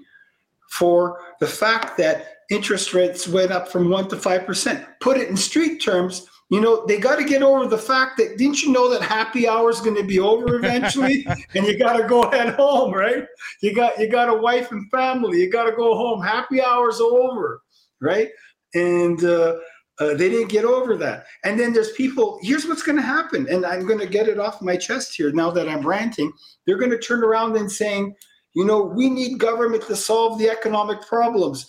for 0.70 1.20
the 1.40 1.46
fact 1.46 1.96
that 1.98 2.36
interest 2.50 2.94
rates 2.94 3.26
went 3.26 3.50
up 3.50 3.68
from 3.68 3.90
1 3.90 4.08
to 4.08 4.16
5%. 4.16 4.86
Put 5.00 5.16
it 5.16 5.28
in 5.28 5.36
street 5.36 5.78
terms, 5.78 6.26
you 6.50 6.60
know, 6.60 6.86
they 6.86 6.98
got 6.98 7.16
to 7.16 7.24
get 7.24 7.42
over 7.42 7.66
the 7.66 7.78
fact 7.78 8.16
that 8.18 8.38
didn't 8.38 8.62
you 8.62 8.70
know 8.70 8.88
that 8.90 9.02
happy 9.02 9.48
hour 9.48 9.68
is 9.68 9.80
going 9.80 9.96
to 9.96 10.04
be 10.04 10.20
over 10.20 10.54
eventually 10.54 11.26
and 11.54 11.66
you 11.66 11.76
got 11.76 11.96
to 11.96 12.06
go 12.06 12.30
head 12.30 12.54
home, 12.54 12.94
right? 12.94 13.26
You 13.62 13.74
got 13.74 13.98
you 13.98 14.08
got 14.08 14.28
a 14.28 14.36
wife 14.36 14.70
and 14.70 14.88
family, 14.90 15.40
you 15.40 15.50
got 15.50 15.64
to 15.64 15.72
go 15.72 15.96
home. 15.96 16.22
Happy 16.22 16.62
hour's 16.62 17.00
over, 17.00 17.62
right? 18.00 18.28
And 18.74 19.24
uh, 19.24 19.56
uh, 19.98 20.14
they 20.14 20.28
didn't 20.28 20.48
get 20.48 20.64
over 20.64 20.96
that. 20.96 21.24
And 21.44 21.58
then 21.58 21.72
there's 21.72 21.92
people, 21.92 22.38
here's 22.42 22.66
what's 22.66 22.82
going 22.82 22.96
to 22.96 23.02
happen. 23.02 23.46
And 23.48 23.64
I'm 23.64 23.86
going 23.86 23.98
to 24.00 24.06
get 24.06 24.28
it 24.28 24.38
off 24.38 24.60
my 24.62 24.76
chest 24.76 25.14
here 25.16 25.32
now 25.32 25.50
that 25.52 25.68
I'm 25.68 25.86
ranting. 25.86 26.32
They're 26.66 26.78
going 26.78 26.90
to 26.90 26.98
turn 26.98 27.24
around 27.24 27.56
and 27.56 27.70
saying, 27.70 28.14
you 28.54 28.64
know, 28.64 28.82
we 28.82 29.08
need 29.10 29.38
government 29.38 29.84
to 29.86 29.96
solve 29.96 30.38
the 30.38 30.48
economic 30.50 31.00
problems. 31.02 31.66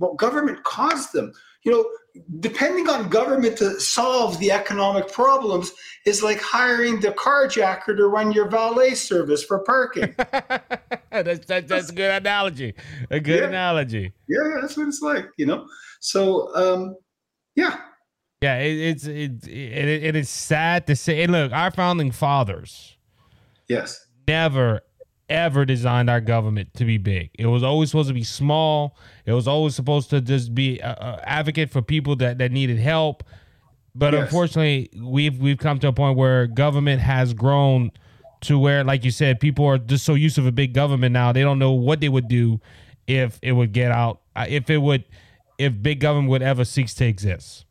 Well, 0.00 0.14
government 0.14 0.62
caused 0.64 1.12
them. 1.12 1.32
You 1.64 1.72
know, 1.72 1.84
depending 2.40 2.88
on 2.90 3.08
government 3.08 3.56
to 3.58 3.80
solve 3.80 4.38
the 4.38 4.50
economic 4.50 5.10
problems 5.10 5.72
is 6.04 6.22
like 6.22 6.40
hiring 6.40 7.00
the 7.00 7.08
carjacker 7.12 7.96
to 7.96 8.06
run 8.06 8.32
your 8.32 8.48
valet 8.48 8.94
service 8.94 9.42
for 9.42 9.60
parking. 9.64 10.14
that's, 11.10 11.46
that's 11.46 11.68
that's 11.68 11.90
a 11.90 11.94
good 11.94 12.10
analogy. 12.14 12.74
A 13.10 13.18
good 13.18 13.40
Yeah. 13.40 13.48
analogy. 13.48 14.12
yeah, 14.28 14.58
that's 14.60 14.76
what 14.76 14.88
it's 14.88 15.00
like, 15.00 15.26
you 15.38 15.46
know. 15.46 15.66
So, 16.00 16.54
um, 16.54 16.96
yeah, 17.54 17.80
Yeah, 18.42 18.58
it, 18.58 18.78
it's 18.78 19.04
it, 19.06 19.46
it 19.46 20.04
it 20.04 20.16
is 20.16 20.28
sad 20.28 20.86
to 20.88 20.96
say. 20.96 21.22
And 21.22 21.32
look, 21.32 21.52
our 21.52 21.70
founding 21.70 22.10
fathers 22.10 22.96
yes, 23.68 24.06
never 24.28 24.80
ever 25.30 25.64
designed 25.64 26.10
our 26.10 26.20
government 26.20 26.74
to 26.74 26.84
be 26.84 26.98
big. 26.98 27.30
It 27.38 27.46
was 27.46 27.62
always 27.62 27.90
supposed 27.90 28.08
to 28.08 28.14
be 28.14 28.24
small. 28.24 28.96
It 29.24 29.32
was 29.32 29.48
always 29.48 29.74
supposed 29.74 30.10
to 30.10 30.20
just 30.20 30.54
be 30.54 30.78
a, 30.80 30.90
a 30.90 31.28
advocate 31.28 31.70
for 31.70 31.80
people 31.82 32.16
that 32.16 32.38
that 32.38 32.52
needed 32.52 32.78
help. 32.78 33.24
But 33.94 34.12
Yes. 34.12 34.24
unfortunately, 34.24 34.90
we've 35.00 35.38
we've 35.38 35.58
come 35.58 35.78
to 35.78 35.88
a 35.88 35.92
point 35.92 36.18
where 36.18 36.46
government 36.46 37.00
has 37.00 37.32
grown 37.32 37.90
to 38.42 38.58
where, 38.58 38.84
like 38.84 39.04
you 39.04 39.10
said, 39.10 39.40
people 39.40 39.64
are 39.64 39.78
just 39.78 40.04
so 40.04 40.12
used 40.14 40.36
to 40.36 40.46
a 40.46 40.52
big 40.52 40.74
government 40.74 41.12
now 41.14 41.32
they 41.32 41.40
don't 41.42 41.58
know 41.58 41.72
what 41.72 42.00
they 42.00 42.10
would 42.10 42.28
do 42.28 42.60
if 43.06 43.38
it 43.40 43.52
would 43.52 43.72
get 43.72 43.90
out, 43.90 44.20
if 44.48 44.68
it 44.68 44.78
would, 44.78 45.04
if 45.58 45.82
big 45.82 46.00
government 46.00 46.30
would 46.30 46.42
ever 46.42 46.64
cease 46.64 46.94
to 46.94 47.06
exist. 47.06 47.64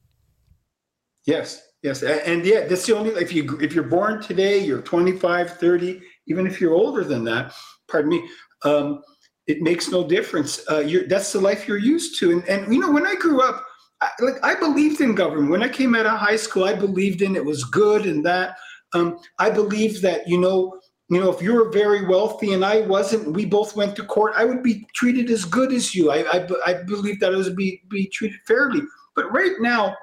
yes, 1.25 1.61
yes. 1.81 2.03
And, 2.03 2.45
yeah, 2.45 2.67
that's 2.67 2.85
the 2.85 2.95
only, 2.95 3.11
if 3.11 3.33
you, 3.33 3.57
if 3.59 3.73
you're 3.73 3.83
born 3.83 4.21
today, 4.21 4.59
you're 4.59 4.81
25, 4.81 5.57
30, 5.57 6.01
even 6.27 6.47
if 6.47 6.59
you're 6.59 6.73
older 6.73 7.03
than 7.03 7.23
that, 7.25 7.53
pardon 7.89 8.09
me, 8.09 8.27
um, 8.63 9.01
it 9.47 9.61
makes 9.61 9.89
no 9.89 10.07
difference. 10.07 10.63
Uh, 10.69 10.79
you're, 10.79 11.07
that's 11.07 11.31
the 11.33 11.39
life 11.39 11.67
you're 11.67 11.77
used 11.77 12.19
to. 12.19 12.31
And, 12.31 12.47
and 12.47 12.73
you 12.73 12.79
know, 12.79 12.91
when 12.91 13.05
I 13.05 13.15
grew 13.15 13.41
up, 13.41 13.63
I, 14.01 14.09
like 14.19 14.43
I 14.43 14.55
believed 14.55 15.01
in 15.01 15.15
government. 15.15 15.49
When 15.51 15.63
I 15.63 15.69
came 15.69 15.95
out 15.95 16.05
of 16.05 16.19
high 16.19 16.35
school, 16.35 16.65
I 16.65 16.73
believed 16.73 17.21
in 17.21 17.35
it 17.35 17.45
was 17.45 17.63
good 17.63 18.05
and 18.05 18.25
that. 18.25 18.57
Um, 18.93 19.17
I 19.39 19.49
believed 19.49 20.01
that 20.03 20.27
you 20.27 20.39
know, 20.39 20.79
you 21.13 21.21
know, 21.21 21.31
if 21.31 21.41
you 21.41 21.53
were 21.53 21.69
very 21.69 22.05
wealthy 22.05 22.53
and 22.53 22.63
I 22.63 22.81
wasn't, 22.81 23.33
we 23.33 23.45
both 23.45 23.75
went 23.75 23.95
to 23.97 24.03
court. 24.03 24.33
I 24.35 24.45
would 24.45 24.63
be 24.63 24.87
treated 24.95 25.29
as 25.29 25.45
good 25.45 25.73
as 25.73 25.93
you. 25.93 26.11
I 26.11 26.19
I, 26.31 26.47
I 26.65 26.73
believe 26.83 27.19
that 27.19 27.33
I 27.33 27.37
was 27.37 27.49
be 27.49 27.81
be 27.89 28.07
treated 28.07 28.39
fairly. 28.47 28.81
But 29.15 29.31
right 29.31 29.53
now, 29.59 29.95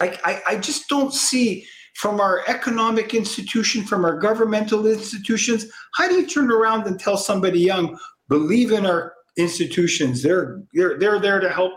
I, 0.00 0.18
I 0.24 0.42
I 0.46 0.56
just 0.56 0.88
don't 0.88 1.12
see 1.12 1.66
from 1.94 2.20
our 2.20 2.42
economic 2.46 3.14
institution, 3.14 3.84
from 3.84 4.04
our 4.04 4.18
governmental 4.18 4.86
institutions. 4.86 5.66
How 5.94 6.08
do 6.08 6.14
you 6.14 6.26
turn 6.26 6.50
around 6.50 6.86
and 6.86 7.00
tell 7.00 7.16
somebody 7.16 7.60
young, 7.60 7.98
believe 8.28 8.72
in 8.72 8.84
our 8.84 9.14
institutions? 9.36 10.22
They're 10.22 10.62
they're 10.74 10.98
they're 10.98 11.20
there 11.20 11.40
to 11.40 11.48
help. 11.48 11.72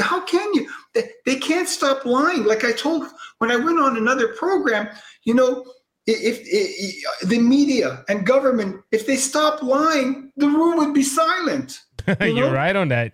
How 0.00 0.24
can 0.24 0.52
you? 0.54 0.68
They 0.94 1.36
can't 1.36 1.68
stop 1.68 2.04
lying. 2.04 2.44
Like 2.44 2.64
I 2.64 2.72
told 2.72 3.08
when 3.38 3.50
I 3.50 3.56
went 3.56 3.78
on 3.78 3.96
another 3.96 4.28
program, 4.28 4.88
you 5.24 5.34
know, 5.34 5.64
if, 6.06 6.40
if, 6.40 7.04
if, 7.22 7.28
the 7.28 7.38
media 7.38 8.04
and 8.08 8.26
government, 8.26 8.82
if 8.90 9.06
they 9.06 9.16
stop 9.16 9.62
lying, 9.62 10.32
the 10.36 10.48
room 10.48 10.76
would 10.78 10.94
be 10.94 11.02
silent. 11.02 11.80
You 12.20 12.46
are 12.46 12.52
right 12.52 12.74
on 12.74 12.88
that. 12.88 13.12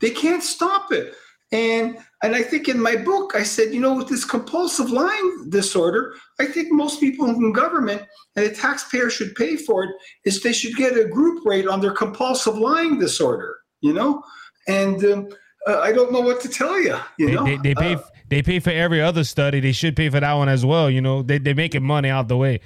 They 0.00 0.10
can't 0.10 0.42
stop 0.42 0.90
it. 0.90 1.14
And 1.52 1.98
and 2.22 2.34
I 2.34 2.42
think 2.42 2.66
in 2.66 2.80
my 2.80 2.96
book 2.96 3.34
I 3.34 3.42
said, 3.42 3.74
you 3.74 3.80
know, 3.80 3.94
with 3.94 4.08
this 4.08 4.24
compulsive 4.24 4.90
lying 4.90 5.50
disorder, 5.50 6.14
I 6.40 6.46
think 6.46 6.72
most 6.72 6.98
people 6.98 7.26
in 7.26 7.52
government 7.52 8.02
and 8.36 8.46
the 8.46 8.54
taxpayer 8.54 9.10
should 9.10 9.34
pay 9.34 9.56
for 9.56 9.84
it 9.84 9.90
is 10.24 10.42
they 10.42 10.54
should 10.54 10.76
get 10.76 10.96
a 10.96 11.04
group 11.04 11.44
rate 11.44 11.68
on 11.68 11.82
their 11.82 11.92
compulsive 11.92 12.56
lying 12.56 12.98
disorder. 12.98 13.58
You 13.82 13.92
know, 13.92 14.22
and 14.66 15.04
um, 15.04 15.28
uh, 15.68 15.80
I 15.80 15.92
don't 15.92 16.10
know 16.10 16.20
what 16.20 16.40
to 16.40 16.48
tell 16.48 16.80
you. 16.80 16.96
You 17.18 17.26
they, 17.26 17.34
know, 17.34 17.44
they, 17.44 17.56
they 17.58 17.74
pay. 17.74 17.94
Uh, 17.96 18.00
they 18.32 18.42
pay 18.42 18.60
for 18.60 18.70
every 18.70 19.02
other 19.02 19.24
study. 19.24 19.60
They 19.60 19.72
should 19.72 19.94
pay 19.94 20.08
for 20.08 20.18
that 20.18 20.32
one 20.32 20.48
as 20.48 20.64
well. 20.64 20.88
You 20.88 21.02
know, 21.02 21.20
they 21.20 21.36
they 21.36 21.52
making 21.52 21.82
money 21.82 22.08
out 22.08 22.28
the 22.28 22.36
way. 22.38 22.60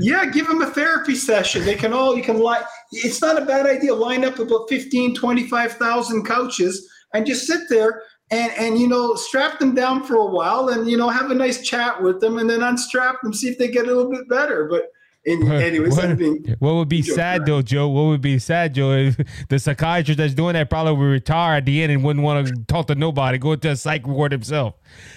Yeah, 0.00 0.26
give 0.26 0.48
them 0.48 0.60
a 0.62 0.66
therapy 0.66 1.14
session. 1.14 1.64
They 1.64 1.76
can 1.76 1.92
all 1.92 2.16
you 2.16 2.24
can 2.24 2.40
line. 2.40 2.64
It's 2.90 3.22
not 3.22 3.40
a 3.40 3.44
bad 3.44 3.66
idea. 3.66 3.94
Line 3.94 4.24
up 4.24 4.40
about 4.40 4.68
15, 4.68 5.14
25,000 5.14 6.26
couches 6.26 6.90
and 7.14 7.24
just 7.24 7.46
sit 7.46 7.60
there 7.68 8.02
and 8.32 8.50
and 8.58 8.80
you 8.80 8.88
know 8.88 9.14
strap 9.14 9.60
them 9.60 9.76
down 9.76 10.02
for 10.02 10.16
a 10.16 10.26
while 10.26 10.70
and 10.70 10.90
you 10.90 10.96
know 10.96 11.08
have 11.08 11.30
a 11.30 11.34
nice 11.34 11.62
chat 11.62 12.02
with 12.02 12.20
them 12.20 12.38
and 12.38 12.50
then 12.50 12.62
unstrap 12.62 13.22
them 13.22 13.32
see 13.32 13.48
if 13.48 13.58
they 13.58 13.68
get 13.68 13.84
a 13.84 13.94
little 13.94 14.10
bit 14.10 14.28
better 14.28 14.66
but 14.68 14.86
anyways, 15.24 15.96
what, 15.96 16.18
what 16.58 16.74
would 16.74 16.88
be 16.88 17.02
sad 17.02 17.46
though, 17.46 17.62
Joe? 17.62 17.88
What 17.88 18.04
would 18.04 18.20
be 18.20 18.38
sad, 18.38 18.74
Joe? 18.74 18.92
If 18.92 19.16
the 19.48 19.58
psychiatrist 19.58 20.18
that's 20.18 20.34
doing 20.34 20.54
that 20.54 20.68
probably 20.68 20.94
would 20.94 21.04
retire 21.04 21.58
at 21.58 21.64
the 21.64 21.82
end 21.82 21.92
and 21.92 22.02
wouldn't 22.02 22.24
want 22.24 22.48
to 22.48 22.54
talk 22.64 22.88
to 22.88 22.94
nobody, 22.94 23.38
go 23.38 23.54
to 23.54 23.68
a 23.70 23.76
psych 23.76 24.06
ward 24.06 24.32
himself. 24.32 24.74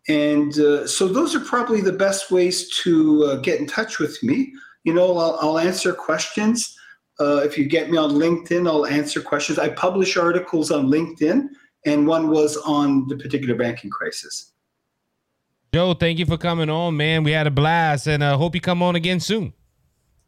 and 0.08 0.60
uh, 0.60 0.88
so 0.88 1.08
those 1.08 1.34
are 1.34 1.40
probably 1.40 1.82
the 1.82 1.92
best 1.92 2.30
ways 2.30 2.70
to 2.84 3.24
uh, 3.24 3.38
get 3.38 3.60
in 3.60 3.66
touch 3.66 3.98
with 3.98 4.22
me. 4.22 4.54
You 4.84 4.94
know, 4.94 5.18
I'll, 5.18 5.40
I'll 5.42 5.58
answer 5.58 5.94
questions. 5.94 6.77
Uh, 7.20 7.42
if 7.44 7.58
you 7.58 7.66
get 7.66 7.90
me 7.90 7.98
on 7.98 8.12
LinkedIn, 8.12 8.68
I'll 8.68 8.86
answer 8.86 9.22
questions. 9.22 9.58
I 9.58 9.70
publish 9.70 10.18
articles 10.18 10.72
on 10.72 10.88
LinkedIn, 10.88 11.50
and 11.86 12.08
one 12.08 12.30
was 12.30 12.58
on 12.58 13.08
the 13.08 13.16
particular 13.16 13.56
banking 13.56 13.90
crisis. 13.90 14.54
Joe, 15.74 15.94
thank 15.94 16.20
you 16.20 16.26
for 16.26 16.38
coming 16.38 16.70
on, 16.70 16.96
man. 16.96 17.24
We 17.24 17.32
had 17.32 17.48
a 17.48 17.52
blast, 17.52 18.08
and 18.08 18.24
I 18.24 18.32
uh, 18.32 18.38
hope 18.38 18.56
you 18.56 18.62
come 18.62 18.82
on 18.82 18.96
again 18.96 19.20
soon. 19.20 19.54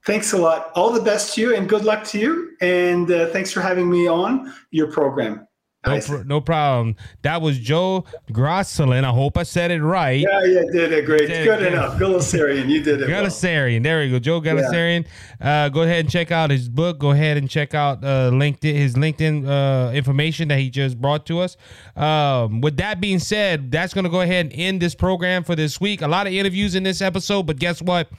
Thanks 0.05 0.33
a 0.33 0.37
lot. 0.37 0.71
All 0.75 0.91
the 0.91 1.01
best 1.01 1.35
to 1.35 1.41
you, 1.41 1.55
and 1.55 1.67
good 1.67 1.83
luck 1.83 2.03
to 2.05 2.19
you. 2.19 2.55
And 2.61 3.11
uh, 3.11 3.27
thanks 3.27 3.51
for 3.51 3.61
having 3.61 3.89
me 3.89 4.07
on 4.07 4.53
your 4.71 4.91
program. 4.91 5.47
No, 5.85 6.01
pr- 6.01 6.23
no 6.23 6.41
problem. 6.41 6.97
That 7.21 7.41
was 7.41 7.57
Joe 7.57 8.03
Grosselin. 8.31 9.05
I 9.05 9.11
hope 9.11 9.37
I 9.37 9.43
said 9.43 9.71
it 9.71 9.81
right. 9.81 10.19
Yeah, 10.19 10.43
you 10.43 10.69
did 10.73 10.91
it 10.91 11.05
great. 11.05 11.27
Did 11.27 11.45
Good 11.45 11.61
it, 11.61 11.73
enough. 11.73 11.97
Gulesserian, 11.97 12.67
you 12.67 12.83
did 12.83 13.01
it. 13.01 13.07
Gulesserian. 13.07 13.75
Well. 13.75 13.83
There 13.83 13.99
we 14.01 14.11
go. 14.11 14.19
Joe 14.19 14.41
Gulesserian. 14.41 15.05
Yeah. 15.39 15.65
Uh, 15.65 15.69
go 15.69 15.83
ahead 15.83 16.01
and 16.01 16.09
check 16.09 16.31
out 16.31 16.49
his 16.49 16.67
book. 16.67 16.99
Go 16.99 17.11
ahead 17.11 17.37
and 17.37 17.49
check 17.49 17.73
out 17.73 18.03
uh, 18.03 18.29
LinkedIn, 18.29 18.75
his 18.75 18.95
LinkedIn 18.95 19.47
uh, 19.47 19.93
information 19.93 20.49
that 20.49 20.59
he 20.59 20.69
just 20.69 20.99
brought 20.99 21.25
to 21.27 21.39
us. 21.39 21.55
Um, 21.95 22.59
with 22.59 22.75
that 22.77 22.99
being 22.99 23.19
said, 23.19 23.71
that's 23.71 23.93
going 23.93 24.03
to 24.03 24.09
go 24.09 24.19
ahead 24.19 24.47
and 24.47 24.53
end 24.55 24.81
this 24.81 24.95
program 24.95 25.45
for 25.45 25.55
this 25.55 25.79
week. 25.79 26.01
A 26.01 26.07
lot 26.09 26.27
of 26.27 26.33
interviews 26.33 26.75
in 26.75 26.83
this 26.83 27.01
episode, 27.01 27.43
but 27.43 27.57
guess 27.57 27.81
what? 27.81 28.09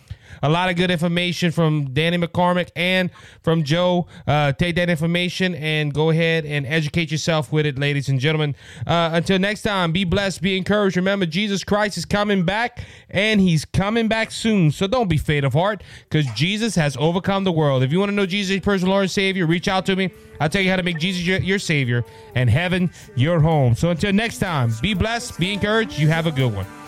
A 0.43 0.49
lot 0.49 0.71
of 0.71 0.77
good 0.77 0.91
information 0.91 1.51
from 1.51 1.93
Danny 1.93 2.19
McCormick 2.19 2.71
and 2.77 3.11
from 3.43 3.65
Joe. 3.65 4.07
Uh, 4.27 4.53
take 4.53 4.77
that 4.77 4.91
information 4.91 5.55
and 5.55 5.93
go 5.93 6.11
ahead 6.11 6.45
and 6.45 6.67
educate 6.67 7.11
yourself 7.11 7.53
with 7.53 7.67
it, 7.67 7.79
ladies 7.79 8.09
and 8.09 8.21
gentlemen. 8.21 8.55
Uh, 8.87 9.11
until 9.13 9.39
next 9.39 9.63
time, 9.63 9.93
be 9.93 10.05
blessed, 10.05 10.43
be 10.43 10.57
encouraged. 10.57 10.97
Remember, 10.97 11.27
Jesus 11.27 11.65
Christ 11.65 11.97
is 11.97 12.05
coming 12.05 12.45
back 12.45 12.85
and 13.09 13.41
he's 13.41 13.65
coming 13.65 14.09
back 14.09 14.31
soon. 14.31 14.71
So 14.71 14.87
don't 14.87 15.09
be 15.09 15.19
faint 15.19 15.45
of 15.45 15.53
heart 15.53 15.83
because 16.09 16.27
Jesus 16.35 16.75
has 16.75 16.97
overcome 16.97 17.45
the 17.45 17.53
world. 17.53 17.83
If 17.83 17.93
you 17.93 17.99
want 17.99 18.11
to 18.11 18.15
know 18.15 18.27
Jesus, 18.27 18.53
your 18.53 18.61
personal 18.61 18.93
Lord 18.93 19.03
and 19.03 19.11
Savior, 19.11 19.47
reach 19.47 19.69
out 19.69 19.87
to 19.87 19.97
me. 19.97 20.11
I'll 20.41 20.49
tell 20.49 20.63
you 20.63 20.71
how 20.71 20.77
to 20.77 20.83
make 20.83 20.99
Jesus 20.99 21.27
your, 21.27 21.39
your 21.41 21.59
Savior 21.59 22.05
and 22.35 22.49
heaven 22.49 22.91
your 23.15 23.41
home. 23.41 23.75
So 23.75 23.91
until 23.91 24.13
next 24.13 24.39
time, 24.39 24.73
be 24.81 24.95
blessed, 24.95 25.39
be 25.39 25.53
encouraged. 25.53 25.99
You 25.99 26.09
have 26.09 26.27
a 26.27 26.33
good 26.33 26.55
one 26.55 26.80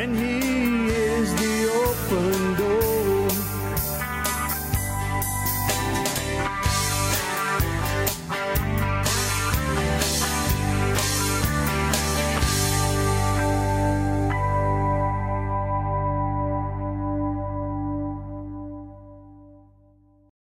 and 0.00 0.16
He 0.16 0.88
is 0.88 1.32
the 1.36 1.70
open. 1.70 2.43